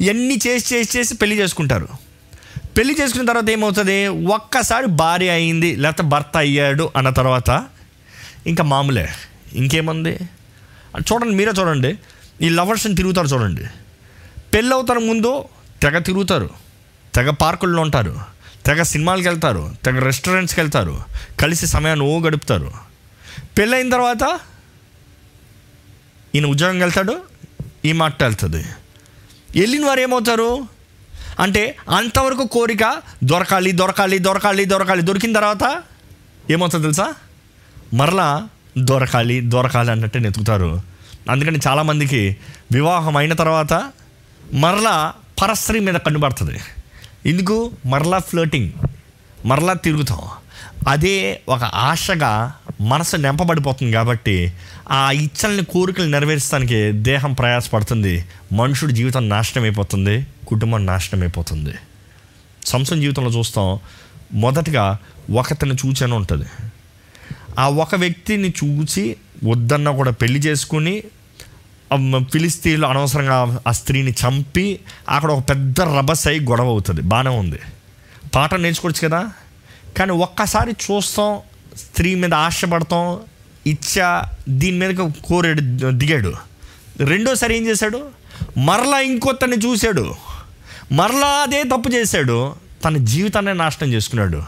[0.00, 1.88] ఇవన్నీ చేసి చేసి చేసి పెళ్ళి చేసుకుంటారు.
[2.78, 4.06] పెళ్ళి చేసుకున్న తర్వాత ఏమవుతుంది?
[4.06, 7.66] ఒక్కసారి భార్య అయింది లేకపోతే భర్త అయ్యాడు అన్న తర్వాత
[8.46, 9.08] ఇంకా మామూలే.
[9.54, 10.18] ఇంకేముంది?
[10.98, 11.98] చూడండి మీరే చూడండి.
[12.42, 13.64] ఈ లవర్స్ని తిరుగుతారు చూడండి.
[14.54, 15.44] పెళ్ళవుతారు ముందు
[15.82, 16.50] తెగ తిరుగుతారు.
[17.14, 18.29] తెగ పార్కుల్లో ఉంటారు.
[18.66, 20.94] తెగ సినిమాలకు వెళ్తారు తెగ రెస్టారెంట్స్కి వెళ్తారు
[21.40, 22.70] కలిసి సమయాన్ని ఓ గడుపుతారు
[23.58, 24.24] పెళ్ళైన తర్వాత
[26.34, 27.14] ఈయన ఉద్యోగం వెళ్తాడు
[27.84, 28.62] ఈ మాట వెళ్తుంది
[29.58, 30.50] వెళ్ళిన వారు ఏమవుతారు?
[31.40, 35.64] అంటే అంతవరకు కోరిక దొరకాలి దొరకాలి దొరకాలి దొరకాలి దొరికిన తర్వాత
[36.50, 37.06] ఏమవుతుంది తెలుసా?
[37.94, 38.48] మరలా
[38.78, 40.80] దొరకాలి దొరకాలి అన్నట్టే నెతుకుతారు
[41.30, 42.36] అందుకని చాలామందికి
[42.72, 43.72] వివాహం అయిన తర్వాత
[44.54, 46.58] మరలా పరస్త్రీ మీద కన్నుపడుతుంది
[47.26, 48.72] ఎందుకు మరలా ఫ్లోటింగ్
[49.46, 50.18] మరలా తిరుగుతాం.
[50.88, 54.52] అదే ఒక ఆశగా మనసు నింపబడిపోతుంది కాబట్టి
[54.90, 58.24] ఆ ఇచ్చల్ని కోరికలు నెరవేర్చడానికి దేహం ప్రయాసపడుతుంది.
[58.52, 61.74] మనుషుడి జీవితం నాశనం అయిపోతుంది కుటుంబం నాశనం అయిపోతుంది.
[62.66, 63.78] సంసం జీవితంలో చూస్తాం
[64.34, 64.98] మొదటగా
[65.30, 66.46] ఒకతను చూచాను ఉంటుంది.
[67.58, 71.02] ఆ ఒక వ్యక్తిని చూసి వద్దన్నా కూడా పెళ్ళి చేసుకుని
[72.32, 77.00] ఫిలిస్తీన్లు అనవసరంగా ఆ స్త్రీని చంపి అక్కడ ఒక పెద్ద రభస అయి గొడవ అవుతుంది.
[77.00, 77.58] బాగానే ఉంది.
[78.34, 79.30] పాట నేర్చుకోవచ్చు కదా?
[79.96, 81.38] కానీ ఒక్కసారి చూస్తాం
[81.76, 83.20] స్త్రీ మీద ఆశపడతాం
[83.66, 86.34] ఇచ్చా దీని మీద కోరాడు దిగాడు.
[87.00, 88.08] రెండోసారి ఏం చేశాడు?
[88.58, 90.14] మరలా ఇంకొత్తని చూశాడు.
[90.92, 92.54] మరలా అదే తప్పు చేశాడు.
[92.84, 94.42] తన జీవితాన్ని నాశనం చేసుకున్నాడు.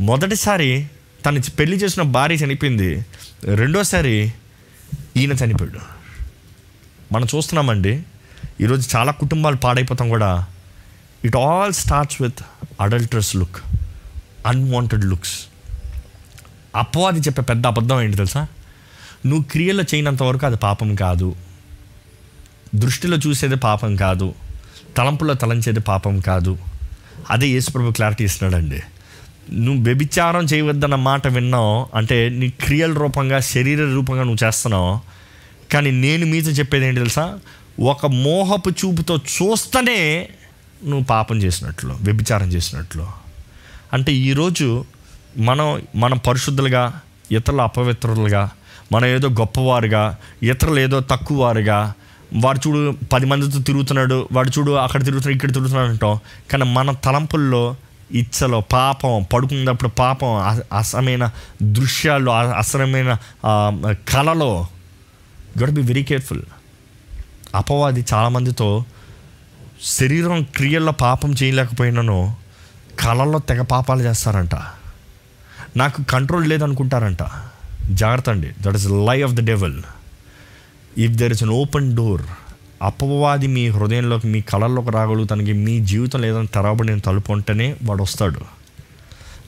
[0.00, 0.86] మొదటిసారి
[1.26, 3.06] తను పెళ్ళి చేసిన భార్య చనిపోయింది.
[3.44, 4.32] రెండోసారి
[5.16, 5.97] ఈయన చనిపోయాడు.
[7.12, 8.02] మనం చూస్తున్నామండి
[8.60, 10.46] ఈరోజు చాలా కుటుంబాలు పాడైపోతాం కూడా.
[11.24, 12.34] It all starts with
[12.80, 13.56] adulterous look
[14.46, 15.40] unwanted looks
[16.76, 18.46] అపవాది చెప్పే పెద్ద అబద్ధం ఏంటి తెలుసా?
[19.26, 21.36] నువ్వు క్రియలు చేయనంత వరకు అది పాపం కాదు.
[22.74, 24.34] దృష్టిలో చూసేది పాపం కాదు.
[24.96, 26.58] తలంపులో తలంచేది పాపం కాదు.
[27.30, 28.82] అదే యేసుప్రభు క్లారిటీ ఇస్తున్నాడండి.
[29.52, 35.17] నువ్వు వ్యభిచారం చేయవద్దన్న మాట విన్నావు అంటే నీ క్రియల రూపంగా శరీర రూపంగా నువ్వు చేస్తున్నావు.
[35.72, 37.38] కానీ నేను మీతో చెప్పేది ఏంటి తెలుసా?
[37.80, 40.28] ఒక మోహపు చూపుతో చూస్తేనే
[40.84, 43.06] నువ్వు పాపం చేసినట్లు వ్యభిచారం చేసినట్లు.
[43.92, 44.84] అంటే ఈరోజు
[45.36, 47.00] మనం మనం పరిశుద్ధులుగా
[47.32, 48.50] ఇతరులు అపవిత్రులుగా
[48.92, 51.92] మనం ఏదో గొప్పవారుగా ఇతరులు ఏదో తక్కువవారుగా
[52.36, 56.18] వాడు చూడు పది మందితో తిరుగుతున్నాడు వాడు చూడు అక్కడ తిరుగుతున్నాడు ఇక్కడ తిరుగుతున్నాడు అంటాం.
[56.52, 57.76] కానీ మన తలంపుల్లో
[58.12, 61.30] ఇచ్చలో పాపం పడుకున్నప్పుడు పాపం అసమైన
[61.62, 64.66] దృశ్యాలు అ- కళలో
[65.62, 66.42] గట్ బి వెరీ కేర్ఫుల్
[67.54, 68.84] అపవాది చాలామందితో
[69.84, 72.36] శరీరం క్రియల్లో పాపం చేయలేకపోయినాను
[73.00, 74.54] కళల్లో తెగ పాపాలు చేస్తారంట.
[75.76, 77.18] నాకు కంట్రోల్ లేదనుకుంటారంట.
[77.90, 78.50] జాగ్రత్త అండి.
[78.60, 79.82] That is lie of the devil
[80.98, 82.22] if there is an open door
[82.82, 88.40] అపవాది మీ హృదయంలోకి మీ కళల్లోకి రాగలుగుతానికి మీ జీవితంలో ఏదైనా తెరవబడిన తలుపు ఉంటేనే వాడు వస్తాడు.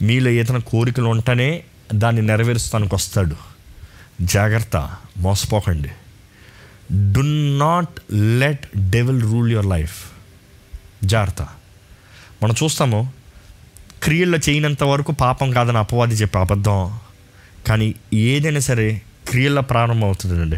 [0.03, 3.36] మీలో ఏదైనా కోరికలు ఉంటేనే దాన్ని నెరవేరుస్తానికి వస్తాడు.
[4.22, 4.90] జాగ్రత్త.
[5.21, 5.89] మోసపోకండి
[7.12, 7.21] do
[7.59, 10.11] not let devil rule your life
[11.05, 11.43] జాగ్రత్త.
[12.43, 13.12] మనం చూస్తాము
[14.03, 16.99] క్రియల్లో చేయనంత వరకు పాపం కాదని అపవాది చెప్పే అబద్ధం.
[17.66, 20.57] కానీ ఏదైనా సరే క్రియల్లో ప్రారంభమవుతుందండి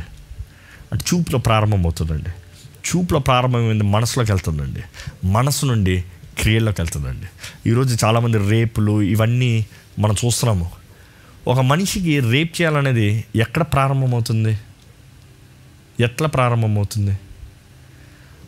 [0.93, 2.31] అంటే చూపులో ప్రారంభమవుతుందండి
[2.89, 4.83] చూపులో ప్రారంభమైంది మనసులోకి వెళ్తుందండి.
[5.27, 6.05] మనసు నుండి
[6.39, 7.27] క్రియల్లోకి వెళ్తుందండి.
[7.71, 9.67] ఈరోజు చాలామంది రేపులు ఇవన్నీ
[9.99, 10.82] మనం చూస్తున్నాము.
[11.47, 14.59] ఒక మనిషికి రేప్ చేయాలనేది ఎక్కడ ప్రారంభమవుతుంది?
[16.01, 17.19] ఎట్లా ప్రారంభమవుతుంది?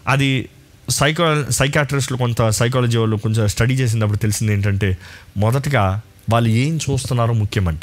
[0.08, 0.48] అది
[0.90, 4.98] సైకో సైకాట్రిస్టులు కొంత సైకాలజీ వాళ్ళు కొంచెం స్టడీ చేసినప్పుడు తెలిసింది ఏంటంటే
[5.36, 6.00] మొదటగా
[6.32, 7.80] వాళ్ళు ఏం చూస్తున్నారో ముఖ్యమంట.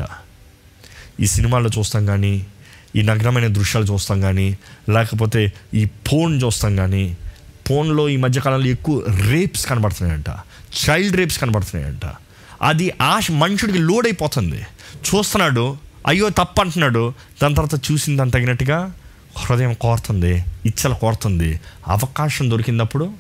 [1.20, 2.45] ఈ సినిమాల్లో చూస్తాం కానీ
[2.95, 4.57] ఈ నగ్నమైన దృశ్యాలు చూస్తాం కానీ
[4.89, 7.18] లేకపోతే ఈ ఫోన్ చూస్తాం కానీ
[7.68, 10.30] ఫోన్లో ఈ మధ్యకాలంలో ఎక్కువ రేప్స్ కనబడుతున్నాయంట.
[10.89, 12.12] చైల్డ్ రేప్స్ కనబడుతున్నాయంట.
[12.62, 14.62] అది ఆశ మనుషుడికి లోడ్ అయిపోతుంది
[15.02, 15.78] చూస్తున్నాడు
[16.08, 18.93] అయ్యో తప్పు అంటున్నాడు దాని తర్వాత చూసిన దాని తగినట్టుగా
[19.38, 21.60] హృదయం కోరుతుంది ఇచ్చలు కోరుతుంది.
[21.88, 23.14] అవకాశం దొరికినప్పుడు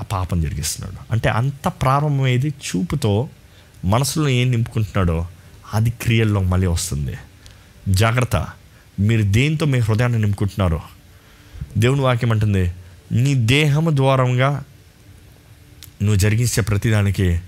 [0.00, 1.12] ఆ పాపం జరిగిస్తున్నాడు.
[1.12, 3.28] అంటే అంత ప్రారంభమయ్యేది చూపుతో
[3.84, 5.26] మనసులో ఏం నింపుకుంటున్నాడో
[5.74, 7.16] అది క్రియల్లో మళ్ళీ వస్తుంది.
[7.88, 8.46] జాగ్రత్త.
[9.00, 10.80] మీరు దేంతో మీ హృదయాన్ని నింపుకుంటున్నారో?
[11.78, 12.72] దేవుని వాక్యం అంటుంది
[13.12, 14.64] నీ దేహము ద్వారంగా
[16.02, 17.40] నువ్వు జరిగించే ప్రతిదానికి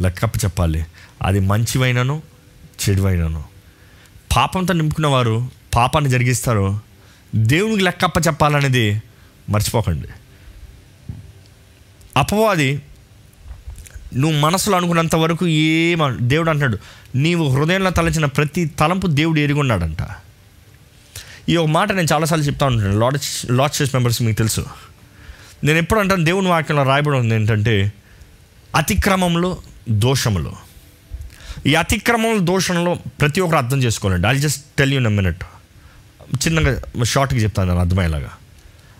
[0.00, 0.86] లెక్కప్ప చెప్పాలి.
[1.22, 2.22] అది మంచివైనను
[2.82, 3.44] చెడువైనను.
[4.36, 6.80] పాపంతో నింపుకున్న వారు పాపాన్ని జరిగిస్తారు.
[7.34, 9.02] దేవునికి లెక్కప్ప చెప్పాలనేది
[9.50, 10.08] మర్చిపోకండి.
[12.16, 12.82] అపవాది
[14.16, 16.78] నువ్వు మనసులో అనుకున్నంత వరకు ఏమ దేవుడు అంటాడు
[17.14, 19.96] నీవు హృదయంలో తలచిన ప్రతి తలంపు దేవుడు ఎరుగున్నాడంట
[21.48, 23.18] ఈ ఒక మాట నేను చాలాసార్లు చెప్తా ఉంటాను లాడ్
[23.52, 24.66] లాడ్ చేస్ మెంబర్స్ మీకు తెలుసు.
[25.64, 27.92] నేను ఎప్పుడు అంటాను దేవుని వాక్యంలో రాయబడి ఉంది ఏంటంటే
[28.76, 29.56] అతిక్రమంలో
[29.90, 30.63] దోషములు.
[31.66, 34.28] ఈ అతిక్రమం దోషంలో ప్రతి ఒక్కరు అర్థం చేసుకోవాలండి.
[34.28, 35.44] I just tell you minute
[36.46, 38.30] చిన్నగా షార్ట్గా చెప్తాను నేను అర్థమయ్యేలాగా.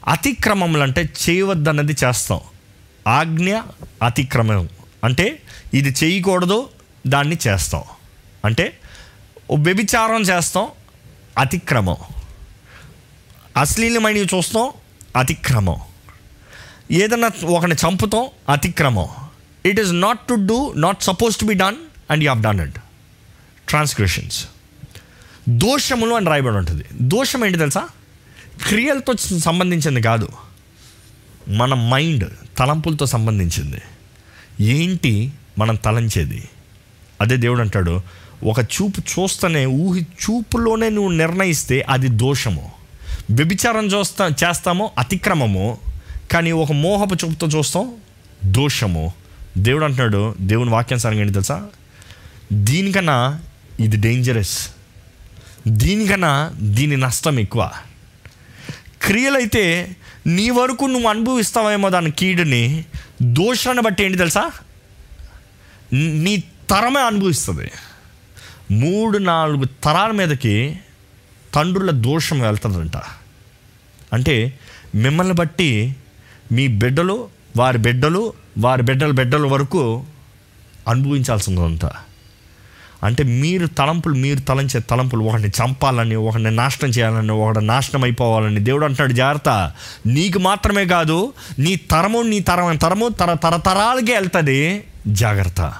[0.08, 2.40] అతిక్రమములు అంటే చేయవద్దన్నది చేస్తాం.
[3.08, 3.58] ఆజ్ఞ
[4.02, 4.68] అతిక్రమం.
[5.04, 5.42] అంటే
[5.74, 6.68] ఇది చేయకూడదు
[7.06, 7.82] దాన్ని చేస్తాం.
[8.44, 8.78] అంటే
[9.54, 10.68] వ్యభిచారం చేస్తాం
[11.38, 11.96] అతిక్రమం.
[13.56, 14.70] అశ్లీలమైనవి చూస్తాం
[15.16, 15.76] అతిక్రమం.
[16.90, 19.08] ఏదన్నా ఒకరిని చంపుతాం అతిక్రమం.
[19.66, 21.76] It is not to do not suppose to be done
[22.10, 22.78] and you have done it
[23.68, 24.48] transgressions
[25.48, 26.84] దోషములు అని రాయబడి ఉంటుంది.
[27.02, 27.88] దోషం ఏంటి తెలుసా?
[28.68, 30.28] క్రియలతో సంబంధించింది కాదు.
[31.48, 32.24] మన మైండ్
[32.58, 33.82] తలంపులతో సంబంధించింది.
[34.60, 35.32] ఏంటి?
[35.58, 36.48] మనం తలంచేది.
[37.20, 38.00] అదే దేవుడు అంటాడు
[38.44, 42.72] ఒక చూపు చూస్తేనే ఊహి చూపులోనే నువ్వు నిర్ణయిస్తే అది దోషము.
[43.30, 45.78] వ్యభిచారం చూస్తా చేస్తామో అతిక్రమము
[46.32, 47.92] కానీ ఒక మోహపు చూపుతో చూస్తాం
[48.44, 49.12] దోషము.
[49.58, 51.66] దేవుడు అంటున్నాడు దేవుని వాక్యానుసారం ఏంటి తెలుసా?
[52.52, 53.40] దీనికన్నా
[53.80, 54.68] ఇది డేంజరస్
[55.68, 57.70] దీనికన్నా దీని నష్టం ఎక్కువ.
[59.02, 62.84] క్రియలైతే నీ వరకు నువ్వు అనుభవిస్తావేమో దాని కీడుని
[63.22, 64.50] దోషాన్ని బట్టి ఏంటి తెలుసా?
[65.92, 67.70] నీ తరమే అనుభవిస్తుంది.
[68.70, 70.78] మూడు నాలుగు తరాల మీదకి
[71.54, 72.96] తండ్రుల దోషం వెళ్తుందంట.
[74.12, 74.58] అంటే
[74.94, 75.96] మిమ్మల్ని బట్టి
[76.52, 80.04] మీ బిడ్డలు వారి బిడ్డలు వారి బిడ్డల బిడ్డల వరకు
[80.88, 81.92] అనుభవించాల్సి ఉందంట.
[83.04, 88.84] అంటే మీరు తలంపులు మీరు తలంచే తలంపులు ఒకటిని చంపాలని ఒకరిని నాశనం చేయాలని ఒకటి నాశనం అయిపోవాలని దేవుడు
[88.84, 89.12] అంటున్నాడు.
[89.12, 89.72] జాగ్రత్త.
[90.06, 94.84] నీకు మాత్రమే కాదు నీ తరము నీ తరం తరము తర తరతరాలకే వెళ్తుంది.
[95.06, 95.74] జాగ్రత్త.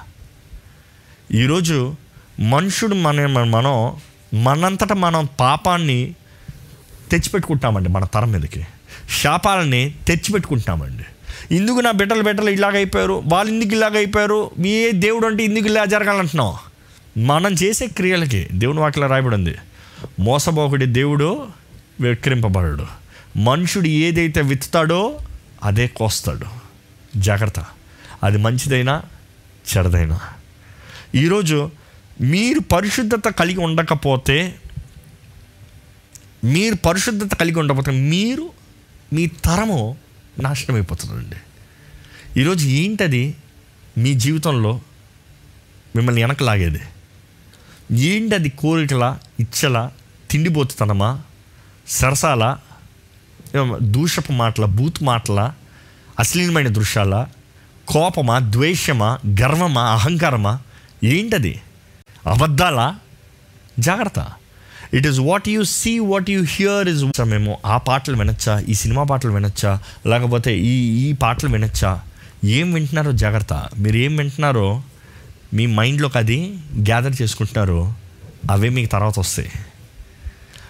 [1.31, 1.95] ఈరోజు
[2.39, 3.95] మనుషుడు మన మనం
[4.43, 6.15] మనంతట మనం పాపాన్ని
[7.11, 8.67] తెచ్చిపెట్టుకుంటామండి మన తరం మీదకి.
[9.21, 11.03] శాపాలని తెచ్చిపెట్టుకుంటామండి.
[11.55, 14.51] ఇందుకు నా బిడ్డలు బిడ్డలు ఇలాగ అయిపోయారు వాళ్ళు ఇందుకు ఇలాగ అయిపోయారు
[14.91, 16.64] దేవుడు అంటే ఇందుకు ఇలా జరగాలంటున్నావు?
[17.17, 19.55] మనం చేసే క్రియలకి దేవుని వాక్యలో రాయబడి ఉంది
[20.19, 21.47] మోసబోకుడి దేవుడు
[22.01, 22.87] విక్రింపబడడు
[23.37, 25.19] మనుషుడు ఏదైతే విత్తుతాడో
[25.63, 26.45] అదే కోస్తాడు.
[27.19, 27.65] జాగ్రత్త.
[28.23, 29.03] అది మంచిదైనా
[29.77, 30.19] చెడదైనా
[31.15, 31.71] ఈరోజు
[32.21, 34.55] మీరు పరిశుద్ధత కలిగి ఉండకపోతే
[36.43, 38.49] మీరు పరిశుద్ధత కలిగి ఉండకపోతే మీరు
[39.13, 39.97] మీ తరము
[40.39, 41.35] నాశనం అయిపోతుందండి
[42.41, 43.35] ఈరోజు ఏంటది?
[43.97, 44.81] మీ జీవితంలో
[45.95, 46.43] మిమ్మల్ని వెనక
[47.91, 49.89] లాగేది ఏంటది కోరికల ఇచ్చల
[50.31, 51.21] తిండిపోతుతనమా
[51.87, 52.57] సరసాల
[53.81, 55.53] దూషపు మాటల బూత్ మాటల
[56.19, 57.27] అశ్లీలమైన దృశ్యాల
[57.87, 60.59] కోపమా ద్వేషమా గర్వమా అహంకారమా
[61.03, 61.61] ఏంటది?
[62.27, 62.99] అబద్ధాలా?
[63.79, 64.27] జాగ్రత్త.
[64.93, 68.59] It is what you see what you hear is మేము ఆ పాటలు వినొచ్చా?
[68.59, 69.79] ఈ సినిమా పాటలు వినొచ్చా?
[70.07, 72.01] లేకపోతే ఈ ఈ పాటలు వినొచ్చా?
[72.45, 73.69] ఏం వింటున్నారో జాగ్రత్త.
[73.77, 74.83] మీరు ఏం వింటున్నారో
[75.55, 77.93] మీ మైండ్లోకి అది గ్యాదర్ చేసుకుంటున్నారో
[78.51, 79.51] అవే మీకు తర్వాత వస్తాయి.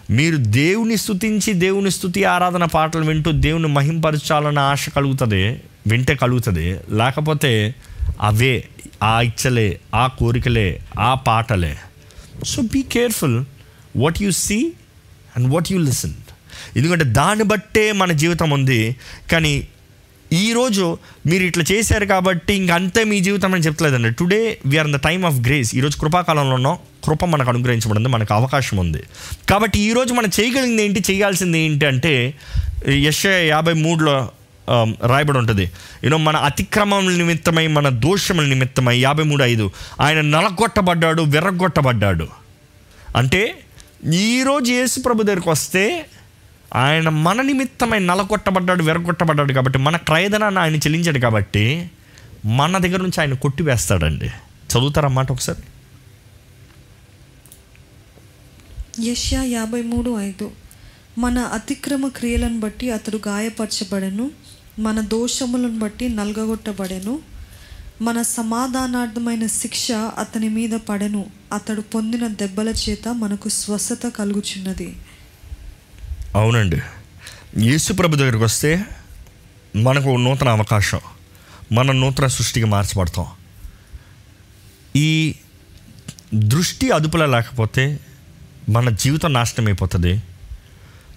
[0.10, 6.80] మీరు దేవుని స్థుతించి దేవుని స్థుతి ఆరాధన పాటలు వింటూ దేవుని మహింపరచాలన్న ఆశ కలుగుతుంది వింటే కలుగుతుంది.
[6.90, 7.76] లేకపోతే
[8.22, 8.68] అవే
[9.04, 11.78] ఆ ఇచ్చలే ఆ కోరికలే ఆ పాటలే.
[12.46, 13.46] So be careful
[13.98, 14.74] what you see
[15.36, 16.14] and what you listen
[16.76, 18.96] ఎందుకంటే దాన్ని బట్టే మన జీవితం ఉంది.
[19.32, 19.68] కానీ
[20.34, 25.00] ఈరోజు మీరు ఇట్లా చేశారు కాబట్టి ఇంక అంతే మీ జీవితం అని చెప్తలేదండి today we are in the
[25.00, 29.04] time of grace ఈరోజు కృపాకాలంలో ఉన్నాం కృప మనకు అనుగ్రహించబడింది మనకు అవకాశం ఉంది.
[29.50, 32.34] కాబట్టి ఈరోజు మనం చేయగలిగింది ఏంటి చేయాల్సింది ఏంటి అంటే
[32.88, 34.30] యశ యాభై మూడులో
[35.06, 35.72] రాయబడి ఉంటుంది.
[36.04, 42.28] యూనో మన అతిక్రమం నిమిత్తమై మన దోషముల నిమిత్తమై యాభై మూడు ఐదు ఆయన నలగొట్టబడ్డాడు విరగొట్టబడ్డాడు
[43.16, 43.62] అంటే
[44.14, 46.06] ఈరోజు యేసు ప్రభు దగ్గరికి వస్తే
[46.74, 51.92] ఆయన మన నిమిత్తమై నలగొట్టబడ్డాడు విరగొట్టబడ్డాడు కాబట్టి మన క్రయధనాన్ని ఆయన చెల్లించాడు కాబట్టి
[52.46, 54.26] మన దగ్గర నుంచి ఆయన కొట్టివేస్తాడండి.
[54.26, 55.64] చదువుతారన్నమాట ఒకసారి?
[59.10, 60.52] యష్యా యాభై మూడు ఐదు.
[61.18, 64.32] మన అతిక్రమ క్రియలను బట్టి అతడు గాయపరచబడెను
[64.80, 67.20] మన దోషములను బట్టి నలగొట్టబడెను
[68.02, 74.96] మన సమాధానార్థమైన శిక్ష అతని మీద పడెను అతడు పొందిన దెబ్బల చేత మనకు స్వస్థత కలుగుచున్నది.
[76.36, 76.82] అవునండి.
[77.58, 78.86] యేసుప్రభు దగ్గరికి వస్తే
[79.76, 81.00] మనకు నూతన అవకాశం.
[81.72, 83.26] మన నూతన సృష్టికి మార్చబడతాం.
[84.96, 85.36] ఈ
[86.34, 88.00] దృష్టి అదుపులో లేకపోతే
[88.70, 90.24] మన జీవితం నాశనం అయిపోతుంది.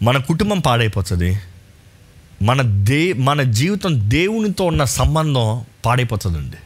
[0.02, 1.38] మన కుటుంబం పాడైపోతుంది.
[2.42, 6.56] మన దే మన జీవితం దేవునితో ఉన్న సంబంధం పాడైపోతుందండి.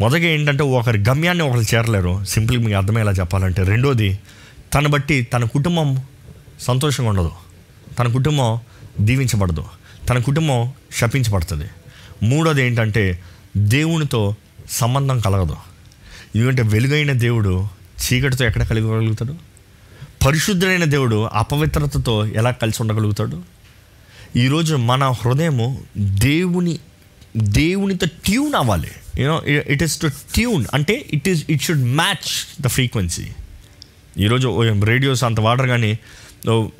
[0.00, 2.24] మొదట ఏంటంటే ఒకరి గమ్యాన్ని ఒకరు చేరలేరు.
[2.24, 4.18] సింపుల్గా మీకు అర్థమయ్యేలా చెప్పాలంటే రెండోది
[4.74, 6.02] తను బట్టి తన కుటుంబం
[6.60, 7.47] సంతోషంగా ఉండదు.
[7.98, 8.58] తన కుటుంబం
[9.00, 9.64] దీవించబడదు.
[10.08, 11.68] తన కుటుంబం శపించబడుతుంది.
[12.22, 13.22] మూడోది ఏంటంటే
[13.56, 14.34] దేవునితో
[14.70, 15.56] సంబంధం కలగదు.
[16.36, 17.66] ఎందుకంటే వెలుగైన దేవుడు
[18.02, 19.34] చీకటితో ఎక్కడ కలగగలుగుతాడు?
[20.26, 23.42] పరిశుద్ధుడైన దేవుడు అపవిత్రతతో ఎలా కలిసి ఉండగలుగుతాడు?
[24.36, 26.78] ఈరోజు మన హృదయము దేవుని
[27.36, 28.90] దేవునితో ట్యూన్ అవ్వాలి.
[29.18, 33.26] You know it is to tune అంటే it is it should match the frequency
[34.18, 34.48] ఈరోజు
[34.84, 35.98] రేడియోస్ అంత వాడరు కానీ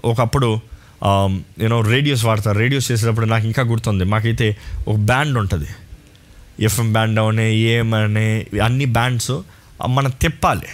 [0.05, 0.61] ఒకప్పుడు
[0.99, 2.59] Um, యూనో రేడియోస్ వాడతారు.
[2.59, 4.05] రేడియోస్ చేసేటప్పుడు నాకు ఇంకా గుర్తుంది.
[4.05, 4.57] మాకైతే
[4.89, 5.69] ఒక బ్యాండ్ ఉంటుంది.
[6.61, 9.31] ఎఫ్ఎం బ్యాండ్ అవనే ఏఎం అనే అన్ని బ్యాండ్స్
[9.89, 10.67] మనం తిప్పాలి.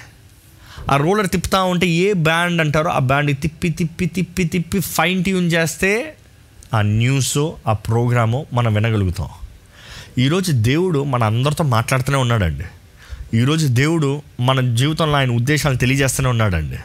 [0.90, 5.52] ఆ రోలర్ తిప్పుతా ఉంటే ఏ బ్యాండ్ అంటారో ఆ బ్యాండ్ తిప్పి తిప్పి తిప్పి తిప్పి ఫైన్ ట్యూన్
[5.52, 6.16] చేస్తే
[6.74, 9.28] ఆ న్యూస్ ఆ ప్రోగ్రాము మనం వినగలుగుతాం.
[10.18, 12.64] ఈరోజు దేవుడు మన అందరితో మాట్లాడుతూనే ఉన్నాడండి.
[13.36, 16.78] ఈరోజు దేవుడు మన జీవితంలో ఆయన ఉద్దేశాలు తెలియజేస్తూనే ఉన్నాడండి.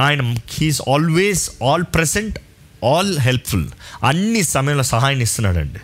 [0.00, 2.38] ఆయన he's always all present
[2.84, 3.68] all helpful
[4.04, 5.78] అన్ని సమయంలో సహాయం ఇస్తున్నాడండి.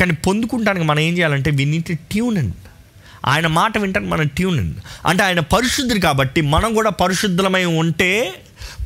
[0.00, 2.54] కానీ పొందుకుంటానికి మనం ఏం చేయాలంటే వి నీట్ ట్యూన్ అండ్
[3.26, 4.76] ఆయన మాట వింటానికి మనం ట్యూన్ అండ్
[5.06, 8.34] అంటే ఆయన పరిశుద్ధుడు కాబట్టి మనం కూడా పరిశుద్ధులమై ఉంటే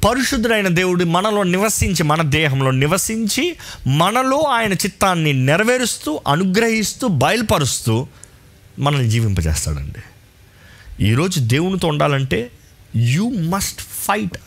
[0.08, 8.06] పరిశుద్ధుడైన దేవుడు మనలో నివసించి మన దేహంలో నివసించి మనలో ఆయన చిత్తాన్ని నెరవేరుస్తూ అనుగ్రహిస్తూ బయలుపరుస్తూ
[8.78, 10.02] మనల్ని జీవింపజేస్తాడండి.
[11.04, 12.50] ఈరోజు దేవునితో ఉండాలంటే
[12.96, 14.38] you must fight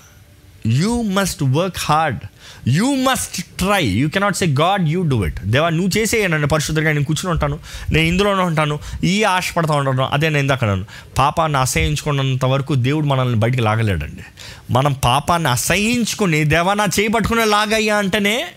[0.68, 2.20] you must work hard
[2.68, 6.92] you must try you cannot say God you do it దేవా నువ్వు చేసేయనండి పరిశుద్ధంగా.
[6.92, 7.60] నేను కూర్చుని ఉంటాను.
[7.92, 8.80] నేను ఇందులోనే ఉంటాను.
[9.04, 10.04] ఈ ఆశపడతా ఉంటాను.
[10.04, 10.86] అదే నేను ఇందాక అన్నాను.
[11.18, 14.24] పాపాన్ని అసహించుకున్నంత వరకు దేవుడు మనల్ని బయటికి లాగలేడండి.
[14.72, 18.48] మనం పాపాన్ని అసహించుకుని దేవా నా చేయబట్టుకునే లాగయ్యా అంటేనే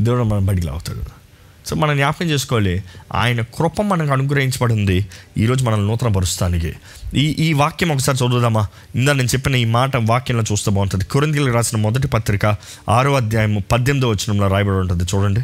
[0.00, 1.17] దేవుడు మనం బయటికి లాగుతాడు.
[1.68, 2.84] సో మనం జ్ఞాపకం చేసుకోవాలి.
[3.14, 5.06] ఆయన కృప మనకు అనుగ్రహించబడింది
[5.38, 6.74] ఈరోజు మనల్ని నూతన పరుస్తానికి
[7.14, 8.66] ఈ ఈ వాక్యం ఒకసారి చదువుదామా?
[8.94, 11.04] ఇందా నేను చెప్పిన ఈ మాట వాక్యంలో చూస్తే బాగుంటుంది.
[11.04, 12.56] కురందీలు రాసిన మొదటి పత్రిక
[12.88, 15.04] ఆరో అధ్యాయం పద్దెనిమిదో వచనంలో రాయబడి ఉంటుంది.
[15.04, 15.40] చూడండి.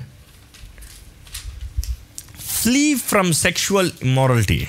[2.41, 4.69] ఫ్లీ ఫ్రమ్ సెక్షువల్ ఇమ్మారలిటీ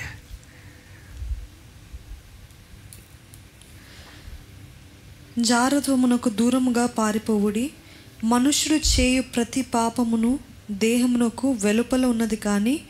[5.38, 7.70] జారత్వమునకు దూరముగా పారిపోవుడి.
[8.24, 10.38] మనుషుడు చేయు ప్రతి పాపమును
[10.70, 12.80] దేహమునకు వెలుపల ఉన్నది కానీ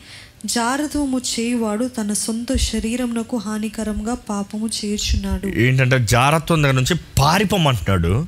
[0.45, 8.25] జారత్వము చేయువాడు తన సొంత శరీరమునకు హానికరంగా పాపము చేయుచున్నాడు ఏంటంటే జారత్వం దగ్గర నుంచి పారిపోమంటున్నాడు.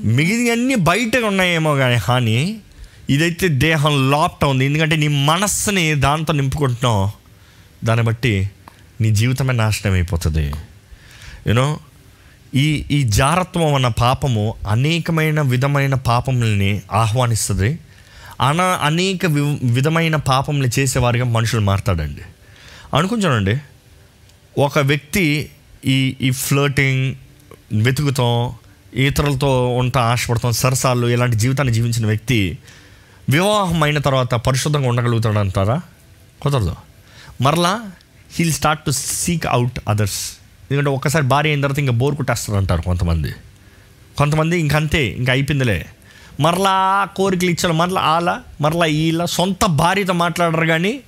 [0.00, 2.56] మిగిలిన అన్ని బయట ఉన్నాయేమో కానీ హాని
[3.10, 7.10] ఇదైతే దేహం లాప్ట ఉంది ఎందుకంటే నీ మనస్సుని దాంతో నింపుకుంటున్నావు.
[7.86, 8.50] దాన్ని బట్టి
[9.00, 10.52] నీ జీవితమే నాశనం అయిపోతుంది.
[11.46, 11.78] యూనో
[12.54, 17.78] ఈ ఈ జారత్వం అన్న పాపము అనేకమైన విధమైన పాపముల్ని ఆహ్వానిస్తుంది.
[18.42, 19.40] అన అనేక వి
[19.72, 22.20] విధమైన పాపములు చేసేవారిగా మనుషులు మారుతాడండి.
[22.96, 23.56] అనుకుంటానండి
[24.58, 25.50] ఒక వ్యక్తి
[25.84, 27.14] ఈ ఈ ఫ్లర్టింగ్
[27.72, 28.52] వెతుకుతాం
[28.94, 32.58] ఇతరులతో ఉంటా ఆశపడతాం సరసాలు ఇలాంటి జీవితాన్ని జీవించిన వ్యక్తి
[33.30, 35.80] వివాహం అయిన తర్వాత పరిశుద్ధంగా ఉండగలుగుతాడు అంటారా
[36.42, 36.76] కుదరదు.
[37.40, 37.90] మరలా
[38.32, 40.20] he'll start to seek out others
[40.70, 43.32] ఎందుకంటే ఒక్కసారి భార్య అయిన తర్వాత ఇంకా బోర్ కొట్టేస్తారు అంటారు కొంతమంది.
[44.16, 45.86] కొంతమంది ఇంకంతే ఇంకా అయిపోయిందిలే.
[46.40, 51.00] మరలా కోరికలు ఇచ్చారు మరలా ఆల మరలా ఈల సొంత భార్యతో మాట్లాడరు కానీ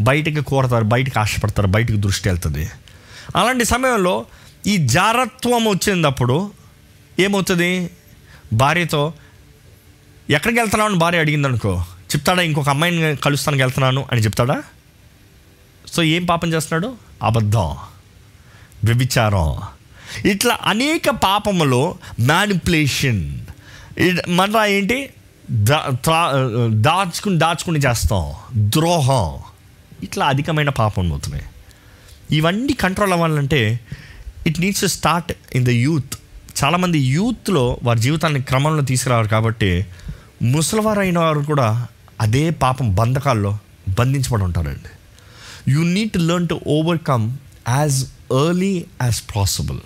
[0.00, 2.70] బయటికి కోరతారు బయటికి ఆశపడతారు బయటికి దృష్టి వెళ్తుంది.
[3.36, 4.24] అలాంటి సమయంలో
[4.66, 6.50] ఈ జారత్వం వచ్చినప్పుడు
[7.18, 7.90] ఏమవుతుంది?
[8.52, 9.12] భార్యతో
[10.30, 10.90] ఎక్కడికి వెళ్తున్నావు?
[10.90, 11.84] అని భార్య అడిగింది అనుకో
[12.16, 14.62] చెప్తాడా ఇంకొక అమ్మాయిని కలుస్తానికి వెళ్తున్నాను అని చెప్తాడా?
[15.92, 16.94] సో ఏం పాపం చేస్తున్నాడు?
[17.22, 17.76] అబద్ధం.
[18.84, 19.56] వ్యభిచారం.
[20.30, 23.40] ఇట్లా అనేక పాపములో మ్యానిపులేషన్
[24.28, 24.98] మళ్ళా ఏంటి?
[26.70, 28.24] దాచుకుని దాచుకుని చేస్తాం.
[28.56, 29.38] ద్రోహం.
[30.02, 31.46] ఇట్లా అధికమైన పాపం అవుతున్నాయి.
[32.36, 33.80] ఇవన్నీ కంట్రోల్ అవ్వాలంటే
[34.46, 36.14] it needs to start in the youth
[36.64, 39.86] చాలామంది యూత్లో వారి జీవితాన్ని క్రమంలో తీసుకురావారు కాబట్టి
[40.42, 41.86] ముసలివారు అయిన వారు కూడా
[42.20, 43.58] అదే పాపం బంధకాల్లో
[43.98, 44.90] బంధించబడి ఉంటారండి.
[45.72, 47.26] You need to learn to overcome
[47.68, 48.04] as
[48.46, 49.80] early as possible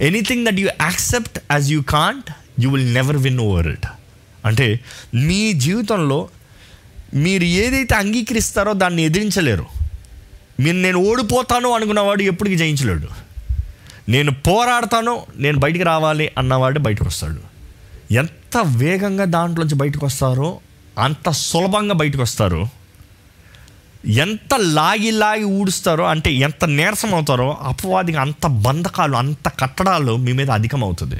[0.00, 2.30] anything that you accept as you can't
[2.60, 3.86] you will never win over it
[4.44, 4.80] అంటే
[5.14, 6.28] మీ జీవితంలో
[7.14, 9.66] మీరు ఏదైతే అంగీకరిస్తారో దాన్ని ఎదిరించలేరు.
[10.60, 13.08] మీరు నేను ఓడిపోతాను అనుకున్నవాడు ఎప్పటికీ జయించలేడు.
[14.08, 17.40] నేను పోరాడతాను నేను బయటికి రావాలి అన్నవాడు బయటకు వస్తాడు.
[18.14, 20.60] ఎంత వేగంగా దాంట్లోంచి బయటకు వస్తారో
[20.98, 22.79] అంత సులభంగా బయటకు వస్తారు.
[24.06, 30.50] ఎంత లాగి లాగి ఊడుస్తారో అంటే ఎంత నీరసం అవుతారో అపవాదికి అంత బంధకాలు అంత కట్టడాలు మీ మీద
[30.50, 31.14] అధికం అవుతుంది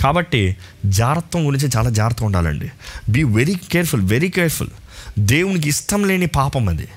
[0.00, 0.56] కాబట్టి
[0.86, 2.70] జాగ్రత్తం గురించి చాలా జాగ్రత్తగా ఉండాలండి.
[3.08, 4.68] Be very careful very careful
[5.18, 6.88] దేవునికి ఇష్టం లేని పాపం అది.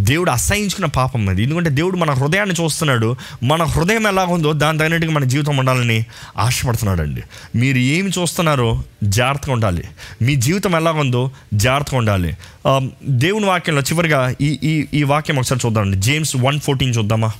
[0.00, 1.42] దేవుడు అసహించుకున్న పాపం అది.
[1.42, 3.16] ఎందుకంటే దేవుడు మన హృదయాన్ని చూస్తున్నాడు.
[3.42, 6.04] మన హృదయం ఎలా ఉందో దాని తగినట్టుగా మన జీవితం ఉండాలని
[6.38, 7.22] ఆశపడుతున్నాడండి.
[7.56, 9.84] మీరు ఏమి చూస్తున్నారో జాగ్రత్తగా ఉండాలి.
[10.22, 12.36] మీ జీవితం ఎలా ఉందో జాగ్రత్తగా ఉండాలి.
[13.04, 15.96] దేవుని వాక్యంలో చివరిగా ఈ ఈ ఈ వాక్యం ఒకసారి చూద్దామండి.
[15.96, 17.32] జేమ్స్ వన్ ఫోర్టీన్ చూద్దామా?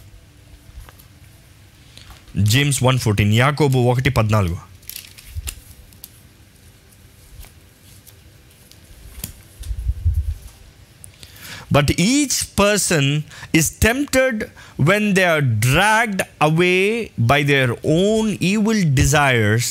[2.36, 4.67] జేమ్స్ వన్ ఫోర్టీన్ యాకోబు ఒకటి పద్నాలుగు.
[11.71, 13.05] But each person
[13.53, 14.35] is tempted
[14.89, 16.81] when they are dragged away
[17.31, 19.67] by their own evil desires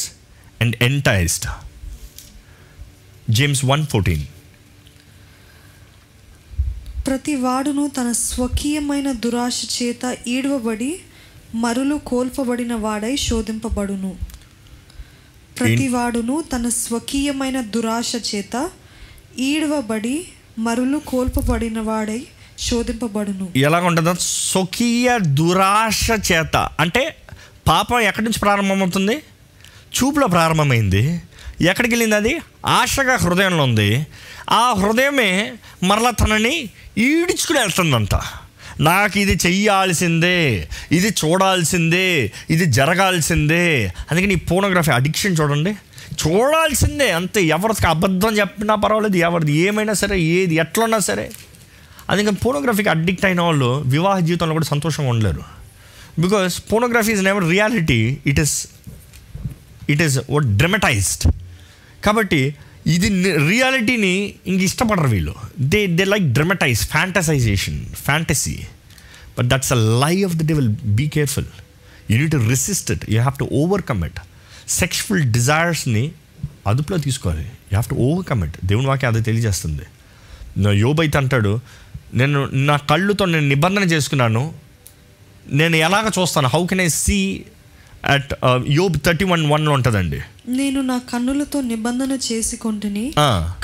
[0.61, 1.45] and enticed.
[3.29, 4.21] James 1:14.
[7.07, 10.03] ప్రతి వాడును తన స్వకీయమైన దురాశ చేత
[10.35, 10.91] ఈడవబడి
[11.55, 14.13] మరులు కోల్పబడిన వాడై శోధింపబడును
[15.59, 18.55] ప్రతి వాడును తన స్వకీయమైన దురాశ చేత
[19.49, 20.15] ఈడవబడి
[20.58, 22.24] మరులు కోల్పబడిన వాడై
[22.60, 23.50] శోధింపబడును.
[23.56, 26.70] ఎలా ఉంటుందో స్వకీయ దురాశ చేత.
[26.80, 27.16] అంటే
[27.68, 29.16] పాపం ఎక్కడి నుంచి ప్రారంభమవుతుంది?
[29.98, 31.22] చూపులో ప్రారంభమైంది.
[31.62, 32.42] ఎక్కడికి వెళ్ళింది అది?
[32.66, 34.08] ఆశగా హృదయంలో ఉంది.
[34.50, 35.54] ఆ హృదయమే
[35.84, 38.16] మరలా తనని ఈడ్చుకుని వెళ్తుందంట.
[38.80, 43.94] నాకు ఇది చెయ్యాల్సిందే ఇది చూడాల్సిందే ఇది జరగాల్సిందే.
[44.12, 45.76] అందుకని ఈ పోనోగ్రఫీ అడిక్షన్ చూడండి.
[46.14, 47.42] చూడాల్సిందే అంతే.
[47.46, 51.32] ఎవరికి అబద్ధం చెప్పినా పర్వాలేదు ఎవరిది ఏమైనా సరే ఏది ఎట్లున్నా సరే.
[52.10, 55.44] అది ఇంకా పోనోగ్రఫీకి అడిక్ట్ అయిన వాళ్ళు వివాహ జీవితంలో కూడా సంతోషంగా ఉండలేరు.
[56.20, 58.68] Because pornography is never reality it is
[59.90, 61.34] it is dramatized
[62.06, 62.56] కాబట్టి
[62.88, 63.08] ఇది
[63.50, 65.36] రియాలిటీని ఇంక ఇష్టపడరు వీళ్ళు.
[65.60, 68.56] They they like dramatize fantasization fantasy
[69.38, 71.46] but that's a lie of the devil be careful
[72.12, 74.20] you need to resist it you have to overcome it
[74.70, 76.12] sexful డిజైర్స్ని
[76.68, 77.44] అదుపులో తీసుకోవాలి.
[77.44, 79.86] You have to overcome it దేవుని వాక్యం అది తెలియజేస్తుంది.
[80.64, 81.60] నా యోబ్ అయితే అంటాడు
[82.14, 82.40] నేను
[82.70, 84.54] నా కళ్ళుతో నేను నిబంధన చేసుకున్నాను.
[85.52, 86.48] నేను ఎలాగ చూస్తాను?
[86.48, 87.46] How can I see
[88.14, 88.34] at
[88.70, 90.20] Job thirty one వన్లో ఉంటుందండి.
[90.60, 93.06] నేను నా కన్నులతో నిబంధన చేసుకుంటుని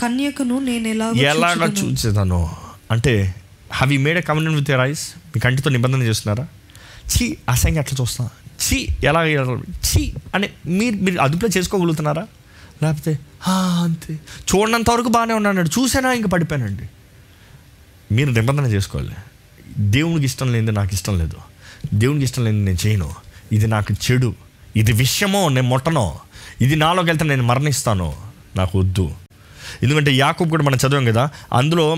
[0.03, 2.39] కన్యకను నేను ఎలాగ ఎలాగ చూసేదాను
[2.91, 3.13] అంటే
[3.73, 6.47] have you made a covenant with your eyes మీ కంటితో నిబంధన చేస్తున్నారా
[7.13, 8.23] చీ అసహ్యంగా అట్లా చూస్తా?
[8.63, 9.23] చీ ఎలా
[9.85, 12.27] చీ అని మీరు మీరు అదుపులో చేసుకోగలుగుతున్నారా?
[12.83, 14.13] లేకపోతే అంతే.
[14.13, 16.83] చూడనంత వరకు బాగానే ఉన్నాడు చూసానా ఇంక పడిపోయానండి.
[18.11, 19.15] మీరు నిబంధన చేసుకోవాలి.
[19.77, 21.37] దేవునికి ఇష్టం లేనిది నాకు ఇష్టం లేదు.
[21.93, 23.09] దేవునికి ఇష్టం లేనిది నేను చేయను.
[23.51, 24.35] ఇది నాకు చెడు.
[24.75, 26.19] ఇది విషయమో నేను మొట్టనో.
[26.61, 28.13] ఇది నాలోకి వెళ్తే నేను మరణిస్తాను.
[28.55, 29.11] నాకు వద్దు.
[29.83, 31.97] ఎందుకంటే యాకూబ్ కూడా మనం చదివాం కదా అందులో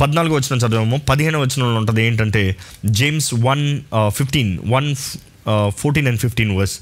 [0.00, 1.00] పద్నాలుగు వచ్చిన చదివాము.
[1.08, 4.94] పదిహేను వచ్చిన ఉంటుంది ఏంటంటే James one fifteen one
[5.68, 6.78] fourteen and fifteen verse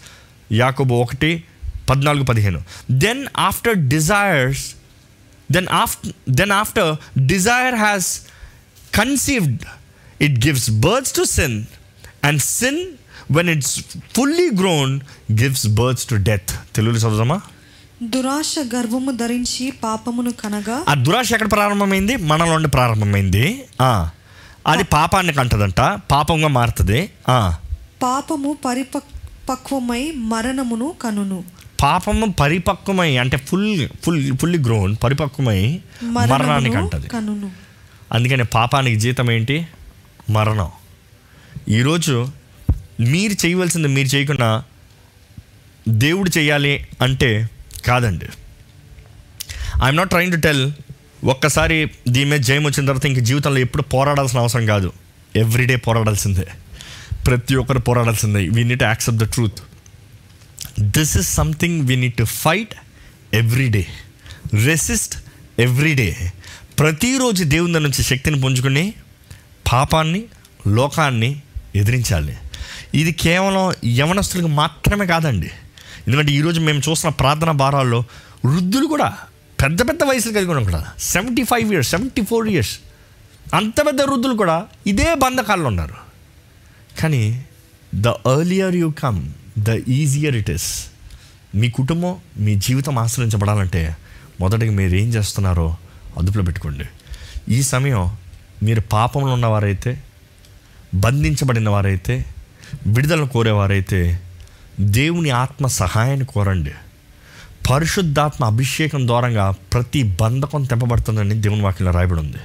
[0.52, 1.44] Yakub ఒకటి
[1.90, 2.62] పద్నాలుగు పదిహేను.
[2.90, 4.64] Then after desires
[5.52, 6.84] then after then after
[7.30, 8.04] desire has
[8.98, 9.58] conceived
[10.26, 11.52] it gives birth to sin.
[12.26, 12.76] And sin
[13.34, 13.72] when it's
[14.16, 14.90] fully grown
[15.32, 16.48] gives birth to death.
[16.74, 17.40] తెలుగులో చదువుదామా?
[18.02, 22.16] దురాశ గర్భము ధరించి పాపమును కనగా ఆ దురాశ ఎక్కడ ప్రారంభమైంది?
[22.16, 23.44] మనలో నుండి ప్రారంభమైంది.
[24.66, 25.80] అది పాపాన్ని కంటదంట.
[26.12, 27.10] పాపంగా మారుతుంది.
[28.04, 31.44] పాపము పరిపక్ పక్వమై మరణమును కనును.
[31.82, 37.50] పాపము పరిపక్వమై అంటే ఫుల్ ఫుల్ ఫుల్లీ గ్రోన్ పరిపక్వమై మరణానికి అంటది కనును.
[38.12, 39.66] అందుకని పాపానికి జీతం ఏంటి?
[40.30, 40.68] మరణం.
[41.68, 42.28] ఈరోజు
[43.00, 44.64] మీరు చేయవలసింది మీరు చేయకుండా
[45.88, 47.48] దేవుడు చేయాలి అంటే
[47.86, 48.26] కాదండి.
[49.84, 50.72] I'm not trying to tell
[51.24, 54.92] ఒక్కసారి దీని మీద జయం వచ్చిన తర్వాత ఇంక జీవితంలో ఎప్పుడు పోరాడాల్సిన అవసరం కాదు.
[55.36, 56.48] ఎవ్రీడే పోరాడాల్సిందే.
[57.26, 58.48] ప్రతి ఒక్కరు పోరాడాల్సిందే.
[58.48, 59.60] We need to accept the truth
[60.80, 62.74] this is something we need to fight
[63.34, 63.86] every day
[64.64, 65.14] resist
[65.58, 66.32] every day
[66.78, 68.92] ప్రతిరోజు దేవుని దగ్గర నుంచి శక్తిని పుంజుకుని
[69.72, 70.22] పాపాన్ని
[70.66, 71.40] లోకాన్ని
[71.74, 72.36] ఎదిరించాలి.
[72.94, 75.50] ఇది కేవలం యవనస్తులకు మాత్రమే కాదండి.
[76.06, 78.04] ఎందుకంటే ఈరోజు మేము చూస్తున్న ప్రార్థన భారాల్లో
[78.44, 79.18] వృద్ధులు కూడా
[79.62, 80.92] పెద్ద పెద్ద వయసులు కలిగి ఉన్నాం కూడా.
[80.98, 82.78] Seventy five years seventy four years
[83.54, 86.03] అంత పెద్ద వృద్ధులు కూడా ఇదే బంధకాల్లో ఉన్నారు.
[86.98, 87.44] కానీ
[87.94, 90.86] the earlier you come the easier it is
[91.54, 93.96] మీ కుటుంబం మీ జీవితం ఆశ్రయించబడాలంటే
[94.40, 95.76] మొదటిగా మీరు ఏం చేస్తున్నారో
[96.18, 96.84] అదుపులో పెట్టుకోండి.
[97.48, 98.16] ఈ సమయం
[98.62, 100.02] మీరు పాపంలో ఉన్నవారైతే
[100.94, 102.24] బంధించబడిన వారైతే
[102.86, 104.20] విడుదల కోరేవారైతే
[104.80, 106.72] దేవుని ఆత్మ సహాయాన్ని కోరండి.
[107.70, 112.36] పరిశుద్ధాత్మ అభిషేకం ద్వారంగా ప్రతి బంధకం తెంపబడుతుందని దేవుని వాక్యంలో రాయబడి ఉంది.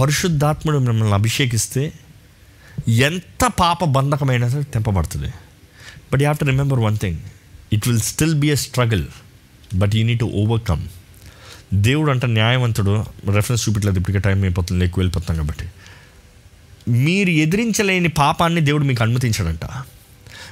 [0.00, 1.92] పరిశుద్ధాత్ముడు మిమ్మల్ని అభిషేకిస్తే
[2.88, 5.26] ఎంత పాప బంధకమైనా సరే తెంపబడుతుంది.
[6.12, 7.18] But you have to remember one thing
[7.72, 9.04] it will still be a struggle
[9.74, 10.88] but you need to overcome
[11.74, 13.04] దేవుడు అంటే న్యాయవంతుడు
[13.34, 15.68] రెఫరెన్స్ చూపించలేదు ఇప్పటికే టైం అయిపోతుంది ఎక్కువ వెళ్ళిపోతాం కాబట్టి.
[16.88, 19.64] మీరు ఎదిరించలేని పాపాన్ని దేవుడు మీకు అనుమతించడంట.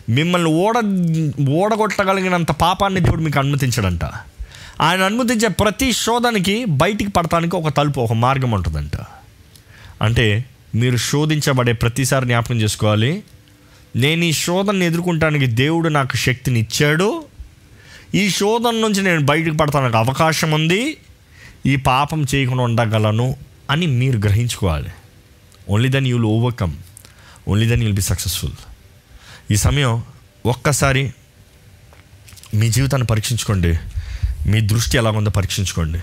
[0.09, 0.77] మిమ్మల్ని ఓడ
[1.51, 4.05] ఓడగొట్టగలిగినంత పాపాన్ని దేవుడు మీకు అనుమతించడంట.
[4.81, 8.97] ఆయన అనుమతించే ప్రతి శోధనకి బయటికి పడటానికి ఒక తలుపు ఒక మార్గం ఉంటుందంట.
[10.03, 10.45] అంటే
[10.75, 13.23] మీరు శోధించబడే ప్రతిసారి జ్ఞాపకం చేసుకోవాలి.
[13.97, 17.25] నేను ఈ శోధనని ఎదుర్కొంటానికి దేవుడు నాకు శక్తిని ఇచ్చాడు.
[18.15, 20.97] ఈ శోధన నుంచి నేను బయటకు పడతానికి అవకాశం ఉంది.
[21.67, 23.37] ఈ పాపం చేయకుండా ఉండగలను
[23.71, 24.89] అని మీరు గ్రహించుకోవాలి.
[25.71, 26.73] Only then you'll overcome
[27.49, 28.53] only then you'll be successful
[29.51, 30.05] ఈ సమయం
[30.47, 31.13] ఒక్కసారి
[32.55, 33.79] మీ జీవితాన్ని పరీక్షించుకోండి.
[34.47, 36.01] మీ దృష్టి ఎలా ఉందో పరీక్షించుకోండి.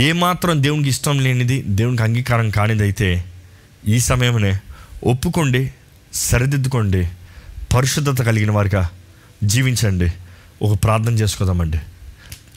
[0.00, 3.24] ఏమాత్రం దేవునికి ఇష్టం లేనిది దేవునికి అంగీకారం కానిదైతే
[3.88, 4.58] ఈ సమయమునే
[5.04, 5.74] ఒప్పుకోండి
[6.12, 7.08] సరిదిద్దుకోండి
[7.76, 8.90] పరిశుద్ధత కలిగిన వారిగా
[9.44, 10.12] జీవించండి.
[10.62, 11.78] ఒక ప్రార్థన చేసుకుందామండి.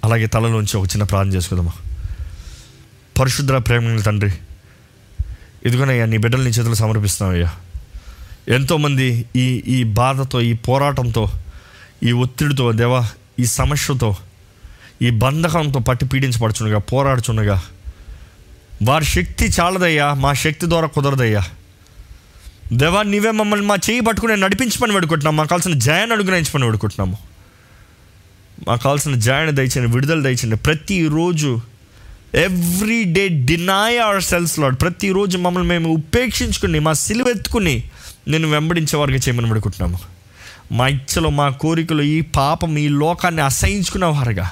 [0.04, 1.72] అలాగే తలలోంచి ఒక చిన్న ప్రార్థన చేసుకుందామా?
[3.20, 4.32] పరిశుద్ధ ప్రేమ తండ్రి
[5.66, 7.52] ఇదిగోనయ్యా నీ బిడ్డలు నీ చేతులు సమర్పిస్తున్నావయ్యా.
[8.48, 11.32] ఎంతోమంది ఈ ఈ బాధతో ఈ పోరాటంతో
[12.04, 13.08] ఈ ఒత్తిడితో దేవా
[13.40, 14.16] ఈ సమస్యతో
[15.02, 17.62] ఈ బంధకంతో పట్టి పీడించబడుచుండగా పోరాడుచుండగా
[18.84, 21.44] వారి శక్తి చాలదయ్యా మా శక్తి ద్వారా కుదరదయ్యా.
[22.74, 27.18] దేవా నీవే మమ్మల్ని మా చేయి పట్టుకుని నడిపించమని వేడుకుంటున్నాం మాకు కావాల్సిన జయాన్ని అనుగ్రహించమని వేడుకుంటున్నాము.
[28.68, 31.62] మాకు కావాల్సిన జయాన్ని దయచండి విడుదల దయచండి ప్రతిరోజు
[32.36, 37.84] every day deny ourselves Lord ప్రతిరోజు మమ్మల్ని మేము ఉపేక్షించుకుని మా సిలువెత్తుకుని
[38.28, 40.00] నేను వెంబడించే వారికి చేయమని పెడుకుంటున్నాము
[40.72, 44.48] మా ఇచ్చలో మా కోరికలు ఈ పాపం ఈ లోకాన్ని అసహించుకున్న వారుగా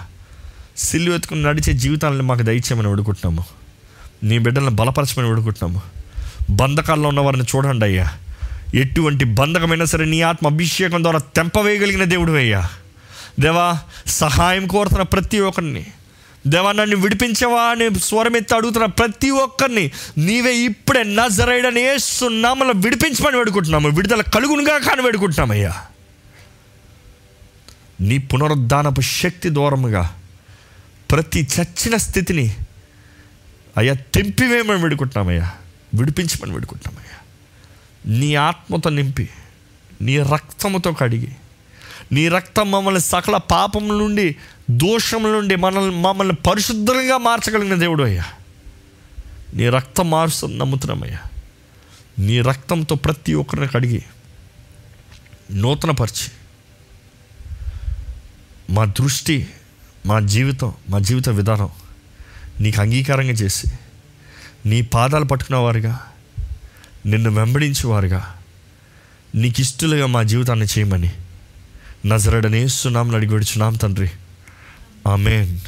[0.77, 3.56] సిలువెత్తుకుని నడిచే జీవితాలను మాకు దయచేయమని పెడుకుంటున్నాము
[4.23, 5.81] నీ బిడ్డలను బలపరచమని వేడుకుంటున్నాము.
[6.49, 8.11] బంధకాల్లో ఉన్న వారిని చూడండి అయ్యా.
[8.75, 12.69] ఎటువంటి బంధకమైనా సరే నీ ఆత్మ అభిషేకం ద్వారా తెంపవేయగలిగిన దేవుడు అయ్యా.
[13.39, 15.85] దేవా సహాయం కోరుతున్న ప్రతి ఒక్కరిని.
[16.47, 23.89] దేవా నన్ను విడిపించవా అని స్వరమెత్తి అడుగుతున్న ప్రతి ఒక్కరిని నీవే ఇప్పుడే నజరైడని ఏస్తున్నామని విడిపించమని వేడుకుంటున్నాము.
[23.89, 25.73] విడుదల కలుగునుగా కానీ వేడుకుంటున్నామయ్యా
[28.01, 30.15] నీ పునరుద్ధానపు శక్తి దూరముగా
[31.11, 32.55] ప్రతి చచ్చిన స్థితిని
[33.77, 35.51] అయ్యా తెంపివేయమని విడుకుంటున్నామయ్యా.
[35.93, 37.17] విడిపించమని విడుకుంటున్నామయ్యా.
[38.19, 39.29] నీ ఆత్మతో నింపి
[40.01, 41.35] నీ రక్తముతో కడిగి
[42.11, 44.35] నీ రక్తం మమ్మల్ని సకల పాపం నుండి
[44.71, 48.23] దోషముల నుండి మనల్ని మమ్మల్ని పరిశుద్ధంగా మార్చగలిగిన దేవుడు అయ్యా.
[49.53, 51.19] నీ రక్తం మారుస్తుంది నమ్ముతున్నామయ్యా.
[52.19, 54.03] నీ రక్తంతో ప్రతి ఒక్కరిని కడిగి
[55.53, 56.31] నూతనపరిచి
[58.69, 59.47] మా దృష్టి
[60.05, 61.69] మా జీవితం మా జీవిత విధానం
[62.61, 63.67] నీకు అంగీకారంగా చేసి
[64.65, 65.99] నీ పాదాలు పట్టుకున్న వారుగా
[67.05, 68.35] నిన్ను వెంబడించేవారుగా
[69.35, 71.11] నీకు ఇష్టలుగా మా జీవితాన్ని చేయమని
[72.05, 74.11] నజరడనేస్తున్నాం అడిగి విడుచున్నాం తండ్రి.
[75.07, 75.59] ఆమెన్.